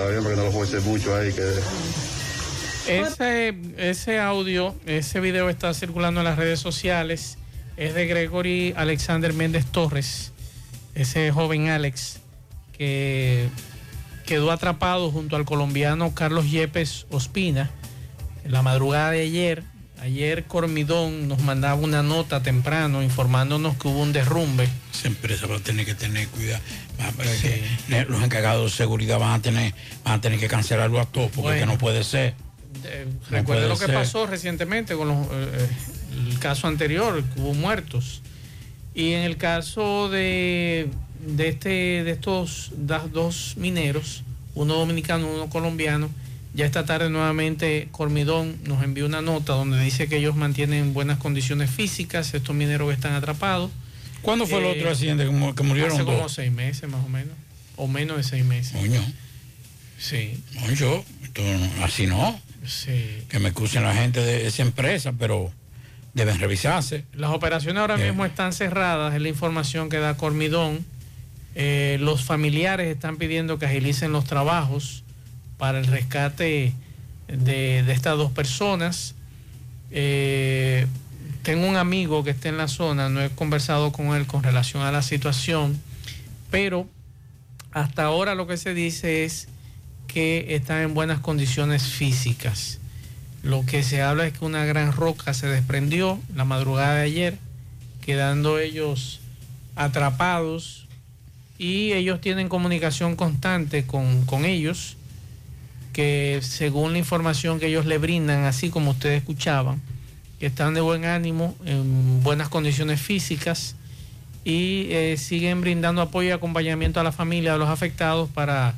[0.00, 1.30] Está bien, porque no lo fuese mucho ahí.
[1.30, 1.42] Que...
[2.88, 7.36] Ese, ese audio, ese video está circulando en las redes sociales.
[7.76, 10.32] Es de Gregory Alexander Méndez Torres,
[10.94, 12.20] ese joven Alex
[12.78, 13.50] que
[14.24, 17.70] quedó atrapado junto al colombiano Carlos Yepes Ospina
[18.42, 19.64] en la madrugada de ayer.
[20.00, 24.66] Ayer Cormidón nos mandaba una nota temprano informándonos que hubo un derrumbe.
[24.94, 26.62] Esa empresa va a tener que tener cuidado.
[27.16, 27.62] Para que
[28.08, 29.74] los encargados de seguridad van a tener,
[30.04, 31.66] van a tener que cancelarlo a todos porque Bueno.
[31.72, 32.34] no puede ser.
[32.84, 33.94] Eh, No lo que ser.
[33.94, 35.68] pasó recientemente con los, eh, eh,
[36.30, 38.22] el caso anterior, hubo muertos.
[38.94, 40.88] Y en el caso de,
[41.26, 41.68] de, este,
[42.04, 42.72] de estos
[43.12, 44.22] dos mineros,
[44.54, 46.10] uno dominicano, uno colombiano,
[46.54, 51.18] ya esta tarde nuevamente Cormidón nos envió una nota donde dice que ellos mantienen buenas
[51.18, 53.70] condiciones físicas, estos mineros que están atrapados.
[54.22, 57.04] ¿Cuándo fue el Eh, otro accidente que, mu- que murieron Hace como seis meses más
[57.04, 57.34] o menos,
[57.76, 58.72] o menos de seis meses.
[58.72, 59.02] Coño.
[59.98, 60.42] Sí.
[60.54, 62.40] No- así no.
[62.66, 63.24] Sí.
[63.28, 65.50] Que me excusen la gente de esa empresa, pero
[66.14, 67.04] deben revisarse.
[67.14, 68.06] Las operaciones ahora Eh.
[68.08, 70.84] mismo están cerradas, es la información que da Cormidón.
[71.54, 75.02] Eh, los familiares están pidiendo que agilicen los trabajos
[75.58, 76.72] para el rescate
[77.28, 79.14] de, de estas dos personas.
[79.90, 80.86] Eh,
[81.42, 84.82] tengo un amigo que está en la zona, no he conversado con él con relación
[84.82, 85.80] a la situación,
[86.50, 86.86] pero
[87.72, 89.48] hasta ahora lo que se dice es
[90.06, 92.78] que están en buenas condiciones físicas.
[93.42, 97.38] Lo que se habla es que una gran roca se desprendió la madrugada de ayer,
[98.02, 99.20] quedando ellos
[99.76, 100.86] atrapados
[101.56, 104.96] y ellos tienen comunicación constante con, con ellos,
[105.92, 109.80] que según la información que ellos le brindan, así como ustedes escuchaban,
[110.40, 113.76] que están de buen ánimo, en buenas condiciones físicas
[114.42, 118.74] y eh, siguen brindando apoyo y acompañamiento a la familia de los afectados para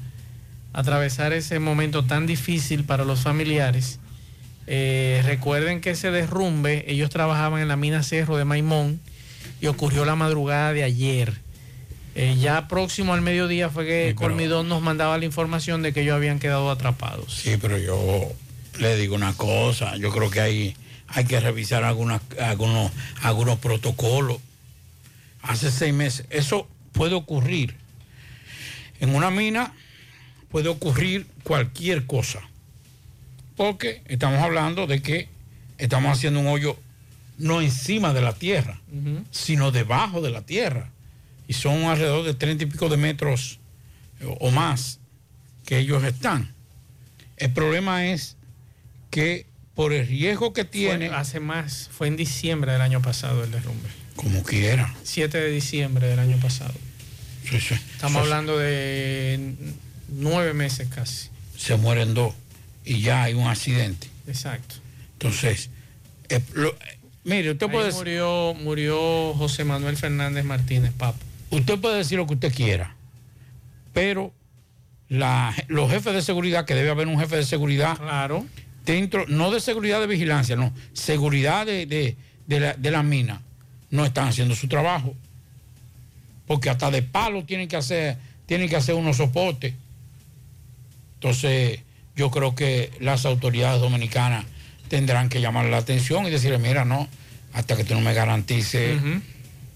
[0.73, 4.01] atravesar ese momento tan difícil para los familiares.
[4.67, 9.01] Eh, recuerden que ese derrumbe, ellos trabajaban en la mina Cerro de Maimón
[9.61, 11.33] y ocurrió la madrugada de ayer.
[12.17, 15.93] Eh, ya próximo al mediodía fue que Sí, pero- Cormidón nos mandaba la información de
[15.93, 17.33] que ellos habían quedado atrapados.
[17.35, 18.33] Sí, pero yo
[18.81, 20.77] le digo una cosa, yo creo que hay,
[21.15, 22.91] hay que revisar algunas, algunos,
[23.23, 24.39] algunos protocolos.
[25.43, 27.77] Hace seis meses, eso puede ocurrir.
[29.01, 29.75] En una mina
[30.51, 32.41] puede ocurrir cualquier cosa.
[33.57, 35.29] Porque estamos hablando de que
[35.79, 36.79] estamos haciendo un hoyo
[37.39, 38.81] no encima de la tierra,
[39.31, 40.91] sino debajo de la tierra.
[41.49, 43.59] Y son alrededor de treinta y pico de metros
[44.21, 45.01] eh, o más
[45.67, 46.55] que ellos están.
[47.37, 48.37] El problema es
[49.11, 51.09] que por el riesgo que tiene...
[51.09, 53.89] Fue hace más, fue en diciembre del año pasado el derrumbe.
[54.17, 54.95] Como quiera.
[55.03, 56.75] 7 de diciembre del año pasado.
[57.49, 57.75] Sí, sí.
[57.95, 59.55] Estamos hablando de
[60.09, 61.29] nueve meses casi.
[61.57, 62.35] Se mueren dos
[62.85, 64.09] y ya hay un accidente.
[64.27, 64.77] Exacto.
[65.15, 65.71] Entonces,
[66.29, 66.77] eh, lo-
[67.25, 67.93] mire, usted Ahí puede...
[67.93, 71.19] murió, murió José Manuel Fernández Martínez, papo.
[71.51, 72.95] Usted puede decir lo que usted quiera,
[73.93, 74.33] pero
[75.09, 78.47] la- los jefes de seguridad, que debe haber un jefe de seguridad, claro.
[78.85, 83.41] Dentro, no de seguridad de vigilancia, no, seguridad de, de- de la, de la mina,
[83.91, 85.15] no están haciendo su trabajo.
[86.47, 89.75] Porque hasta de palo tienen que hacer, tienen que hacer unos soportes.
[91.15, 91.81] Entonces,
[92.17, 94.45] yo creo que las autoridades dominicanas
[94.89, 97.09] tendrán que llamar la atención y decirle, mira, no,
[97.53, 99.01] hasta que tú no me garantices,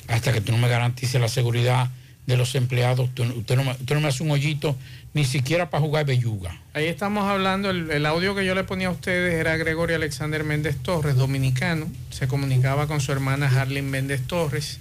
[0.08, 1.90] hasta que tú no me garantices la seguridad
[2.26, 4.76] de los empleados, usted, no me, usted no me hace un hoyito
[5.14, 6.60] ni siquiera para jugar belluga.
[6.74, 10.42] Ahí estamos hablando, el, el audio que yo le ponía a ustedes era Gregorio Alexander
[10.42, 11.86] Méndez Torres, dominicano.
[12.10, 14.80] Se comunicaba con su hermana Harlin Méndez Torres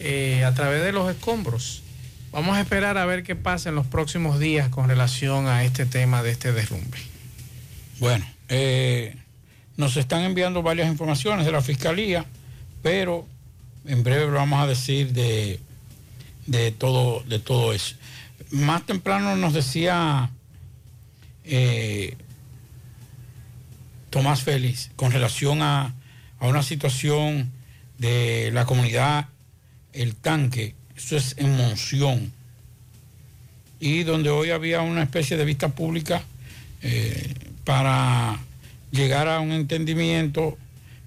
[0.00, 1.82] eh, a través de los escombros.
[2.32, 5.86] Vamos a esperar a ver qué pasa en los próximos días con relación a este
[5.86, 6.98] tema de este derrumbe.
[8.00, 9.14] Bueno, eh,
[9.76, 12.24] nos están enviando varias informaciones de la fiscalía,
[12.82, 13.24] pero
[13.86, 15.60] en breve lo vamos a decir de,
[16.46, 17.96] de todo, de todo eso.
[18.50, 20.30] Más temprano nos decía
[21.44, 22.16] eh,
[24.10, 25.94] Tomás Félix con relación a,
[26.38, 27.50] a una situación
[27.98, 29.28] de la comunidad
[29.92, 32.32] El Tanque, eso es en Monción,
[33.80, 36.22] y donde hoy había una especie de vista pública
[36.82, 37.34] eh,
[37.64, 38.38] para
[38.90, 40.56] llegar a un entendimiento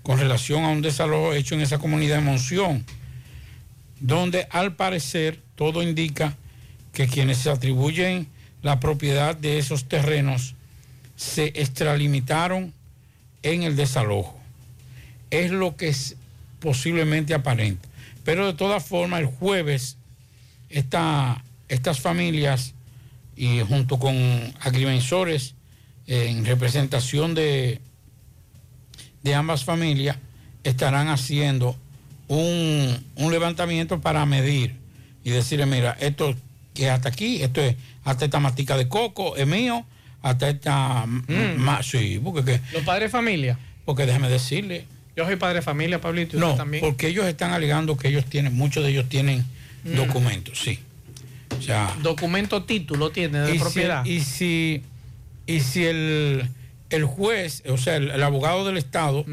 [0.03, 2.85] con relación a un desalojo hecho en esa comunidad de Monción,
[3.99, 6.35] donde al parecer todo indica
[6.93, 8.27] que quienes se atribuyen
[8.61, 10.55] la propiedad de esos terrenos
[11.15, 12.73] se extralimitaron
[13.43, 14.39] en el desalojo.
[15.29, 16.15] Es lo que es
[16.59, 17.87] posiblemente aparente.
[18.23, 19.97] Pero de todas formas, el jueves,
[20.69, 22.73] esta- estas familias
[23.35, 24.15] y junto con
[24.59, 25.53] agrimensores
[26.07, 27.79] en representación de,
[29.23, 30.17] de ambas familias
[30.63, 31.77] estarán haciendo
[32.27, 34.75] un, un levantamiento para medir
[35.23, 36.35] y decirle, mira, esto
[36.73, 39.85] que hasta aquí, esto es hasta esta matica de coco es mío,
[40.21, 43.57] hasta esta ma- sí, porque que- ¿Los padres de familia?
[43.85, 44.85] porque déjeme decirle,
[45.15, 46.35] Yo soy padre de familia, Pablito.
[46.35, 46.81] ¿y usted no, también?
[46.81, 49.45] porque ellos están alegando que ellos tienen, muchos de ellos tienen
[49.83, 49.95] Mm.
[49.95, 50.79] documentos, sí.
[51.57, 54.03] O sea, Documento título tiene de y propiedad.
[54.03, 54.81] Si, y si,
[55.47, 56.47] y si el,
[56.89, 59.25] el juez, o sea, el, el abogado del Estado,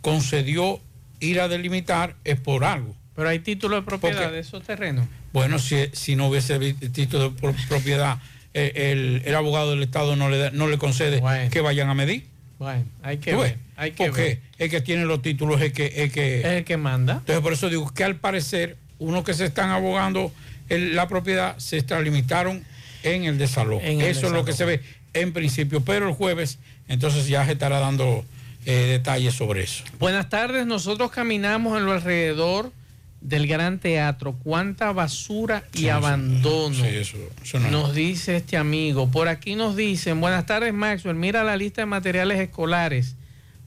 [0.00, 0.80] concedió
[1.20, 2.94] ir a delimitar, es por algo.
[3.16, 5.06] Pero hay título de propiedad Porque- de esos terrenos.
[5.32, 8.18] Bueno, si, si no hubiese título de pro- propiedad,
[8.54, 11.94] eh, el, el abogado del Estado no le, da- no le concede que vayan a
[11.94, 12.26] medir.
[12.58, 13.58] Bueno, hay que ver.
[13.76, 14.40] Hay que Porque ver.
[14.58, 15.92] el que tiene los títulos es que...
[15.96, 17.14] Es, que, Es el que manda.
[17.18, 20.32] Entonces, por eso digo que al parecer, unos que se están abogando
[20.68, 22.64] el- la propiedad se extralimitaron
[23.04, 23.82] en el desalojo.
[23.84, 24.80] En el eso es lo que se ve
[25.14, 26.58] en principio, pero el jueves,
[26.88, 28.24] entonces ya se estará dando
[28.64, 29.84] eh, detalles sobre eso.
[29.98, 32.72] Buenas tardes, nosotros caminamos en lo alrededor
[33.20, 34.34] del Gran Teatro.
[34.42, 36.74] Cuánta basura y abandono.
[36.74, 37.70] Sí, eso, eso no.
[37.70, 39.10] Nos dice este amigo.
[39.10, 43.16] Por aquí nos dicen, buenas tardes Maxwell, mira la lista de materiales escolares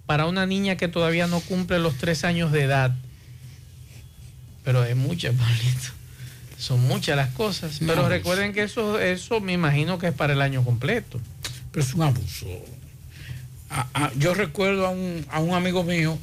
[0.06, 2.96] para una niña que todavía no cumple los tres años de edad.
[4.64, 5.94] Pero es mucha, Pablito.
[6.58, 7.78] Son muchas las cosas.
[7.80, 11.20] Pero No, recuerden que eso, eso me imagino que es para el año completo.
[11.72, 12.46] Pero es un abuso.
[14.18, 16.18] Yo recuerdo a un, amigo mío,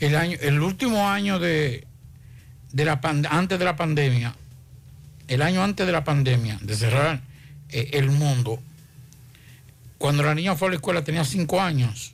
[0.00, 1.86] el, año, el último año de,
[2.72, 3.00] la
[3.30, 4.34] antes de la pandemia,
[5.28, 7.20] el año antes de la pandemia, de cerrar
[7.68, 8.60] eh, el mundo,
[9.98, 12.12] cuando la niña fue a la escuela tenía cinco años,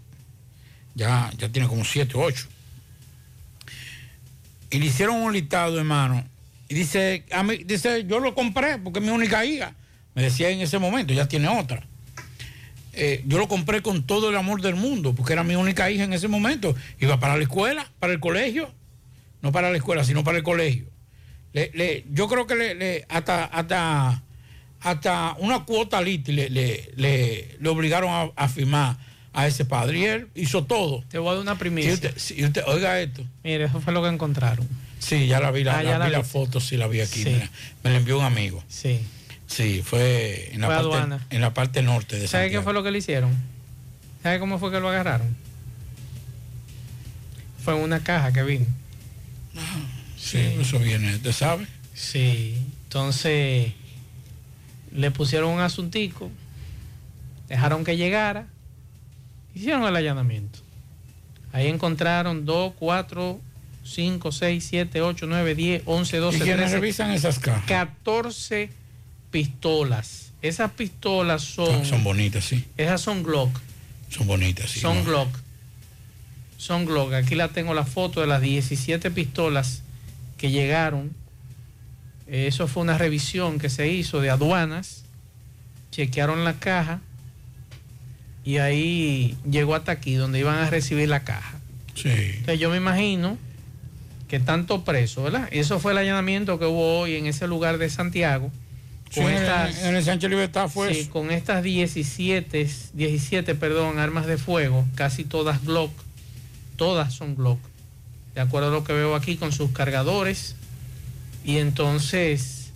[0.94, 2.46] ya, ya tiene como siete o ocho.
[4.70, 6.24] Y le hicieron un listado, hermano.
[6.68, 9.74] Y dice, a mí, dice, yo lo compré porque es mi única hija.
[10.14, 11.84] Me decía en ese momento, ya tiene otra.
[12.92, 16.04] Eh, yo lo compré con todo el amor del mundo, porque era mi única hija
[16.04, 16.74] en ese momento.
[16.98, 18.70] Iba para la escuela, para el colegio.
[19.42, 20.84] No para la escuela, sino para el colegio.
[21.52, 24.22] Le- le- yo creo que le, le- hasta, hasta,
[24.80, 28.96] hasta una cuota LIT le, le, le- le obligaron a, a firmar
[29.32, 29.98] a ese padre.
[29.98, 31.04] Y él hizo todo.
[31.08, 31.92] Te voy a dar una Y primicia.
[31.92, 33.24] usted, oiga esto.
[33.44, 34.66] Mire, eso fue lo que encontraron.
[34.98, 37.22] Sí, ya la vi, la, Ah, la vi la foto, sí la vi aquí.
[37.22, 37.30] Sí.
[37.30, 37.48] La,
[37.82, 38.62] me la envió un amigo.
[38.68, 39.00] Sí.
[39.50, 41.26] Sí, fue en la, Fue parte, aduana.
[41.28, 43.36] en la parte norte de ¿Sabe qué fue lo que le hicieron?
[44.22, 45.36] ¿Sabe cómo fue que lo agarraron?
[47.64, 48.66] Fue en una caja que vino.
[50.16, 51.66] Sí, eso viene, ¿te sabe?
[51.94, 52.64] Sí.
[52.84, 53.72] Entonces
[54.92, 56.30] le pusieron un asuntico,
[57.48, 58.46] dejaron que llegara,
[59.54, 60.60] hicieron el allanamiento.
[61.52, 63.40] Ahí encontraron 2, 4,
[63.82, 67.64] 5, 6, 7, 8, 9, 10, 11, 12, ¿Y quiénes 13, revisan esas cajas?
[67.66, 68.79] 14
[69.30, 70.32] pistolas.
[70.42, 72.64] Esas pistolas son, Son bonitas, sí.
[72.76, 73.50] esas son Glock.
[74.08, 74.80] Son bonitas, sí.
[74.80, 75.04] Son ¿no?
[75.04, 75.28] Glock.
[76.56, 77.12] Son Glock.
[77.14, 79.82] Aquí la tengo la foto de las 17 pistolas
[80.38, 81.10] que llegaron.
[82.26, 85.04] Eh, Eso fue una revisión que se hizo de aduanas.
[85.90, 87.00] Chequearon la caja.
[88.44, 91.58] Y ahí llegó hasta aquí, donde iban a recibir la caja.
[91.94, 92.08] Sí.
[92.08, 93.36] Entonces yo me imagino
[94.28, 95.48] que tanto preso, ¿verdad?
[95.50, 98.50] Eso fue el allanamiento que hubo hoy en ese lugar de Santiago.
[99.10, 99.28] Sí, en,
[99.86, 105.24] en el Sánchez Libertad fue Sí, con estas 17, 17, perdón, armas de fuego, casi
[105.24, 105.90] todas Glock,
[106.76, 107.58] todas son Glock,
[108.34, 110.54] de acuerdo a lo que veo aquí con sus cargadores.
[111.44, 112.70] Y entonces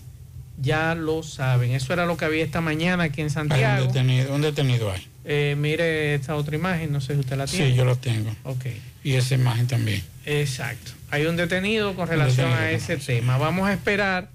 [0.61, 3.86] ya lo saben, eso era lo que había esta mañana aquí en Hay un Santiago.
[3.86, 5.06] detenido, un detenido hay.
[5.24, 7.70] Eh, mire esta otra imagen, no sé si usted la tiene.
[7.70, 8.35] Sí, yo lo tengo.
[8.44, 8.66] Ok.
[9.05, 10.02] Y esa imagen también.
[10.27, 10.93] Exacto.
[11.11, 13.39] Hay un detenido con relación a ese tema.
[13.39, 14.28] Vamos a esperar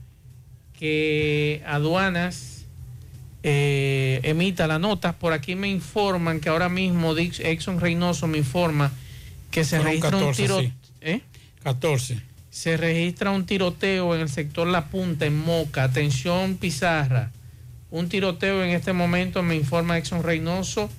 [0.79, 2.65] que aduanas
[3.43, 5.13] eh, emita la nota.
[5.13, 8.91] Por aquí me informan que ahora mismo Exxon Reynoso me informa
[9.51, 10.73] que se Fueron registra 14, un tiro, sí.
[11.01, 11.21] ¿eh?
[11.63, 12.21] 14.
[12.49, 15.83] se registra un tiroteo en el sector La Punta en Moca.
[15.83, 17.31] Atención Pizarra.
[17.91, 20.89] Un tiroteo en este momento me informa Exxon Reynoso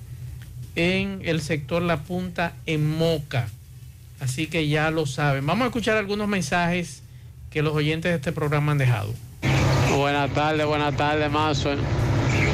[0.75, 3.49] en el sector La Punta en Moca.
[4.19, 5.43] Así que ya lo saben.
[5.47, 7.01] Vamos a escuchar algunos mensajes
[7.49, 9.11] que los oyentes de este programa han dejado.
[9.95, 11.71] Buenas tardes, buenas tardes, Mazo.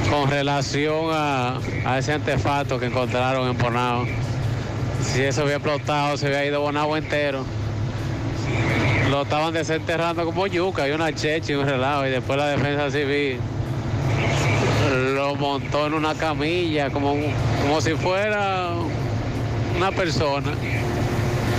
[0.10, 4.06] Con relación a, a ese artefacto que encontraron en Bonao,
[5.02, 7.46] si eso había explotado, se había ido Bonao entero.
[9.10, 12.06] Lo estaban desenterrando como yuca y una cheche y un relajo.
[12.06, 13.40] Y después la defensa civil
[15.14, 17.16] lo montó en una camilla como,
[17.62, 18.72] como si fuera
[19.76, 20.54] una persona,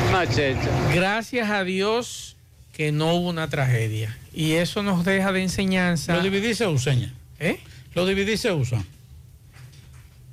[0.09, 0.69] una checha.
[0.93, 2.38] Gracias a Dios
[2.79, 4.17] que no hubo una tragedia.
[4.33, 6.15] Y eso nos deja de enseñanza.
[6.15, 7.13] Los DVD se usan ya.
[7.41, 7.59] ¿Eh?
[7.93, 8.85] Los DVD se usan.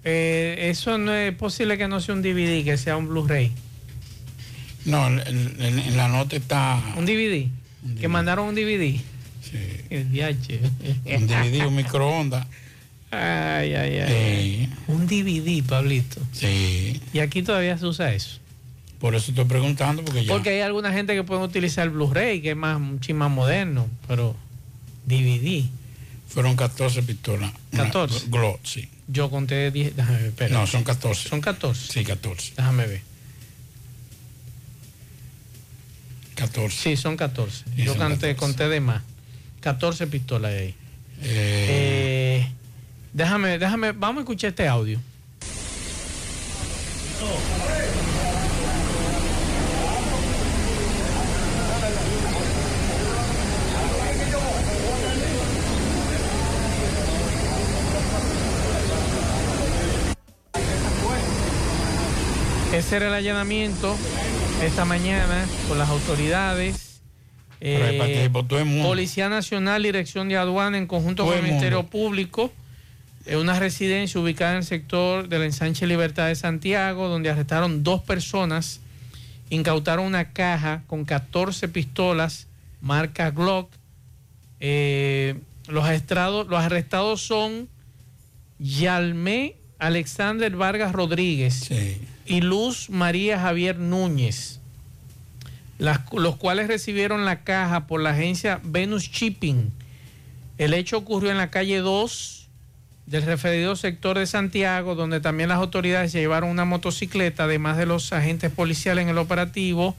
[0.04, 3.52] Eh, eso no es posible que no sea un DVD, que sea un Blu-ray.
[4.86, 7.48] No, en, la nota está Un DVD.
[8.00, 8.96] Que mandaron un DVD.
[9.42, 9.58] Sí.
[9.90, 10.60] El DH.
[11.18, 12.46] un DVD, un microondas.
[13.10, 14.70] Ay, ay, ay.
[14.88, 16.22] Un DVD, Pablito.
[16.32, 17.02] Sí.
[17.12, 18.40] Y aquí todavía se usa eso.
[19.00, 20.34] Por eso estoy preguntando, porque ya.
[20.34, 23.30] Porque hay alguna gente que puede utilizar el Blu-ray, que es más, un chin más
[23.30, 24.36] moderno, pero
[25.06, 25.66] DVD.
[26.28, 27.52] Fueron 14 pistolas.
[27.72, 28.28] Una 14.
[28.28, 28.90] Glock, sí.
[29.08, 29.96] Yo conté 10.
[29.96, 30.60] Déjame ver, espera.
[30.60, 31.30] No, son 14.
[31.30, 31.94] Son 14.
[31.94, 32.54] Sí, 14.
[32.58, 33.02] Déjame ver.
[36.36, 36.78] 14.
[36.78, 37.64] Sí, son 14.
[37.64, 38.36] Sí, Yo son conté, 14.
[38.36, 39.02] conté de más.
[39.62, 40.76] 14 pistolas de ahí.
[41.22, 42.48] Eh,
[43.14, 45.00] déjame, déjame, vamos a escuchar este audio.
[47.16, 47.55] Ese
[62.92, 63.96] era el allanamiento
[64.62, 67.02] esta mañana con las autoridades.
[67.60, 68.30] Eh.
[68.84, 71.84] Policía Nacional, Dirección de Aduana, en conjunto Todo con el el Ministerio.
[71.88, 72.54] Público,
[73.26, 78.02] en una residencia ubicada en el sector del ensanche Libertad de Santiago, donde arrestaron dos
[78.02, 78.82] personas,
[79.50, 82.48] incautaron una caja con 14 pistolas,
[82.82, 83.72] marca Glock.
[84.60, 87.68] Eh, los, arrestados, los arrestados son
[88.60, 91.72] Yalmé Alexander Vargas Rodríguez
[92.26, 94.60] y Luz María Javier Núñez,
[95.78, 99.72] los cuales recibieron la caja por la agencia Venus Shipping.
[100.58, 102.48] El hecho ocurrió en la calle 2
[103.06, 108.12] del referido sector de Santiago, donde también las autoridades llevaron una motocicleta, además de los
[108.14, 109.96] agentes policiales en el operativo,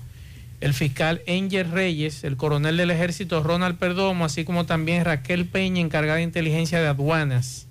[0.61, 5.81] el fiscal Engel Reyes, el coronel del ejército Ronald Perdomo, así como también Raquel Peña,
[5.81, 7.66] encargada de inteligencia de aduanas.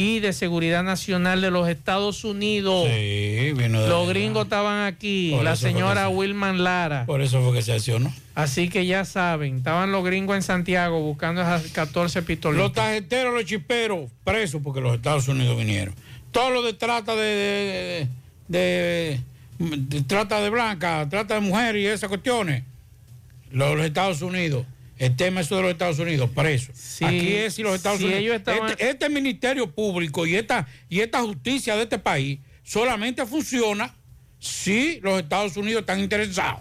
[0.00, 2.86] Y de Seguridad Nacional de los Estados Unidos.
[2.88, 7.04] Sí, vino de Los gringos estaban aquí, Por la señora se- Wilman Lara.
[7.06, 8.12] Por eso fue que se accionó.
[8.34, 12.62] Así que ya saben, estaban los gringos en Santiago buscando esas 14 pistolitas.
[12.64, 15.94] Los tarjeteros, los chiperos, presos porque los Estados Unidos vinieron.
[16.32, 18.08] Todo lo de trata de, de,
[18.48, 19.20] de-
[19.58, 22.62] de- de trata de blanca, trata de mujeres y esas cuestiones.
[23.50, 24.64] Los, los Estados Unidos.
[25.00, 27.00] El tema eso de los Estados Unidos, presos.
[27.02, 28.20] Aquí es si los Estados si Unidos.
[28.22, 33.24] ellos estaban- este, este Ministerio Público y esta, y esta justicia de este país solamente
[33.24, 33.94] funciona
[34.38, 36.60] si los Estados Unidos están interesados.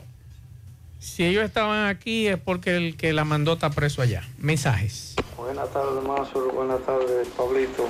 [1.00, 4.24] Si ellos estaban aquí es porque el que la mandó está preso allá.
[4.38, 5.16] Mensajes.
[5.36, 6.54] Buenas tardes, Mazur.
[6.54, 7.90] Buenas tardes, Pablito.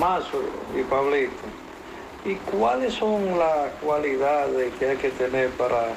[0.00, 1.32] Mazur y Pablito.
[2.24, 5.88] ¿Y cuáles son las cualidades que hay que tener para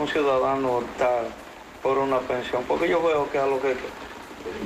[0.00, 1.41] un ciudadano optar
[1.82, 2.64] por una pensión?
[2.66, 3.74] Porque yo veo que a lo que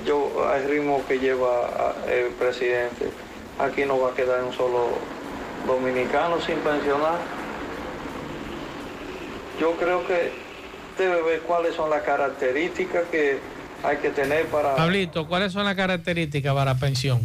[0.07, 3.11] yo al ritmo que lleva el presidente,
[3.59, 4.89] aquí no va a quedar un solo
[5.67, 7.19] dominicano sin pensionar.
[9.61, 10.33] Yo creo que
[10.99, 13.39] debe ver cuáles son las características que
[13.83, 14.75] hay que tener para...
[14.77, 17.21] Pablito, ¿cuáles son las características para pensión?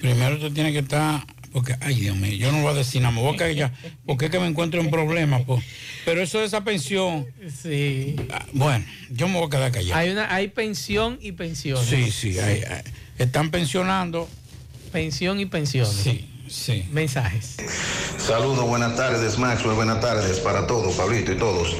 [0.00, 1.22] Primero tú tienes que estar,
[1.56, 3.72] porque, ay Dios mío, yo no voy a decir nada, me voy a caer ya,
[4.04, 5.64] porque es que me encuentro en problemas, pues.
[6.04, 7.26] Pero eso de esa pensión,
[7.62, 8.14] sí.
[8.52, 9.98] bueno, yo me voy a quedar callado.
[9.98, 11.86] Hay una, hay pensión y pensiones.
[11.86, 12.82] Sí, sí, hay- hay-
[13.16, 14.28] están pensionando.
[14.92, 15.94] Pensión y pensiones.
[15.94, 16.84] Sí, sí.
[16.92, 17.56] Mensajes.
[18.18, 21.74] Saludos, buenas tardes, Maxwell, buenas tardes para todos, Pablito y todos.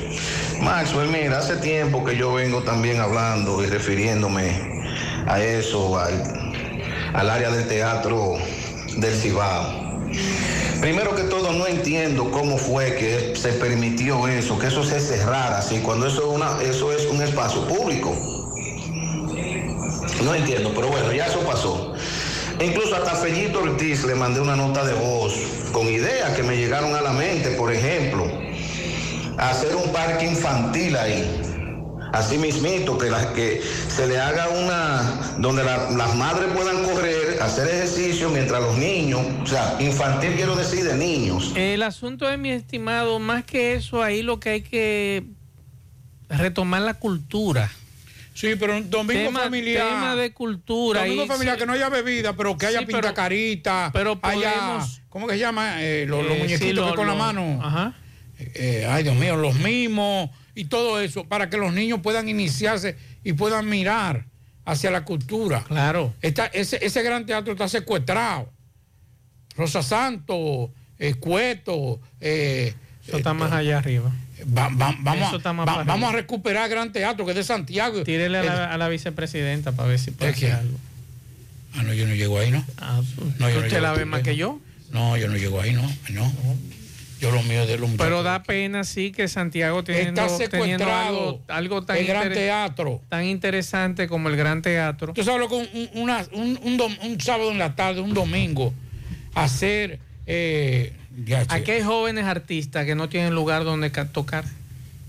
[0.62, 4.58] Maxwell, mira, hace tiempo que yo vengo también hablando y refiriéndome
[5.26, 6.54] a eso, al,
[7.12, 8.36] al área del teatro
[8.96, 9.86] del Cibao.
[10.80, 15.58] Primero que todo, no entiendo cómo fue que se permitió eso, que eso se cerrara
[15.58, 18.14] así, cuando eso es, una, eso es un espacio público.
[20.22, 21.94] No entiendo, pero bueno, ya eso pasó.
[22.60, 25.34] Incluso hasta Fellito Ortiz le mandé una nota de voz
[25.72, 28.26] con ideas que me llegaron a la mente, por ejemplo,
[29.36, 31.45] hacer un parque infantil ahí.
[32.16, 37.38] Así mismito, que, la- que se le haga una, donde la- las madres puedan correr,
[37.42, 41.52] hacer ejercicio mientras los niños, o sea, infantil quiero decir de niños.
[41.56, 45.24] El asunto de mi estimado, más que eso, ahí lo que hay que
[46.28, 47.70] retomar la cultura.
[48.34, 49.88] Sí, pero un domingo Tema- familiar.
[49.88, 51.00] tema de cultura.
[51.02, 53.90] Domingo ahí familiar, que no haya bebida, pero que haya Sí, pero- pintacarita.
[53.92, 55.82] pero haya, podemos- ¿cómo que se llama?
[55.82, 57.60] Eh, los, los Eh, sí, muñequitos lo- que con la mano.
[57.62, 57.94] Ajá.
[58.38, 62.96] Eh, ay, Dios mío, los mimos y todo eso, para que los niños puedan iniciarse
[63.22, 64.24] y puedan mirar
[64.64, 65.62] hacia la cultura.
[65.62, 66.12] Claro.
[66.20, 68.50] Está, ese, ese gran teatro está secuestrado.
[69.56, 72.00] Rosa Santos, eh, Cueto.
[72.20, 72.74] eh,
[73.06, 74.12] Eso está más allá arriba.
[74.56, 77.36] va- va- vamos, Eso está a, más va- vamos a recuperar Gran Teatro, que es
[77.36, 78.02] de Santiago.
[78.02, 80.78] Tírele a El- la, a la vicepresidenta para ver si puede hacer algo.
[81.74, 82.64] Ah, no, yo no llego ahí, ¿no?
[82.78, 83.00] Ah,
[83.38, 84.58] No, yo no ¿Usted la ve más que yo?
[84.90, 85.82] No, yo no llego ahí, no.
[86.10, 86.32] No.
[87.20, 91.42] Yo lo mío de los Pero da pena sí que Santiago teniendo, Está secuestrado algo,
[91.48, 93.00] algo tan, el Gran Teatro.
[93.08, 95.14] tan interesante como el Gran Teatro.
[95.14, 98.00] Tú sabes lo que un, un- una- un- un dom- un sábado en la tarde,
[98.02, 98.72] un domingo,
[99.34, 99.98] hacer.
[100.26, 100.92] eh.
[101.48, 104.44] Aquí hay jóvenes artistas que no tienen lugar donde ca- tocar,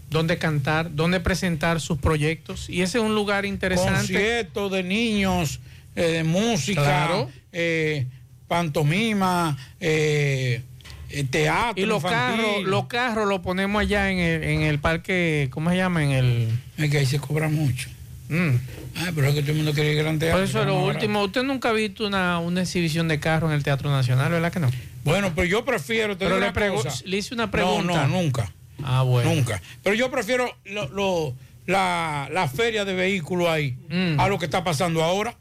[0.09, 2.69] donde cantar, donde presentar sus proyectos.
[2.69, 3.93] Y ese es un lugar interesante.
[4.13, 5.59] conciertos de niños,
[5.97, 7.29] eh, de música, Claro.
[7.51, 8.05] eh,
[8.47, 10.61] pantomima, eh,
[11.09, 11.81] eh, teatro.
[11.81, 12.43] Y los infantil.
[12.45, 16.03] carros, los carros los ponemos allá en el, en el parque, ¿cómo se llama?
[16.03, 16.49] En el.
[16.77, 17.89] Es que ahí se cobra mucho.
[18.29, 20.39] Ay, pero es que todo el mundo quiere ir Gran Teatro.
[20.39, 21.23] Por eso es lo último.
[21.23, 24.59] Usted nunca ha visto una, una exhibición de carros en el Teatro Nacional, ¿verdad que
[24.59, 24.69] no?
[25.05, 26.17] Bueno, pero yo prefiero.
[26.17, 26.89] Pero le, cosa.
[27.05, 28.07] hice una No, pregunta.
[28.07, 28.51] no, nunca.
[28.83, 29.33] Ah, bueno.
[29.33, 29.61] Nunca.
[29.81, 31.33] Pero yo prefiero lo- lo-
[31.65, 34.19] la, la feria de vehículos ahí Mm.
[34.19, 35.37] a lo que está pasando ahora.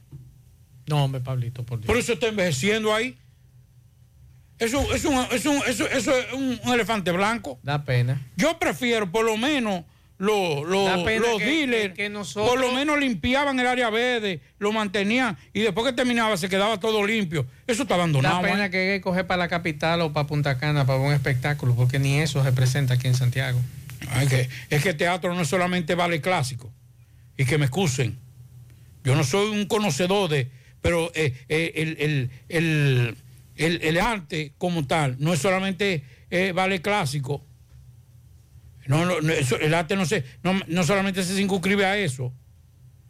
[0.87, 1.87] No, hombre, Pablito, por Dios.
[1.87, 3.17] Por eso está envejeciendo ahí.
[4.59, 7.59] Eso, es un, es un- eso, eso es un, un elefante blanco.
[7.63, 8.21] Da pena.
[8.37, 9.85] Yo prefiero por lo menos
[10.19, 14.41] Da pena los que- dealers, que- que nosotros- por lo menos limpiaban el área verde,
[14.59, 17.47] lo mantenían y después que terminaba se quedaba todo limpio.
[17.67, 18.37] Eso está abandonado.
[18.41, 21.13] Da pena que hay que coger para la capital o para Punta Cana para un
[21.13, 23.61] espectáculo, porque ni eso se presenta aquí en Santiago.
[24.11, 26.73] Ay, que- es que el teatro no es solamente vale clásico.
[27.37, 28.17] Y que me excusen.
[29.05, 30.49] Yo no soy un conocedor de.
[30.81, 33.17] Pero eh, eh, el, el- el-
[33.57, 37.45] el- el arte como tal no es solamente eh, vale clásico.
[38.87, 42.33] No, no, no, eso- el arte no, se, no, no solamente se circunscribe a eso.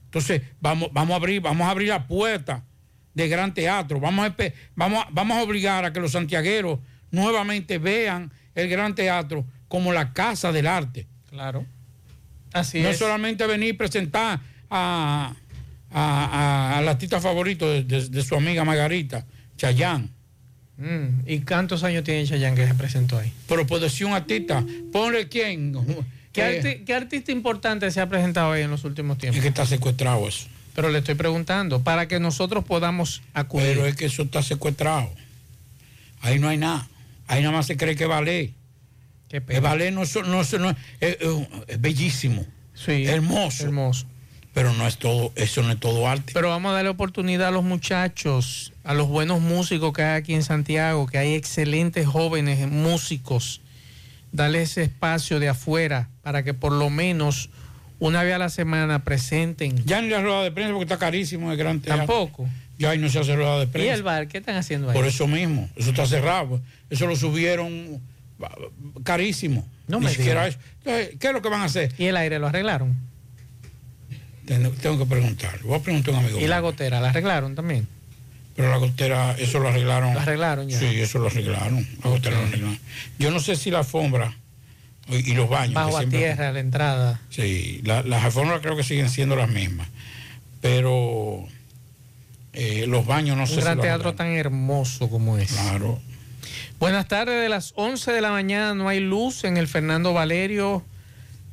[0.07, 2.65] Entonces, vamos, vamos, a abrir, vamos a abrir la puerta
[3.13, 4.01] de gran teatro.
[4.01, 4.35] Vamos a,
[4.75, 6.79] vamos, a- vamos a obligar a que los santiagueros
[7.11, 11.07] nuevamente vean el gran teatro como la casa del arte.
[11.29, 11.67] Claro.
[12.53, 12.99] Así no es.
[12.99, 14.41] solamente venir y presentar
[14.71, 15.35] a,
[15.91, 16.25] a,
[16.73, 20.11] a- al artista favorito de, de- de su amiga Margarita, Chayán.
[20.79, 23.33] Mm, ¿Y cuántos años tiene Chayanne que se presentó ahí?
[23.49, 24.65] Pero puede ser un artista.
[24.93, 25.73] Ponle quién.
[26.33, 29.39] ¿Qué, arti- qué artista importante se ha presentado ahí en los últimos tiempos?
[29.39, 30.47] Es que está secuestrado eso.
[30.75, 33.69] Pero le estoy preguntando, para que nosotros podamos acudir.
[33.69, 35.11] Pero es que eso está secuestrado.
[36.21, 36.87] Ahí no hay nada.
[37.27, 38.05] Ahí nada más se cree que.
[39.29, 41.17] Qué El ballet no, no, es- no es, es-
[41.69, 42.47] es bellísimo.
[42.87, 43.65] hermoso.
[43.65, 44.07] Hermoso.
[44.57, 46.33] Pero no es todo, eso no es todo arte.
[46.33, 50.33] Pero vamos a darle oportunidad a los muchachos, a los buenos músicos que hay aquí
[50.33, 53.61] en Santiago, que hay excelentes jóvenes músicos.
[54.33, 57.51] Darle ese espacio de afuera para que por lo menos
[57.99, 59.85] una vez a la semana presenten.
[59.85, 62.07] Ya ni la rueda de prensa porque está carísimo el gran teatro.
[62.07, 62.49] Tampoco.
[62.79, 63.93] Ya ahí no se hace rueda de ¿Y prensa.
[63.93, 64.27] el bar?
[64.27, 64.97] ¿Qué están haciendo ahí?
[64.97, 66.63] Por eso mismo, eso está cerrado.
[66.89, 68.01] Eso lo subieron
[69.05, 69.69] carísimo.
[69.87, 70.59] No Ni me siquiera eso.
[70.79, 71.93] Entonces, ¿qué es lo que van a hacer?
[71.99, 72.97] ¿Y el aire lo arreglaron?
[74.47, 75.59] Tengo, que preguntar.
[75.63, 76.41] Voy a preguntar a un amigo.
[76.41, 77.89] ¿Y la gotera la arreglaron también?
[78.55, 80.15] Pero la gotera, eso lo arreglaron.
[80.15, 80.79] Lo arreglaron ya.
[80.79, 81.87] Sí, eso lo arreglaron.
[82.03, 82.79] La gotera lo arreglaron.
[83.19, 84.35] Yo no sé si la alfombra
[85.09, 85.75] y, y los baños.
[85.75, 87.21] Bajo a tierra, la entrada.
[87.29, 89.89] Sí, la- las alfombras creo que siguen siendo las mismas.
[90.63, 91.47] Pero
[92.53, 95.53] eh, los baños no sé Un gran si teatro tan hermoso como es.
[95.53, 96.01] Claro.
[96.79, 100.83] Buenas tardes, de las 11 de la mañana no hay luz en el Fernando Valerio.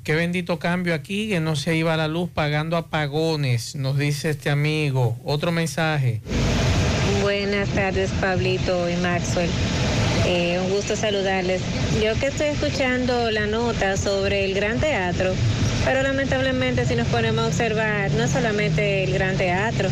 [0.04, 4.50] Qué bendito cambio aquí, que no se iba la luz pagando apagones, nos dice este
[4.50, 5.18] amigo.
[5.24, 6.22] Otro mensaje.
[7.22, 9.50] Buenas tardes, Pablito y Maxwell.
[10.26, 11.62] Eh, un gusto saludarles.
[12.04, 15.34] Yo que estoy escuchando la nota sobre el Gran Teatro,
[15.86, 19.90] pero lamentablemente si nos ponemos a observar, no solamente el Gran Teatro,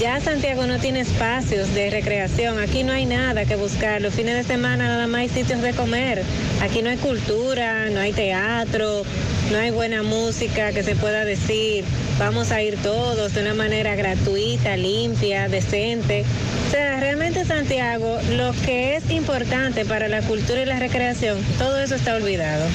[0.00, 4.36] ya Santiago no tiene espacios de recreación, aquí no hay nada que buscar, los fines
[4.36, 6.22] de semana nada más hay sitios de comer,
[6.60, 9.02] aquí no hay cultura, no hay teatro,
[9.50, 11.84] no hay buena música que se pueda decir,
[12.18, 16.24] vamos a ir todos de una manera gratuita, limpia, decente.
[16.68, 21.80] O sea, realmente Santiago, lo que es importante para la cultura y la recreación, todo
[21.80, 22.66] eso está olvidado.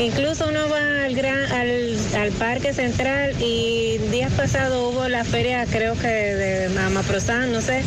[0.00, 5.66] Incluso uno va al, gran, al, al Parque Central y días pasados hubo la feria,
[5.70, 7.82] creo que de Amaprozán, no sé.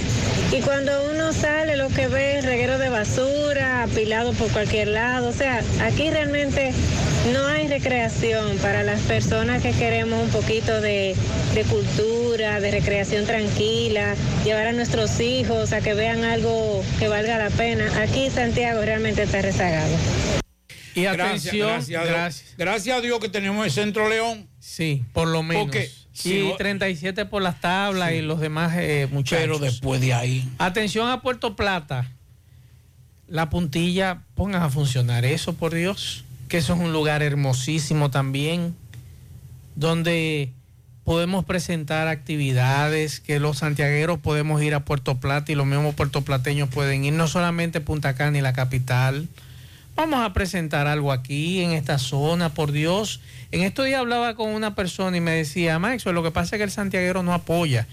[0.52, 5.30] Y cuando uno sale, lo que ve es reguero de basura, apilado por cualquier lado.
[5.30, 6.72] O sea, aquí realmente
[7.34, 11.15] no hay recreación para las personas que queremos un poquito de,
[11.56, 14.14] de cultura, de recreación tranquila,
[14.45, 17.85] llevar a nuestros hijos a que vean algo que valga la pena.
[18.03, 19.95] Aquí Santiago realmente está rezagado.
[20.95, 22.44] Y Gracias, atención, gracias, a Dios.
[22.57, 22.98] gracias.
[22.98, 24.48] A Dios que tenemos el Centro León.
[24.60, 25.64] Sí, por lo menos.
[25.64, 29.41] Porque si y no- 37 por las tablas y los demás eh, muchachos.
[29.41, 30.48] Pero después de ahí.
[30.60, 32.11] Atención a Puerto Plata.
[33.28, 36.24] La puntilla, pongan a funcionar eso, por Dios.
[36.49, 38.76] Que eso es un lugar hermosísimo también,
[39.76, 40.52] donde
[41.03, 46.70] podemos presentar actividades, que los santiagueros podemos ir a Puerto Plata y los mismos puertoplateños
[46.70, 49.28] pueden ir, no solamente Punta Cana y la capital.
[49.95, 53.22] Vamos a presentar algo aquí, en esta zona, por Dios.
[53.52, 56.60] En estos días hablaba con una persona y me decía, Max, lo que pasa es
[56.60, 57.88] que el santiaguero no apoya.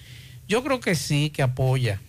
[0.48, 2.00] Yo creo que sí, que apoya.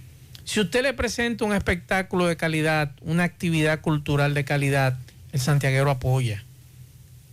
[0.45, 4.97] Si usted le presenta un espectáculo de calidad, una actividad cultural de calidad,
[5.34, 6.43] el santiaguero apoya.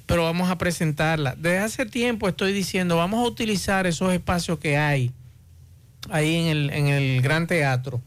[0.07, 1.35] Pero vamos a presentarla.
[1.37, 5.13] Desde hace tiempo estoy diciendo, vamos a utilizar esos espacios que hay
[6.11, 8.01] ahí en el, en el Gran Teatro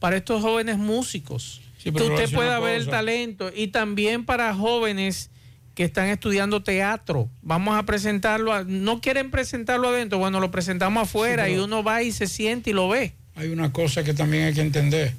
[0.00, 1.60] para estos jóvenes músicos.
[1.84, 5.30] Sí, pero usted pueda ver el talento y también para jóvenes
[5.74, 7.28] que están estudiando teatro.
[7.42, 11.82] Vamos a presentarlo, a- no quieren presentarlo adentro, bueno, lo presentamos afuera Sí, y uno
[11.84, 13.12] va y se siente y lo ve.
[13.36, 15.12] Hay una cosa que también hay que entender.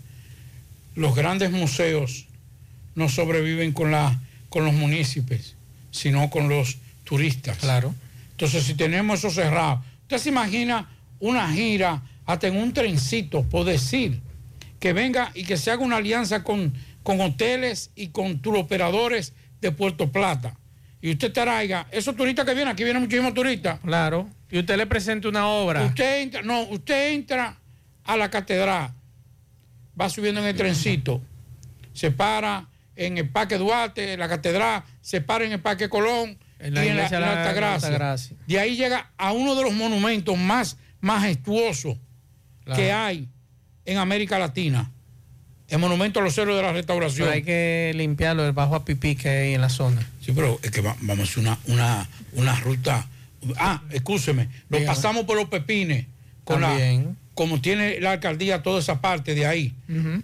[0.95, 2.25] Los grandes museos
[2.95, 4.19] no sobreviven con, la,
[4.49, 5.55] con los municipios,
[5.91, 7.57] sino con los turistas.
[7.57, 7.93] Claro.
[8.31, 10.89] Entonces, si tenemos eso cerrado, usted se imagina
[11.19, 14.19] una gira hasta en un trencito, por decir,
[14.85, 16.71] que venga y que se haga una alianza con,
[17.01, 20.59] con hoteles y con turoperadores de Puerto Plata.
[21.01, 23.79] Y usted traiga, esos turistas que vienen, aquí vienen muchísimos turistas.
[23.79, 24.29] Claro.
[24.47, 25.85] Y usted le presenta una obra.
[25.85, 27.57] Usted entra, no, usted entra
[28.03, 28.91] a la catedral,
[29.99, 31.19] va subiendo en el trencito,
[31.93, 36.75] se para en el Parque Duarte, la catedral, se para en el Parque Colón En
[36.75, 37.87] la y en la, Altagracia.
[37.87, 38.37] Altagracia.
[38.45, 41.97] De ahí llega a uno de los monumentos más majestuosos
[42.63, 42.79] Claro.
[42.79, 43.29] que hay
[43.85, 44.91] en América Latina.
[45.67, 47.25] El monumento a los héroes de la restauración.
[47.27, 50.07] Pero hay que limpiarlo, el bajo a pipí que hay en la zona.
[50.21, 53.07] Sí, pero es que va- vamos a hacer una, una, una ruta.
[53.57, 54.95] Ah, escúcheme, lo Dígame.
[54.95, 56.05] pasamos por los pepines,
[56.43, 56.77] con la,
[57.33, 59.73] como tiene la alcaldía toda esa parte de ahí.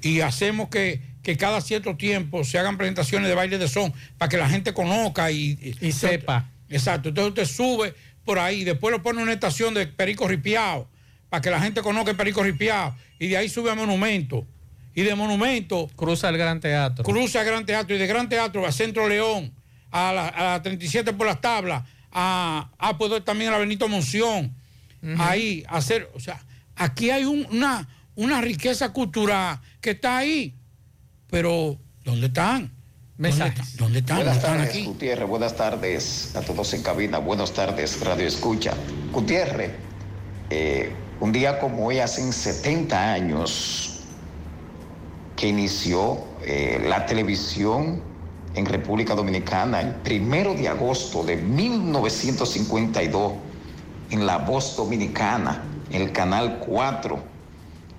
[0.03, 4.29] Y hacemos que, que cada cierto tiempo se hagan presentaciones de baile de son para
[4.29, 6.49] que la gente conozca y, Y sepa.
[6.69, 7.93] Exacto, entonces usted sube
[8.23, 10.87] por ahí, después lo pone en una estación de Perico Ripiao
[11.31, 12.93] para que la gente conozca el Perico Ripiao.
[13.17, 14.45] Y de ahí sube a Monumento.
[14.93, 17.05] Y de Monumento Cruza el Gran Teatro.
[17.05, 19.53] cruza a Gran Teatro y de Gran Teatro a Centro León,
[19.89, 23.87] a la, a la 37 por las tablas, a, a poder también a la Benito
[23.87, 24.53] Monción,
[25.17, 26.43] ahí hacer, o sea,
[26.75, 30.53] aquí hay un- una, una riqueza cultural que está ahí,
[31.29, 32.71] pero ¿dónde están?
[33.17, 33.53] ¿Dónde están?
[33.77, 34.17] ¿Dónde están?
[34.17, 34.83] ¿Dónde Buenas están tardes, aquí?
[34.85, 35.27] Gutiérrez.
[35.29, 37.19] Buenas tardes a todos en cabina.
[37.19, 38.73] Buenas tardes, Radio Escucha.
[39.13, 39.71] Gutiérrez,
[40.49, 40.91] eh,
[41.21, 43.99] un día como hoy, hace 70 años
[45.35, 48.01] que inició eh, la televisión
[48.55, 53.33] en República Dominicana, el primero de agosto de 1952,
[54.09, 57.19] en La Voz Dominicana, en el Canal 4.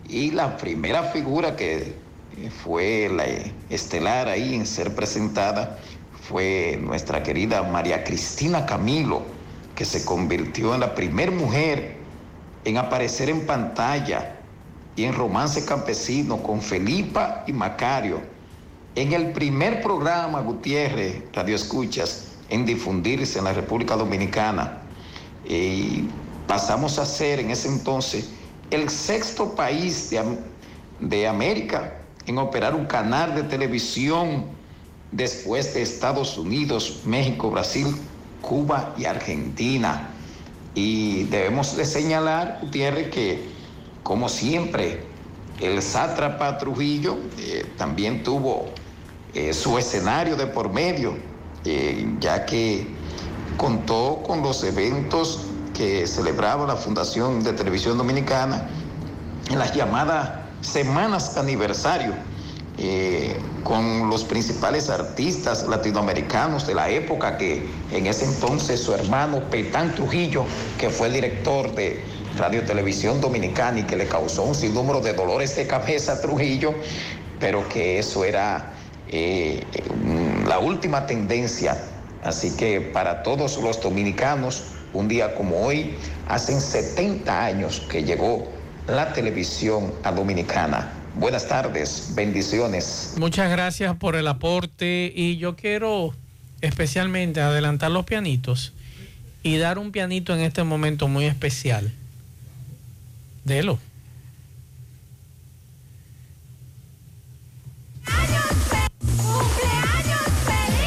[0.09, 1.95] Y la primera figura que
[2.65, 3.25] fue la
[3.73, 5.79] estelar ahí en ser presentada
[6.29, 9.23] fue nuestra querida María Cristina Camilo,
[9.77, 12.02] que se convirtió en la primera mujer
[12.65, 14.37] en aparecer en pantalla
[14.97, 18.21] y en Romance Campesino con Felipa y Macario.
[18.95, 24.83] En el primer programa, Gutiérrez, Radio Escuchas, en difundirse en la República Dominicana.
[25.49, 26.05] Y
[26.47, 28.29] pasamos a ser en ese entonces
[28.71, 30.39] el sexto país de,
[31.01, 31.95] de América
[32.27, 34.45] en operar un canal de televisión
[35.11, 37.87] después de Estados Unidos, México, Brasil,
[38.41, 40.12] Cuba y Argentina.
[40.75, 43.53] Y debemos de señalar, Gutiérrez, que
[44.03, 45.07] como siempre,
[45.61, 48.67] el sátrapa Trujillo eh, también tuvo
[49.35, 51.17] eh, su escenario de por medio,
[51.65, 52.87] eh, ya que
[53.57, 58.69] contó con los eventos que celebraba la Fundación de Televisión Dominicana
[59.51, 60.31] en las llamadas
[60.63, 62.15] semanas aniversario,
[62.79, 69.51] eh, con los principales artistas latinoamericanos de la época, que en ese entonces su hermano
[69.51, 70.45] Petán Trujillo,
[70.79, 72.03] que fue el director de
[72.39, 76.75] Radio Televisión Dominicana y que le causó un sinnúmero de dolores de cabeza a Trujillo,
[77.39, 78.73] pero que eso era
[79.09, 79.65] eh,
[80.47, 81.77] la última tendencia.
[82.25, 85.95] Así que para todos los dominicanos, un día como hoy,
[86.29, 88.49] hacen 70 años que llegó
[88.87, 91.02] la televisión a Dominicana.
[91.15, 93.15] Buenas tardes, bendiciones.
[93.19, 96.15] Muchas gracias por el aporte y yo quiero
[96.63, 98.73] especialmente adelantar los pianitos
[99.43, 101.93] y dar un pianito en este momento muy especial.
[103.45, 103.79] Delo.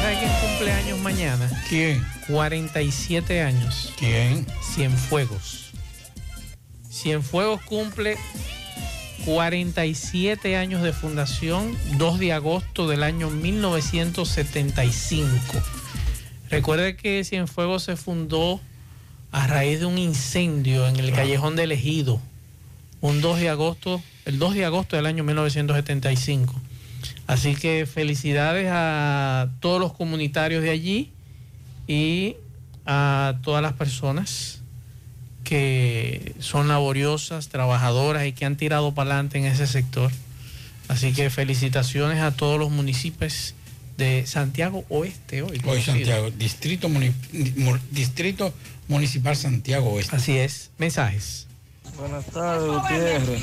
[0.00, 1.64] ¿Sabe quién cumpleaños mañana?
[1.68, 2.04] ¿Quién?
[2.28, 3.92] 47 años.
[3.96, 4.44] ¿Quién?
[4.74, 5.70] Cienfuegos.
[6.90, 8.16] Cienfuegos cumple
[9.26, 15.36] 47 años de fundación, 2 de agosto del año 1975.
[16.48, 18.60] Recuerde que Cienfuegos se fundó
[19.32, 22.20] a raíz de un incendio en el callejón del Ejido,
[23.00, 26.54] un 2 de agosto, el 2 de agosto del año 1975.
[27.26, 31.10] Así que felicidades a todos los comunitarios de allí
[31.88, 32.36] y
[32.86, 34.62] a todas las personas
[35.46, 40.10] que son laboriosas, trabajadoras y que han tirado para adelante en ese sector.
[40.88, 43.54] Así que felicitaciones a todos los municipios
[43.96, 45.60] de Santiago Oeste hoy.
[45.64, 45.80] Hoy.
[45.82, 47.12] Santiago, Distrito, Muni-
[47.56, 48.52] Mu- Distrito
[48.88, 50.16] Municipal Santiago Oeste.
[50.16, 50.70] Así es.
[50.78, 51.46] Mensajes.
[51.96, 53.42] Buenas tardes, Gutiérrez.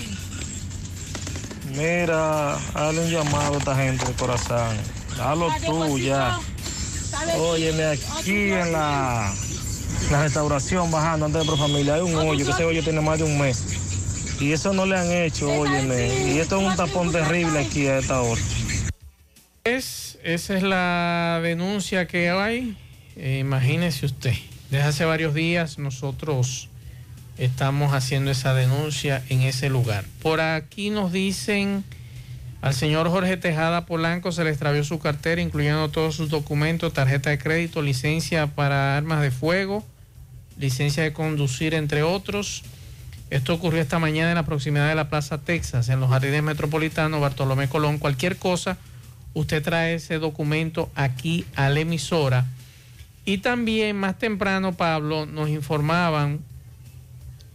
[1.76, 4.78] Mira, hazle un llamado a esta gente de corazón.
[5.20, 6.38] Hazlo tú ya.
[7.38, 9.34] Óyeme, aquí en la,
[10.12, 13.26] la restauración bajando antes de Profamilia hay un hoyo, que ese hoyo tiene más de
[13.26, 14.40] un mes.
[14.40, 16.34] Y eso no le han hecho, óyeme.
[16.34, 18.42] Y esto es un tapón terrible aquí a esta hora.
[19.64, 22.78] Es, esa es la denuncia que hay.
[23.16, 24.34] Eh, imagínese usted.
[24.70, 26.70] Desde hace varios días nosotros
[27.38, 30.06] estamos haciendo esa denuncia en ese lugar.
[30.22, 31.84] Por aquí nos dicen
[32.64, 37.30] al señor Jorge Tejada Polanco se le extravió su cartera, incluyendo todos sus documentos, tarjeta
[37.30, 39.84] de crédito, licencia para armas de fuego,
[40.58, 42.64] licencia de conducir, entre otros.
[43.30, 47.20] Esto ocurrió esta mañana en la proximidad de la Plaza Texas, en los jardines metropolitanos,
[47.20, 47.98] Bartolomé Colón.
[47.98, 48.78] Cualquier cosa,
[49.34, 52.46] usted trae ese documento aquí a la emisora.
[53.26, 56.40] Y también más temprano, Pablo, nos informaban,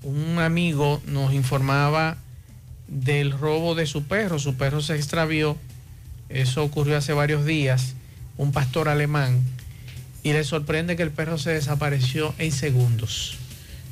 [0.02, 2.18] un amigo nos informaba
[2.88, 4.38] del robo de su perro.
[4.38, 5.56] Su perro se extravió.
[6.28, 7.94] Eso ocurrió hace varios días.
[8.36, 9.40] Un pastor alemán.
[10.22, 13.38] Y le sorprende que el perro se desapareció en segundos.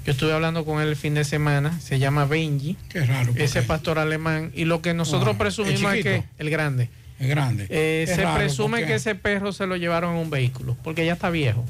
[0.04, 1.80] Yo estuve hablando con él el fin de semana.
[1.80, 2.76] Se llama Benji.
[2.88, 3.32] Qué raro.
[3.36, 4.52] Ese pastor alemán.
[4.54, 6.88] Y lo que nosotros presumimos ¿el es que el grande.
[7.18, 7.66] Es grande.
[7.70, 11.04] Eh, se raro presume porque- que ese perro se lo llevaron en un vehículo, porque
[11.06, 11.64] ya está viejo.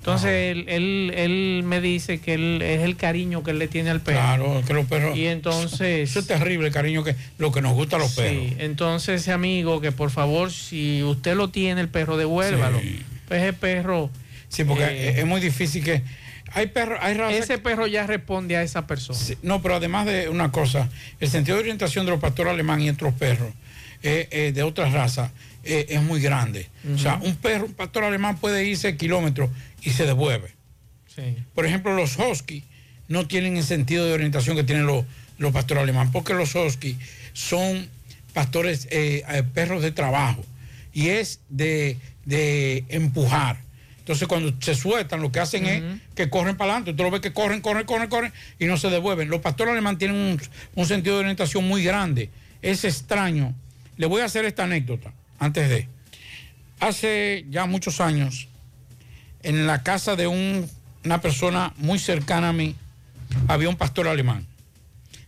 [0.00, 3.90] Entonces él, él, él me dice que él, es el cariño que él le tiene
[3.90, 4.18] al perro.
[4.18, 5.14] Claro, que los perros.
[5.14, 6.08] Y entonces.
[6.08, 8.44] Eso es terrible, el cariño que lo que nos gusta a los perros.
[8.48, 12.80] Sí, entonces ese amigo que por favor, si usted lo tiene, el perro, devuélvalo.
[13.28, 14.08] Pues el perro.
[14.48, 16.02] Sí, porque eh, es muy difícil que.
[16.52, 19.18] Hay perros, hay razas Ese perro ya responde a esa persona.
[19.18, 20.88] Sí, no, pero además de una cosa,
[21.20, 23.52] el sentido de orientación de los pastores alemán y otros perros
[24.02, 25.30] eh, eh, de otras razas
[25.64, 26.68] eh, es muy grande.
[26.94, 29.50] O sea, un perro, un pastor alemán puede irse kilómetros
[29.82, 30.52] y se devuelve.
[31.14, 31.36] Sí.
[31.54, 32.64] Por ejemplo, los husky
[33.08, 35.04] no tienen el sentido de orientación que tienen los,
[35.38, 36.96] los pastores alemán, porque los husky
[37.32, 37.88] son
[38.32, 40.44] pastores, eh, eh, perros de trabajo,
[40.92, 43.58] y es de, de empujar.
[43.98, 45.82] Entonces cuando se sueltan, lo que hacen es
[46.14, 46.94] que corren para adelante.
[46.94, 49.28] Tú lo ves que corren, corren, corren, corren y no se devuelven.
[49.28, 50.40] Los pastores alemán tienen un,
[50.74, 52.28] un sentido de orientación muy grande.
[52.62, 53.54] Es extraño.
[53.96, 55.88] Le voy a hacer esta anécdota antes de.
[56.78, 58.48] Hace ya muchos años,
[59.42, 60.68] en la casa de un-
[61.04, 62.76] una persona muy cercana a mí,
[63.48, 64.46] había un pastor alemán.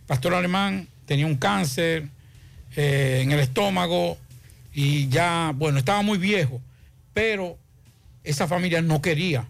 [0.07, 2.07] Pastor alemán tenía un cáncer
[2.75, 4.17] eh, en el estómago
[4.73, 6.59] y ya, bueno, estaba muy viejo,
[7.13, 7.57] pero
[8.23, 9.45] esa familia no quería.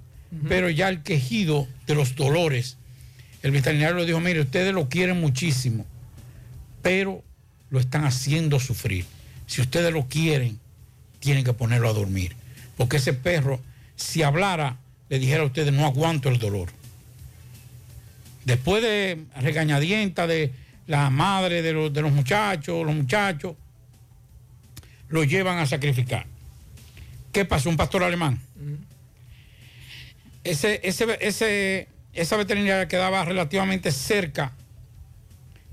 [0.49, 2.75] Pero ya el quejido de los dolores,
[3.43, 5.85] el veterinario le dijo, mire, ustedes lo quieren muchísimo,
[6.81, 7.23] pero
[7.69, 9.05] lo están haciendo sufrir.
[9.47, 10.59] Si ustedes lo quieren,
[11.19, 12.35] tienen que ponerlo a dormir.
[12.77, 13.59] Porque ese perro,
[13.95, 14.77] si hablara,
[15.09, 16.69] le dijera a ustedes, no aguanto el dolor.
[18.45, 20.51] Después de regañadienta de
[20.87, 23.55] la madre de los, de los muchachos, los muchachos,
[25.09, 26.25] lo llevan a sacrificar.
[27.31, 27.69] ¿Qué pasó?
[27.69, 28.39] Un pastor alemán.
[30.43, 34.51] Ese, ese, ese, esa veterinaria quedaba relativamente cerca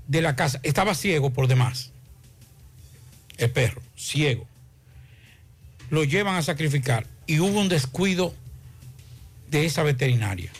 [0.07, 0.59] de la casa.
[0.63, 1.90] Estaba ciego por demás.
[3.41, 4.47] El perro, ciego.
[5.89, 8.33] Lo llevan a sacrificar y hubo un descuido
[9.49, 10.51] de esa veterinaria.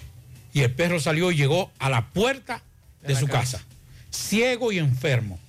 [0.51, 2.63] Y el perro salió y llegó a la puerta
[3.03, 3.59] de, su casa.
[3.59, 3.65] casa.
[4.09, 5.39] ciego y enfermo.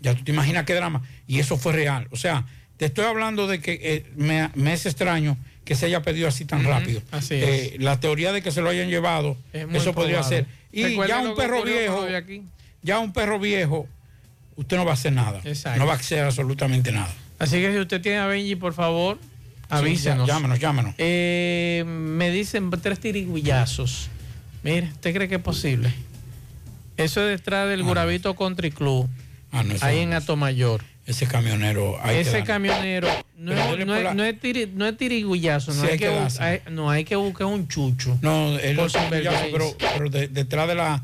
[0.00, 1.02] Ya tú te imaginas qué drama.
[1.28, 2.08] Y eso fue real.
[2.10, 2.44] O sea,
[2.78, 6.44] te estoy hablando de que eh, me, me es extraño que se haya pedido así
[6.44, 7.02] tan rápido.
[7.12, 10.46] así Eh, la teoría de que se lo hayan llevado, Es eso podría ser.
[10.72, 12.06] Y ya un perro viejo,
[12.82, 13.86] ya un perro viejo,
[14.56, 15.40] usted no va a hacer nada.
[15.44, 15.78] Exacto.
[15.78, 17.12] No va a hacer absolutamente nada.
[17.38, 19.18] Así que si usted tiene a Benji, por favor,
[19.68, 20.26] avísenos.
[20.28, 20.94] ya- llámanos, llámanos.
[20.98, 24.08] Eh, me dicen tres tirigullazos.
[24.62, 25.92] Mire, ¿usted cree que es posible?
[26.96, 29.08] Eso es detrás del Gurabito Country Club,
[29.50, 30.02] Ah, no, ahí no.
[30.02, 30.82] en Atomayor.
[31.04, 31.98] Ese camionero.
[32.10, 35.80] Ese camionero no, es- no por es- la- no es tiri- no es tirigullazo, no,
[35.80, 38.16] Sí, hay hay que hay- no, hay que buscar un chucho.
[38.22, 39.76] No, él Por pero, Gaze.
[39.94, 41.02] pero de- detrás de la.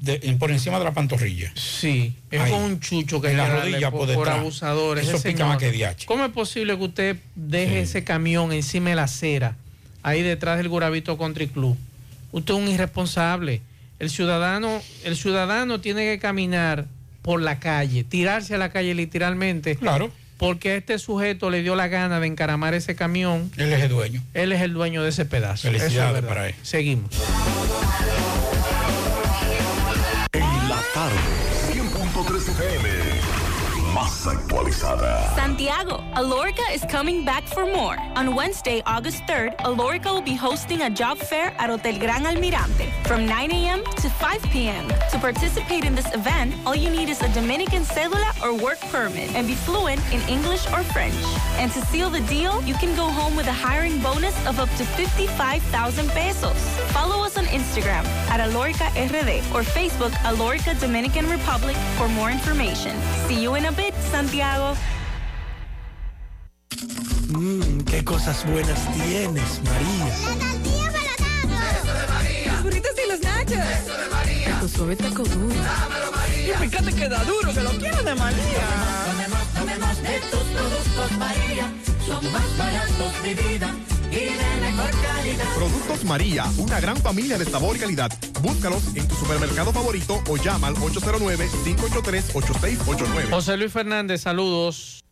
[0.00, 1.50] De- por encima de la pantorrilla.
[1.54, 2.52] Sí, es Ahí.
[2.52, 5.04] un chucho que En la rodilla por, abusadores.
[5.08, 5.48] Eso pica señor.
[5.48, 6.06] más que diache.
[6.06, 9.56] ¿Cómo es posible que usted deje ese camión encima de la acera,
[10.02, 11.76] ahí detrás del Gurabito Country Club?
[12.32, 13.60] Usted es un irresponsable.
[13.98, 16.86] El ciudadano, el ciudadano tiene que caminar
[17.22, 19.76] por la calle, tirarse a la calle literalmente.
[19.76, 20.10] Claro.
[20.36, 23.50] Porque a este sujeto le dio la gana de encaramar ese camión.
[23.56, 24.22] Él es el dueño.
[24.34, 25.62] Él es el dueño de ese pedazo.
[25.68, 26.54] Felicidades es para él.
[26.62, 27.10] Seguimos.
[30.98, 31.37] En
[34.08, 35.34] Más actualizada.
[35.34, 37.98] Santiago, Alorica is coming back for more.
[38.16, 42.90] On Wednesday, August 3rd, Alorica will be hosting a job fair at Hotel Gran Almirante
[43.06, 43.84] from 9 a.m.
[43.84, 44.88] to 5 p.m.
[45.10, 49.34] To participate in this event, all you need is a Dominican cedula or work permit
[49.34, 51.14] and be fluent in English or French.
[51.58, 54.70] And to seal the deal, you can go home with a hiring bonus of up
[54.78, 56.56] to 55,000 pesos.
[56.96, 62.96] Follow us on Instagram at Alorica RD or Facebook Alorica Dominican Republic for more information.
[63.26, 64.74] See you in a bit, Santiago.
[67.28, 70.14] Mmm, qué cosas buenas tienes, María.
[72.46, 73.58] Los burritos y los nachos.
[73.58, 74.60] Eso de María.
[74.60, 75.54] Tu suave taco duro.
[76.32, 78.64] Y fíjate que da duro, que lo quiero de María.
[79.54, 81.72] Tomemos de tus productos María,
[82.06, 83.74] son más baratos de vida
[84.10, 85.44] y de mejor calidad.
[85.54, 88.10] Productos María, una gran familia de sabor y calidad.
[88.42, 93.30] Búscalos en tu supermercado favorito o llama al 809-583-8689.
[93.30, 95.04] José Luis Fernández, saludos.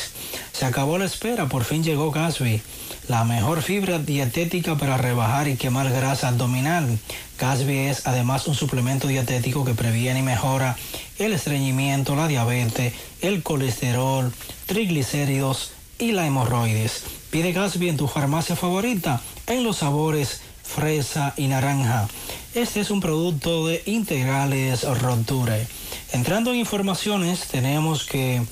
[0.52, 2.62] Se acabó la espera, por fin llegó Gasby,
[3.08, 6.98] la mejor fibra dietética para rebajar y quemar grasa abdominal.
[7.38, 10.76] Gasby es además un suplemento dietético que previene y mejora
[11.18, 12.92] el estreñimiento, la diabetes,
[13.24, 14.30] el colesterol,
[14.66, 17.04] triglicéridos y la hemorroides.
[17.30, 22.06] Pide Gasby en tu farmacia favorita en los sabores fresa y naranja.
[22.54, 25.66] Este es un producto de integrales Roture.
[26.12, 28.42] Entrando en informaciones, tenemos que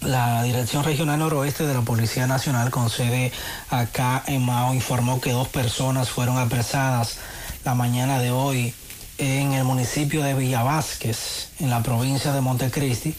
[0.00, 3.30] la Dirección Regional Noroeste de la Policía Nacional con sede
[3.70, 7.18] acá en Mao informó que dos personas fueron apresadas
[7.64, 8.74] la mañana de hoy
[9.18, 13.14] en el municipio de Villavásquez, en la provincia de Montecristi,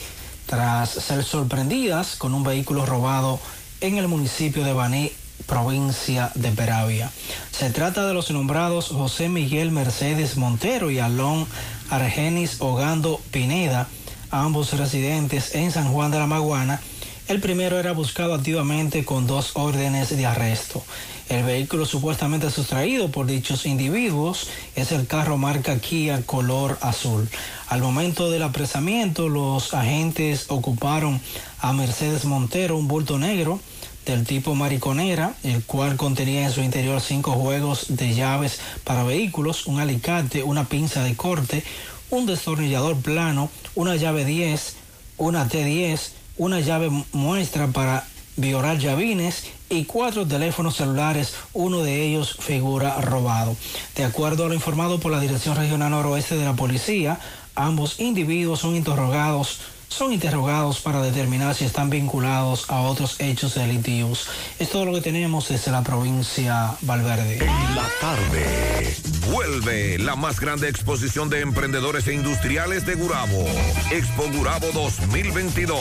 [0.46, 3.40] tras ser sorprendidas con un vehículo robado
[3.82, 5.12] en el municipio de Baní,
[5.46, 7.12] provincia de Peravia.
[7.52, 11.48] Se trata de los nombrados José Miguel Mercedes Montero y Alón
[11.90, 13.88] Argenis Ogando Pineda,
[14.32, 16.82] ambos residentes en San Juan de la Maguana.
[17.30, 20.84] El primero era buscado activamente con dos órdenes de arresto.
[21.30, 27.30] El vehículo supuestamente sustraído por dichos individuos es el carro marca Kia color azul.
[27.70, 31.22] Al momento del apresamiento, los agentes ocuparon
[31.60, 33.62] a Mercedes Montero un bulto negro
[34.06, 39.66] del tipo mariconera, el cual contenía en su interior cinco juegos de llaves para vehículos,
[39.66, 41.64] un alicate, una pinza de corte,
[42.10, 44.76] un destornillador plano, una llave 10,
[45.18, 48.06] una T10, una llave muestra para
[48.36, 53.56] violar llavines y cuatro teléfonos celulares, uno de ellos figura robado.
[53.96, 57.20] De acuerdo a lo informado por la Dirección Regional Noroeste de la Policía,
[57.56, 59.60] ambos individuos son interrogados
[59.94, 64.28] son interrogados para determinar si están vinculados a otros hechos delictivos.
[64.58, 67.38] Es todo lo que tenemos desde la provincia Valverde.
[67.38, 68.98] En la tarde.
[69.32, 73.46] Vuelve la más grande exposición de emprendedores e industriales de Gurabo.
[73.92, 75.80] Expo Gurabo 2022.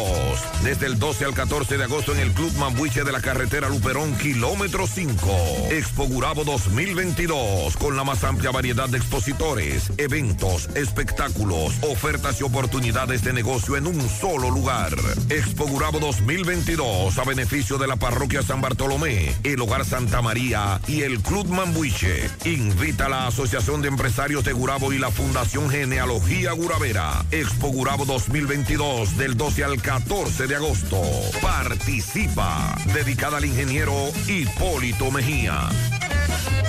[0.63, 4.15] Desde el 12 al 14 de agosto en el Club Mambuche de la carretera Luperón,
[4.17, 5.69] kilómetro 5.
[5.71, 7.77] Expo Gurabo 2022.
[7.77, 13.87] Con la más amplia variedad de expositores, eventos, espectáculos, ofertas y oportunidades de negocio en
[13.87, 14.95] un solo lugar.
[15.29, 21.03] Expo Gurabo 2022 a beneficio de la parroquia San Bartolomé, el Hogar Santa María y
[21.03, 22.31] el Club Mambuiche.
[22.45, 27.25] Invita a la Asociación de Empresarios de Gurabo y la Fundación Genealogía Guravera.
[27.31, 31.01] Expo Gurabo 2022 del 12 al 14 de agosto.
[31.41, 32.77] Participa.
[32.95, 33.95] Dedicada al ingeniero
[34.29, 35.69] Hipólito Mejía.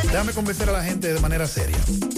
[0.04, 1.78] Déjame convencer a la gente de manera seria.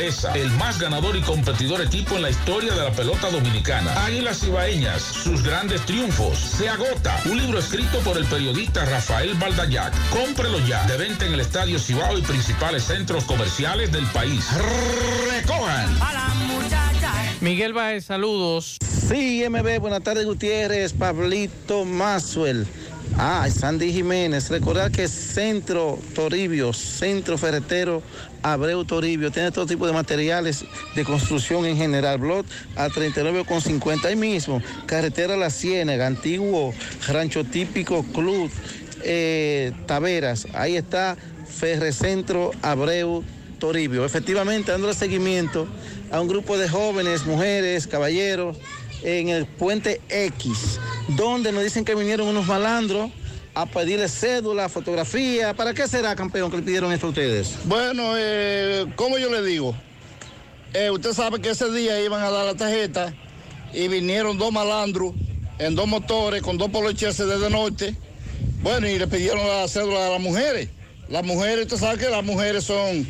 [0.01, 4.03] el más ganador y competidor equipo en la historia de la pelota dominicana.
[4.03, 6.39] Águilas Ibaeñas, sus grandes triunfos.
[6.39, 7.21] Se agota.
[7.25, 9.93] Un libro escrito por el periodista Rafael Baldayac.
[10.09, 10.83] Cómprelo ya.
[10.87, 14.43] De venta en el Estadio Cibao y principales centros comerciales del país.
[15.29, 15.99] Recojan.
[17.39, 18.77] Miguel Baez, saludos.
[18.81, 22.65] Sí, MB, buenas tardes Gutiérrez, Pablito Mazuel.
[23.17, 28.01] Ah, Sandy Jiménez, recordar que Centro Toribio, Centro Ferretero
[28.43, 30.65] Abreu Toribio, tiene todo tipo de materiales
[30.95, 32.45] de construcción en general, blot
[32.75, 36.73] a 39,50 ahí mismo, carretera La Ciénaga, antiguo
[37.07, 38.51] rancho típico Club,
[39.03, 43.23] eh, Taveras, ahí está Ferrecentro Abreu
[43.59, 45.67] Toribio, efectivamente dándole seguimiento
[46.11, 48.57] a un grupo de jóvenes, mujeres, caballeros,
[49.03, 53.11] en el puente X, donde nos dicen que vinieron unos malandros
[53.53, 55.53] a pedirle cédula, fotografía.
[55.53, 57.55] ¿Para qué será, campeón, que le pidieron esto a ustedes?
[57.65, 59.75] Bueno, eh, como yo le digo,
[60.73, 63.13] eh, usted sabe que ese día iban a dar la tarjeta
[63.73, 65.13] y vinieron dos malandros
[65.59, 67.95] en dos motores con dos poloches desde norte.
[68.63, 70.69] Bueno, y le pidieron la cédula a las mujeres.
[71.09, 73.05] Las mujeres, usted sabe que las mujeres son...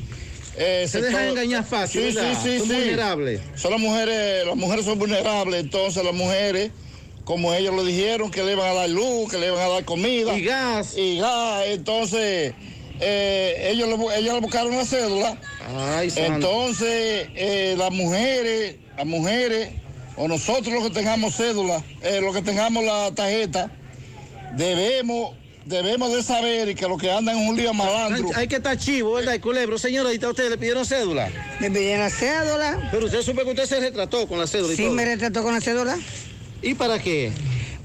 [0.57, 2.73] eh, Se dejan engañar fácil, Sí, sí, sí, Son sí.
[2.73, 3.41] vulnerables.
[3.55, 6.71] Son las mujeres, las mujeres son vulnerables, entonces las mujeres,
[7.25, 9.85] como ellos lo dijeron, que le iban a dar luz, que le iban a dar
[9.85, 10.35] comida.
[10.37, 10.97] Y gas.
[10.97, 12.53] Y gas, entonces
[12.99, 15.37] eh, ellos, le ellos le buscaron la cédula.
[16.09, 16.19] santo.
[16.19, 19.69] entonces eh, las mujeres, las mujeres,
[20.17, 23.71] o nosotros los que tengamos cédula, eh, los que tengamos la tarjeta,
[24.55, 25.35] debemos,
[25.65, 28.29] debemos de saber que los que andan en un lío malandro.
[28.35, 29.35] Hay que estar chivo, ¿verdad?
[29.35, 31.29] Y culebro, señorita, ¿a ustedes le pidieron cédula?
[31.59, 32.89] Me pidieron la cédula.
[32.91, 34.93] Pero usted supe que usted se retrató con la cédula y Sí, todo.
[34.93, 35.97] me retrató con la cédula.
[36.61, 37.31] ¿Y para qué?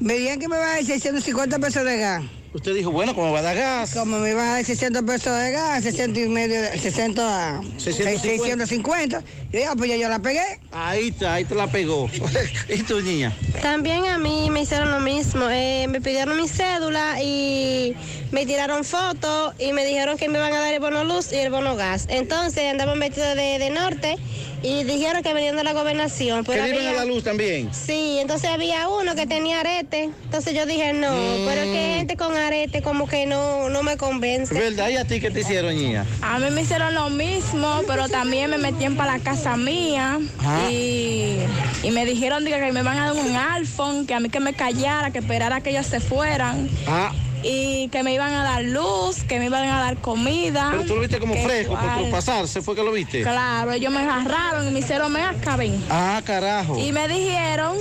[0.01, 2.23] Me dijeron que me iba a dar 650 pesos de gas.
[2.53, 3.95] Usted dijo, bueno, como va a dar gas.
[3.95, 8.67] Como me iba a dar 600 pesos de gas, 600 y medio, 600 a 650.
[8.67, 9.23] 650.
[9.53, 10.61] Y ya, pues ya yo la pegué.
[10.73, 12.09] Ahí está, ahí te la pegó.
[12.69, 13.37] ¿Y tu niña?
[13.61, 15.49] También a mí me hicieron lo mismo.
[15.51, 17.95] Eh, me pidieron mi cédula y
[18.33, 21.37] me tiraron fotos y me dijeron que me iban a dar el bono luz y
[21.37, 22.07] el bono gas.
[22.09, 24.17] Entonces andamos metidos de, de norte
[24.63, 26.45] y dijeron que venían de la gobernación.
[26.45, 27.71] ¿Que pero le iban a había- la luz también?
[27.73, 30.11] Sí, entonces había uno que tenía arete.
[30.25, 31.47] Entonces yo dije, no, Mm.
[31.47, 34.53] pero es que gente con arete como que no, no me convence.
[34.55, 34.89] ¿Verdad?
[34.89, 36.05] ¿Y a ti qué te hicieron, niña?
[36.21, 40.71] A mí me hicieron lo mismo, pero también me metían para la casa mía Ajá.
[40.71, 41.39] y,
[41.85, 44.41] y me dijeron diga, que me van a dar un iPhone, que a mí que
[44.41, 46.69] me callara, que esperara que ellos se fueran.
[46.89, 47.13] Ah.
[47.49, 50.69] Y que me iban a dar luz, que me iban a dar comida.
[50.73, 52.11] Pero tú lo viste como fresco por, por cual.
[52.11, 53.23] pasar, ¿se fue que lo viste?
[53.23, 55.81] Claro, ellos me agarraron y me hicieron me acaben.
[55.89, 56.77] Ah, carajo.
[56.79, 57.77] Y me dijeron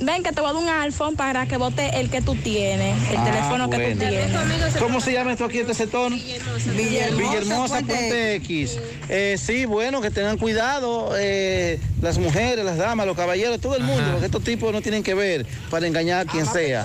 [0.00, 2.96] ven que te voy a dar un iPhone para que vote el que tú tienes,
[3.10, 4.76] el Ah, teléfono que tú tienes.
[4.78, 6.10] ¿Cómo se llama esto aquí, este sector?
[6.10, 8.78] Villahermosa, Puente X.
[9.10, 13.82] Eh, sí, bueno, que tengan cuidado eh, las mujeres, las damas, los caballeros, todo el
[13.82, 16.84] mundo, porque estos tipos no tienen que ver para engañar a quien sea.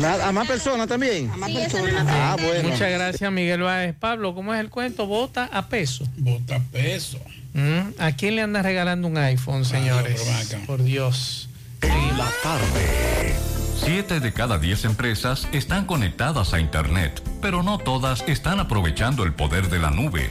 [0.00, 1.30] Nada- a más personas también.
[2.08, 2.68] Ah, bueno.
[2.70, 3.94] Muchas gracias, Miguel Báez.
[3.98, 5.06] Pablo, ¿cómo es el cuento?
[5.06, 6.04] Vota a peso.
[6.16, 7.18] Vota a peso.
[7.52, 10.22] Mm, ¿A quién le anda regalando un iPhone, señores?
[10.66, 11.48] Por Dios.
[11.82, 13.34] En la tarde.
[13.82, 19.32] Siete de cada diez empresas están conectadas a Internet, pero no todas están aprovechando el
[19.32, 20.30] poder de la nube.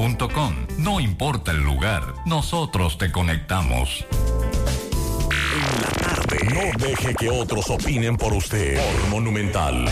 [0.79, 4.03] No importa el lugar, nosotros te conectamos.
[6.51, 8.79] No deje que otros opinen por usted.
[8.81, 9.85] Por Monumental.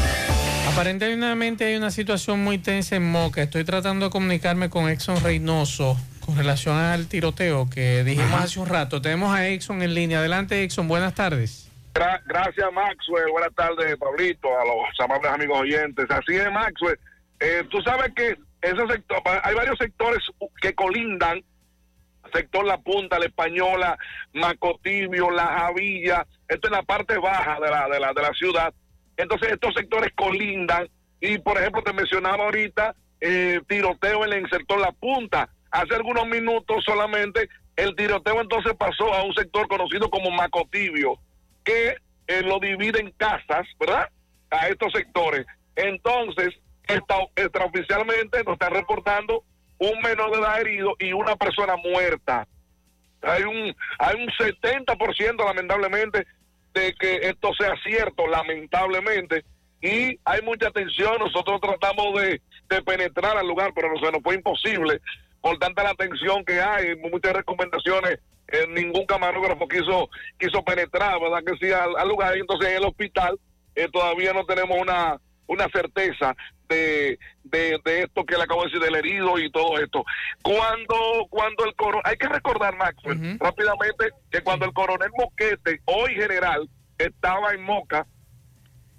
[0.73, 3.43] Aparentemente hay una situación muy tensa en Moca.
[3.43, 5.95] Estoy tratando de comunicarme con Exxon Reynoso
[6.25, 9.03] con relación al tiroteo que dijimos hace un rato.
[9.03, 10.17] Tenemos a Exxon en línea.
[10.19, 10.87] Adelante, Exxon.
[10.87, 11.69] Buenas tardes.
[11.93, 13.29] Gra- gracias, Maxwell.
[13.31, 16.07] Buenas tardes, Pablito, a los amables amigos oyentes.
[16.09, 16.97] Así es, Maxwell.
[17.39, 20.19] Eh, tú sabes que ese sector, hay varios sectores
[20.61, 21.43] que colindan,
[22.33, 23.97] sector La Punta, La Española,
[24.33, 28.73] Macotibio, La Javilla, esto es la parte baja de la, de la, de la ciudad.
[29.17, 30.87] Entonces estos sectores colindan
[31.21, 35.49] y, por ejemplo, te mencionaba ahorita eh, tiroteo en el sector La Punta.
[35.71, 41.17] Hace algunos minutos solamente el tiroteo entonces pasó a un sector conocido como Macotibio,
[41.63, 41.95] que
[42.27, 44.09] eh, lo divide en casas, ¿verdad?
[44.49, 45.45] A estos sectores.
[45.75, 46.55] Entonces,
[47.35, 49.43] extraoficialmente nos están reportando
[49.77, 52.47] un menor de edad herido y una persona muerta.
[53.21, 56.25] Hay un, hay un 70% lamentablemente
[56.73, 59.43] de que esto sea cierto, lamentablemente,
[59.81, 61.17] y hay mucha tensión.
[61.19, 64.99] Nosotros tratamos de, de penetrar al lugar, pero no se nos fue imposible
[65.41, 68.19] por tanta la tensión que hay, muchas recomendaciones.
[68.51, 71.43] eh, ningún camarógrafo quiso quiso penetrar, ¿verdad?
[71.45, 72.35] Que sí, al, al lugar.
[72.35, 73.39] Y entonces en el hospital
[73.75, 75.17] eh, todavía no tenemos una,
[75.47, 76.35] una certeza
[76.69, 80.05] de, de, de esto que le acabo de decir, del herido y todo esto.
[80.41, 86.13] Cuando, cuando el coronel, hay que recordar, Maxwell, rápidamente, que cuando el coronel Moquete, hoy
[86.13, 88.05] general, estaba en Moca,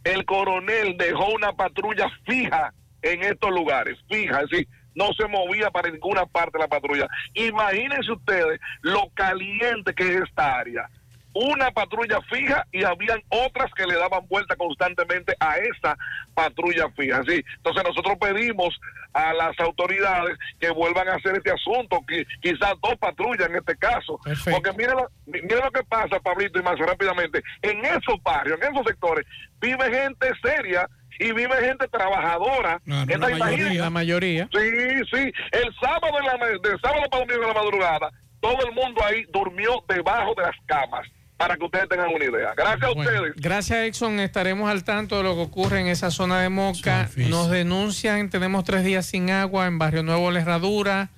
[0.05, 2.73] el coronel dejó una patrulla fija
[3.03, 7.07] en estos lugares, fija, es decir, no se movía para ninguna parte la patrulla.
[7.35, 10.91] Imagínense ustedes lo caliente que es esta área.
[11.33, 15.97] Una patrulla fija y habían otras que le daban vuelta constantemente a esa
[16.35, 17.23] patrulla fija.
[17.29, 18.79] Sí, entonces nosotros pedimos
[19.13, 23.77] a las autoridades que vuelvan a hacer este asunto, que quizás dos patrullas en este
[23.77, 24.19] caso.
[24.53, 27.43] Porque miren lo, miren lo que pasa, Pablito, y más rápidamente.
[27.63, 29.27] En esos barrios, en esos sectores,
[29.61, 30.89] vive gente seria
[31.19, 32.81] y vive gente trabajadora.
[33.15, 34.49] Entonces, la mayoría, la mayoría.
[34.53, 34.69] Sí,
[35.13, 35.33] sí.
[35.53, 39.01] El sábado, en la, ma- del sábado para domingo de la madrugada, todo el mundo
[39.05, 41.07] ahí durmió debajo de las camas.
[41.41, 42.53] Para que ustedes tengan una idea.
[42.55, 43.33] Gracias a ustedes.
[43.37, 44.21] gracias, Exxon.
[44.21, 47.09] Estaremos al tanto de lo que ocurre en esa zona de Moca.
[47.17, 51.09] Nos denuncian, tenemos tres días sin agua en Barrio Nuevo, La Herradura.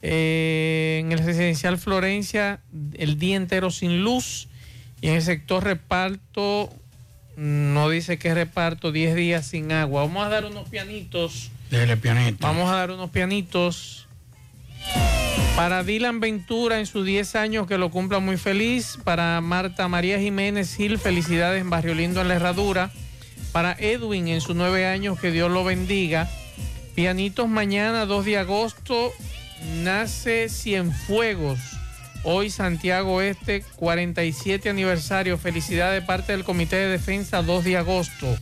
[0.00, 2.60] Eh, en el residencial Florencia,
[2.94, 4.48] el día entero sin luz.
[5.02, 6.70] Y en el sector reparto,
[7.36, 10.00] no dice que reparto, 10 días sin agua.
[10.00, 11.50] Vamos a dar unos pianitos.
[11.70, 12.38] Dele pianito.
[12.40, 14.07] Vamos a dar unos pianitos.
[15.58, 18.96] Para Dylan Ventura en sus 10 años, que lo cumpla muy feliz.
[19.02, 22.92] Para Marta María Jiménez Gil, felicidades en Barrio Lindo en la Herradura.
[23.50, 26.30] Para Edwin en sus 9 años, que Dios lo bendiga.
[26.94, 29.12] Pianitos mañana, 2 de agosto,
[29.82, 31.58] nace Cienfuegos.
[32.22, 35.38] Hoy Santiago Este, 47 aniversario.
[35.38, 38.38] Felicidades de parte del Comité de Defensa, 2 de agosto.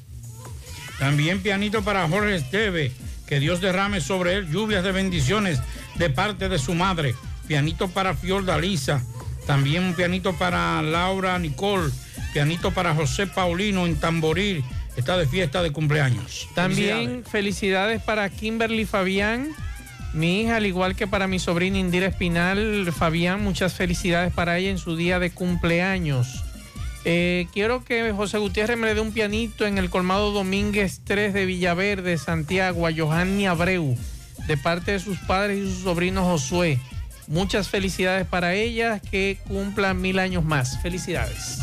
[0.99, 2.93] También pianito para Jorge Esteve.
[3.27, 5.61] Que Dios derrame sobre él lluvias de bendiciones
[5.99, 7.15] de parte de su madre.
[7.47, 9.03] Pianito para Fiorda Lisa.
[9.47, 11.93] También un pianito para Laura Nicole.
[12.33, 14.65] Pianito para José Paulino en Tamboril.
[14.97, 16.49] Está de fiesta de cumpleaños.
[16.55, 19.49] También felicidades para Kimberly Fabián,
[20.15, 22.91] mi hija, al igual que para mi sobrina Indira Espinal.
[22.97, 26.43] Fabián, muchas felicidades para ella en su día de cumpleaños.
[27.05, 31.35] Eh, quiero que José Gutiérrez me le dé un pianito en el colmado Domínguez 3
[31.35, 33.97] de Villaverde, Santiago, a Johanny Abreu,
[34.47, 36.81] de parte de sus padres y su sobrino Josué.
[37.29, 40.81] Muchas felicidades para ellas, que cumplan mil años más.
[40.81, 41.61] Felicidades.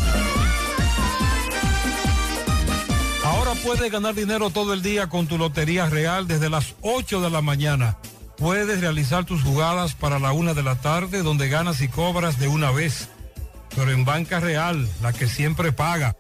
[3.64, 7.42] puedes ganar dinero todo el día con tu Lotería Real desde las 8 de la
[7.42, 7.98] mañana.
[8.38, 12.48] Puedes realizar tus jugadas para la una de la tarde donde ganas y cobras de
[12.48, 13.10] una vez.
[13.76, 16.16] Pero en Banca Real, la que siempre paga.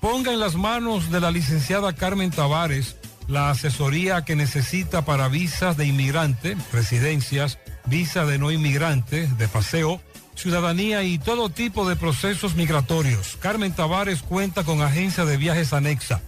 [0.00, 2.96] Ponga en las manos de la licenciada Carmen Tavares
[3.28, 10.00] la asesoría que necesita para visas de inmigrante, residencias, visa de no inmigrante, de paseo,
[10.34, 13.36] ciudadanía y todo tipo de procesos migratorios.
[13.40, 16.22] Carmen Tavares cuenta con agencia de viajes anexa.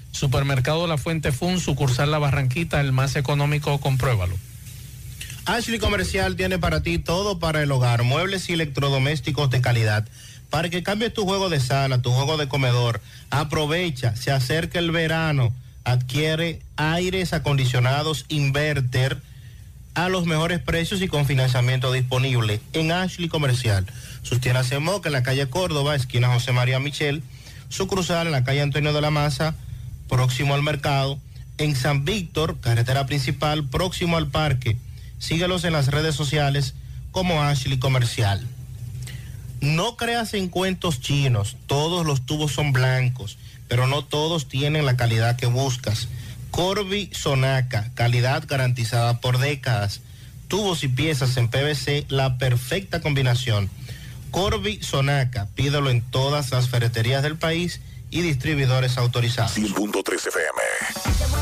[0.11, 4.35] Supermercado La Fuente Fun, sucursal La Barranquita, el más económico, compruébalo.
[5.45, 10.07] Ashley Comercial tiene para ti todo para el hogar, muebles y electrodomésticos de calidad.
[10.49, 14.91] Para que cambies tu juego de sala, tu juego de comedor, aprovecha, se acerca el
[14.91, 19.21] verano, adquiere aires acondicionados inverter
[19.93, 23.85] a los mejores precios y con financiamiento disponible en Ashley Comercial.
[24.21, 27.23] Sus tiendas en en la calle Córdoba, esquina José María Michel,
[27.69, 29.55] su cruzal en la calle Antonio de la Maza,
[30.11, 31.17] próximo al mercado,
[31.57, 34.75] en San Víctor, carretera principal, próximo al parque.
[35.19, 36.75] Síguelos en las redes sociales
[37.11, 38.45] como Ashley Comercial.
[39.61, 43.37] No creas en cuentos chinos, todos los tubos son blancos,
[43.69, 46.09] pero no todos tienen la calidad que buscas.
[46.49, 50.01] Corby Sonaca, calidad garantizada por décadas.
[50.49, 53.69] Tubos y piezas en PVC, la perfecta combinación.
[54.29, 57.79] Corby Sonaca, pídelo en todas las ferreterías del país
[58.11, 59.57] y distribuidores autorizados.
[59.57, 61.40] 100.3 FM.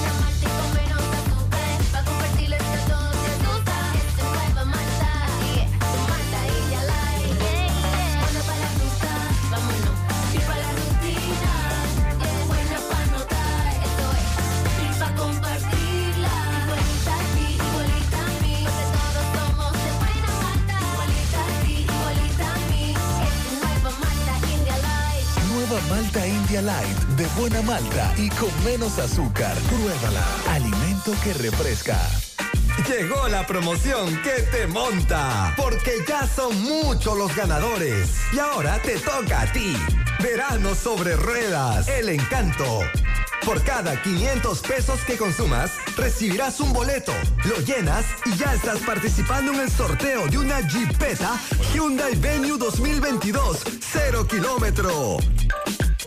[27.20, 29.54] De buena malta y con menos azúcar.
[29.68, 30.26] Pruébala.
[30.52, 32.00] Alimento que refresca.
[32.88, 38.10] Llegó la promoción que te monta, porque ya son muchos los ganadores.
[38.32, 39.76] Y ahora te toca a ti.
[40.24, 42.80] Verano sobre ruedas, el encanto.
[43.46, 47.14] Por cada 500 pesos que consumas, recibirás un boleto,
[47.44, 51.38] lo llenas y ya estás participando en el sorteo de una Jeepeta
[51.74, 55.18] Hyundai Venue 2022, 0 kilómetro.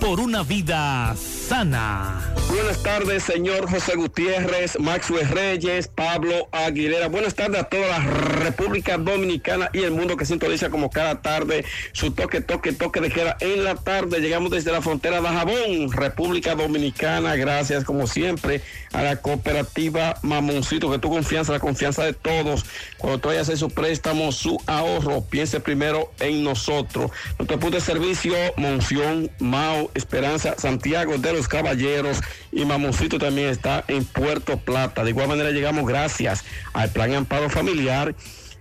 [0.00, 2.34] por una vida sana.
[2.50, 7.08] Buenas tardes, señor José Gutiérrez, Maxwell Reyes, Pablo Aguilera.
[7.08, 11.64] Buenas tardes a toda la República Dominicana y el mundo que sintoniza como cada tarde
[11.92, 14.20] su toque, toque, toque de queda en la tarde.
[14.20, 17.34] Llegamos desde la frontera de Jabón, República Dominicana.
[17.36, 18.60] Gracias, como siempre,
[18.92, 22.66] a la cooperativa Mamoncito, que tu confianza, la confianza de todos.
[22.98, 27.10] Cuando tú vayas a hacer su préstamo, su ahorro, piense primero en nosotros.
[27.38, 32.20] Nuestro punto de servicio, Monción, Mao, Esperanza, Santiago de los Caballeros
[32.52, 35.04] y Mamoncito también está en Puerto Plata.
[35.04, 38.14] De igual manera llegamos gracias al Plan Amparo Familiar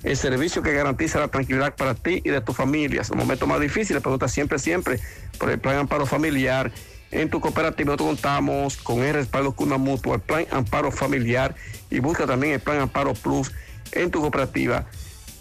[0.03, 3.01] el servicio que garantiza la tranquilidad para ti y de tu familia.
[3.01, 4.99] En los momentos más difíciles, pregunta siempre, siempre
[5.37, 6.71] por el plan amparo familiar.
[7.11, 11.55] En tu cooperativa nosotros contamos con el respaldo una mutua, el plan amparo familiar
[11.89, 13.51] y busca también el plan amparo plus
[13.91, 14.85] en tu cooperativa.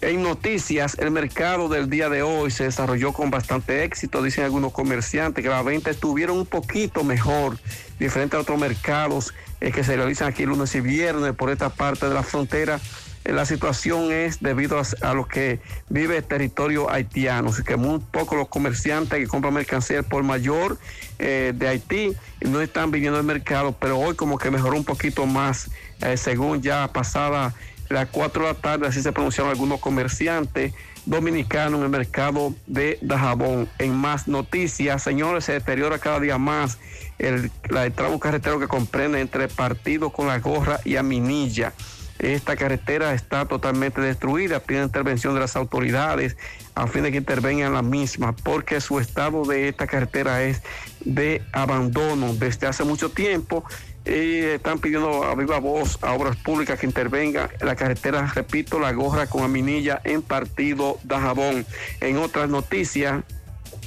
[0.01, 4.71] En noticias, el mercado del día de hoy se desarrolló con bastante éxito, dicen algunos
[4.71, 7.59] comerciantes que las ventas estuvieron un poquito mejor,
[7.99, 12.07] diferente a otros mercados eh, que se realizan aquí lunes y viernes por esta parte
[12.07, 12.79] de la frontera.
[13.25, 15.59] Eh, la situación es debido a, lo que
[15.89, 20.77] vive el territorio haitiano, así que muy pocos los comerciantes que compran mercancía por mayor
[21.17, 25.25] eh, de Haití no están viviendo el mercado, pero hoy como que mejoró un poquito
[25.25, 25.69] más,
[26.15, 27.53] según ya pasada
[27.89, 30.73] las 4 de la tarde, así se pronunciaron algunos comerciantes
[31.05, 33.67] dominicanos en el mercado de Dajabón.
[33.79, 36.77] En más noticias, señores, se deteriora cada día más
[37.17, 37.51] el,
[37.95, 41.73] tramo carretero que comprende entre Partido con la Gorra y Aminilla.
[42.19, 46.35] Esta carretera está totalmente destruida, pide intervención de las autoridades
[46.75, 50.61] a fin de que intervengan la misma, porque su estado de esta carretera es
[50.99, 53.63] de abandono desde hace mucho tiempo
[54.05, 58.79] y están pidiendo a viva voz a obras públicas que intervengan en la carretera, repito,
[58.79, 61.65] la gorra con Aminilla en partido Dajabón.
[62.01, 63.23] En otras noticias,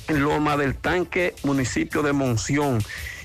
[0.08, 2.82] Loma del Tanque, municipio de Monción.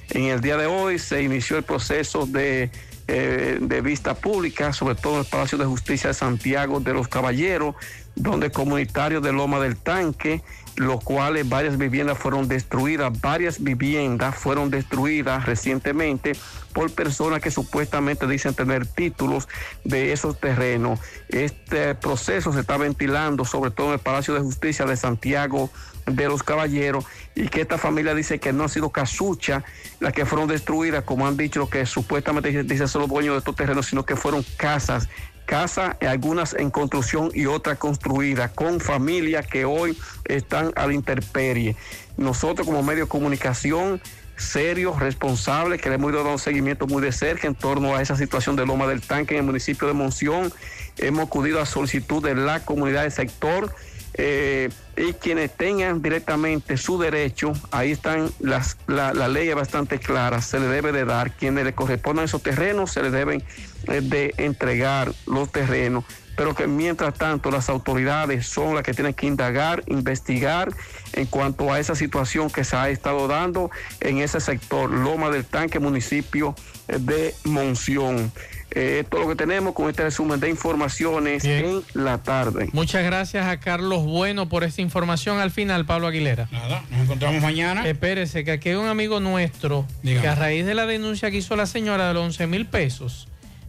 [0.10, 2.72] En el día de hoy se inició el proceso de,
[3.08, 7.08] eh, de vista pública, sobre todo en el Palacio de Justicia de Santiago de los
[7.08, 7.76] Caballeros,
[8.16, 10.42] donde comunitarios de Loma del Tanque
[10.78, 16.34] los cuales varias viviendas fueron destruidas, varias viviendas fueron destruidas recientemente
[16.72, 19.48] por personas que supuestamente dicen tener títulos
[19.84, 21.00] de esos terrenos.
[21.30, 25.72] Este proceso se está ventilando sobre todo en el Palacio de Justicia de Santiago
[26.06, 29.64] de los Caballeros y que esta familia dice que no ha sido casucha
[30.00, 33.56] las que fueron destruidas, como han dicho que supuestamente dicen son los dueños de estos
[33.56, 35.10] terrenos, sino que fueron casas
[35.48, 41.76] casas, algunas en construcción y otras construidas, con familias que hoy están a la intemperie.
[42.18, 44.00] Nosotros como medio de comunicación
[44.36, 48.16] serios, responsables, que le hemos dado un seguimiento muy de cerca en torno a esa
[48.16, 50.54] situación de Loma del Tanque en el municipio de Monción.
[50.98, 53.74] Hemos acudido a solicitud de la comunidad del sector
[54.14, 60.00] eh, y quienes tengan directamente su derecho, ahí están las, la, la ley es bastante
[60.00, 63.44] clara, se le debe de dar, quienes le correspondan esos terrenos, se le deben
[63.88, 66.04] eh, de entregar los terrenos,
[66.36, 70.74] pero que mientras tanto las autoridades son las que tienen que indagar, investigar
[71.14, 73.70] en cuanto a esa situación que se ha estado dando
[74.02, 76.56] en ese sector, Loma del Tanque, municipio
[76.88, 78.32] de Monción.
[78.80, 82.70] Eh, todo lo que tenemos con este resumen de informaciones en la tarde.
[82.74, 85.40] Muchas gracias a Carlos Bueno por esta información.
[85.40, 86.48] Al final, Pablo Aguilera.
[86.52, 87.88] Nada, nos encontramos mañana.
[87.88, 91.56] Espérese, que aquí hay un amigo nuestro que a raíz de la denuncia que hizo
[91.56, 93.28] la señora de los 11 mil pesos,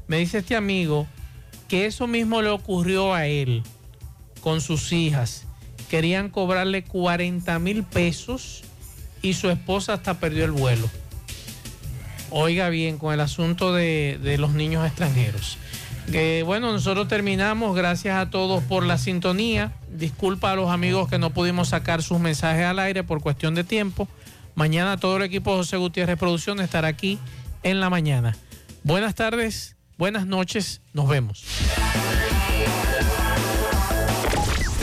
[0.09, 1.07] me dice este amigo
[1.69, 3.63] que eso mismo le ocurrió a él
[4.43, 5.47] con sus hijas.
[5.89, 8.63] Querían cobrarle 40 mil pesos
[9.23, 10.91] y su esposa hasta perdió el vuelo.
[12.31, 15.59] Oiga bien, con el asunto de, los niños extranjeros.
[16.11, 17.77] Que bueno, nosotros terminamos.
[17.77, 19.73] Gracias a todos por la sintonía.
[19.91, 23.65] Disculpa a los amigos que no pudimos sacar sus mensajes al aire por cuestión de
[23.65, 24.09] tiempo.
[24.55, 27.19] Mañana todo el equipo José Gutiérrez Producción estará aquí
[27.63, 28.37] en la mañana.
[28.83, 31.45] Buenas tardes, buenas noches, nos vemos.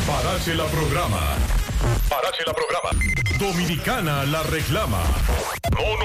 [0.07, 1.19] Parache la programa.
[2.07, 2.89] Parache la programa.
[3.39, 5.01] Dominicana la reclama.
[5.73, 6.04] Monumental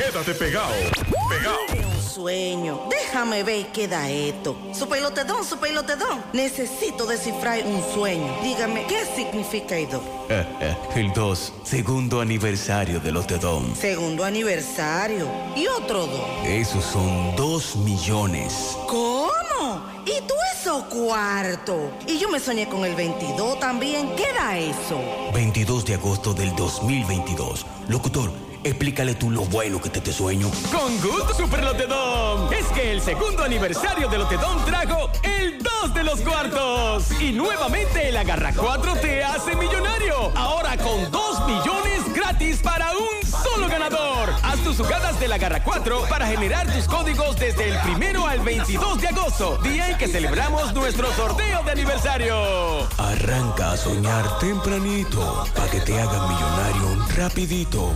[0.00, 0.72] Quédate pegado.
[1.28, 1.58] Pegado.
[1.76, 2.80] Un sueño.
[2.88, 4.56] Déjame ver qué da esto.
[4.72, 6.24] Su pelotedón, su pelotedón.
[6.32, 8.34] Necesito descifrar un sueño.
[8.42, 10.02] Dígame, ¿qué significa esto?
[10.96, 13.74] El 2, segundo aniversario de Lotedom.
[13.76, 15.28] Segundo aniversario.
[15.54, 16.46] ¿Y otro dos?
[16.46, 18.78] Esos son 2 millones.
[18.88, 19.84] ¿Cómo?
[20.06, 21.92] ¿Y tú eso cuarto?
[22.06, 24.16] Y yo me soñé con el 22 también.
[24.16, 24.98] ¿Qué da eso?
[25.34, 27.66] 22 de agosto del 2022.
[27.88, 28.32] Locutor,
[28.64, 30.50] explícale tú lo bueno que te te sueño.
[30.72, 32.52] Con Good Super Lotedom.
[32.52, 37.10] Es que el segundo aniversario de Lotedom trajo el 2 de los cuartos.
[37.20, 40.32] Y nuevamente el Agarra 4 te hace millonario.
[40.34, 43.19] Ahora con 2 millones gratis para un
[43.70, 44.30] ganador.
[44.42, 48.40] Haz tus jugadas de la Garra 4 para generar tus códigos desde el primero al
[48.40, 52.88] 22 de agosto, día en que celebramos nuestro sorteo de aniversario.
[52.98, 57.94] Arranca a soñar tempranito para que te hagan millonario rapidito.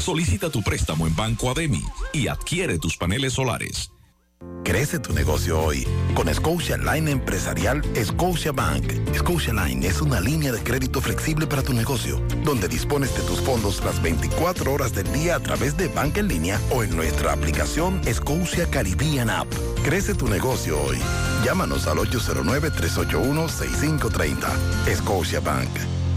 [0.01, 3.93] Solicita tu préstamo en Banco ADEMI y adquiere tus paneles solares.
[4.71, 5.85] Crece tu negocio hoy
[6.15, 8.93] con Scotia Line Empresarial Scotia Bank.
[9.17, 13.41] Scotia Line es una línea de crédito flexible para tu negocio, donde dispones de tus
[13.41, 17.33] fondos las 24 horas del día a través de banca en línea o en nuestra
[17.33, 19.49] aplicación Scotia Caribbean App.
[19.85, 20.99] Crece tu negocio hoy.
[21.45, 24.95] Llámanos al 809-381-6530.
[24.95, 25.71] Scotia Bank.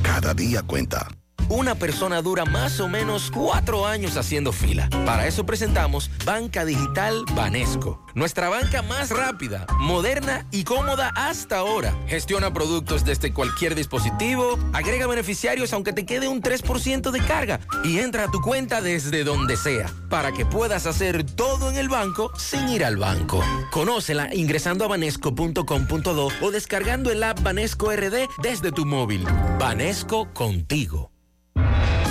[0.03, 1.07] Cada día cuenta.
[1.55, 4.89] Una persona dura más o menos cuatro años haciendo fila.
[5.05, 8.03] Para eso presentamos Banca Digital Banesco.
[8.15, 11.95] Nuestra banca más rápida, moderna y cómoda hasta ahora.
[12.07, 17.99] Gestiona productos desde cualquier dispositivo, agrega beneficiarios aunque te quede un 3% de carga y
[17.99, 22.31] entra a tu cuenta desde donde sea para que puedas hacer todo en el banco
[22.35, 23.43] sin ir al banco.
[23.69, 29.23] Conócela ingresando a banesco.com.do o descargando el app Banesco RD desde tu móvil.
[29.59, 31.12] Banesco contigo.
[31.55, 32.02] Llegaron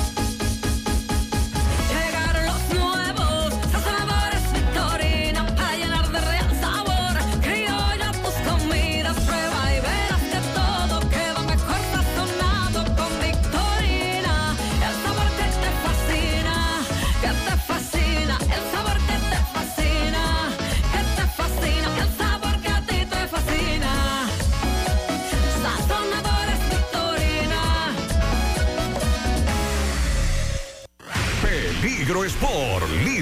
[32.03, 33.22] Peligro Sport, líder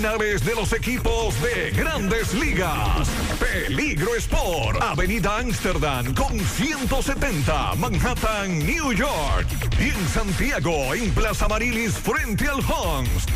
[0.00, 3.06] de los equipos de grandes ligas.
[3.38, 9.46] Peligro Sport, Avenida Amsterdam con 170, Manhattan, New York.
[9.78, 13.26] Y en Santiago, en Plaza Marilis, frente al Hans,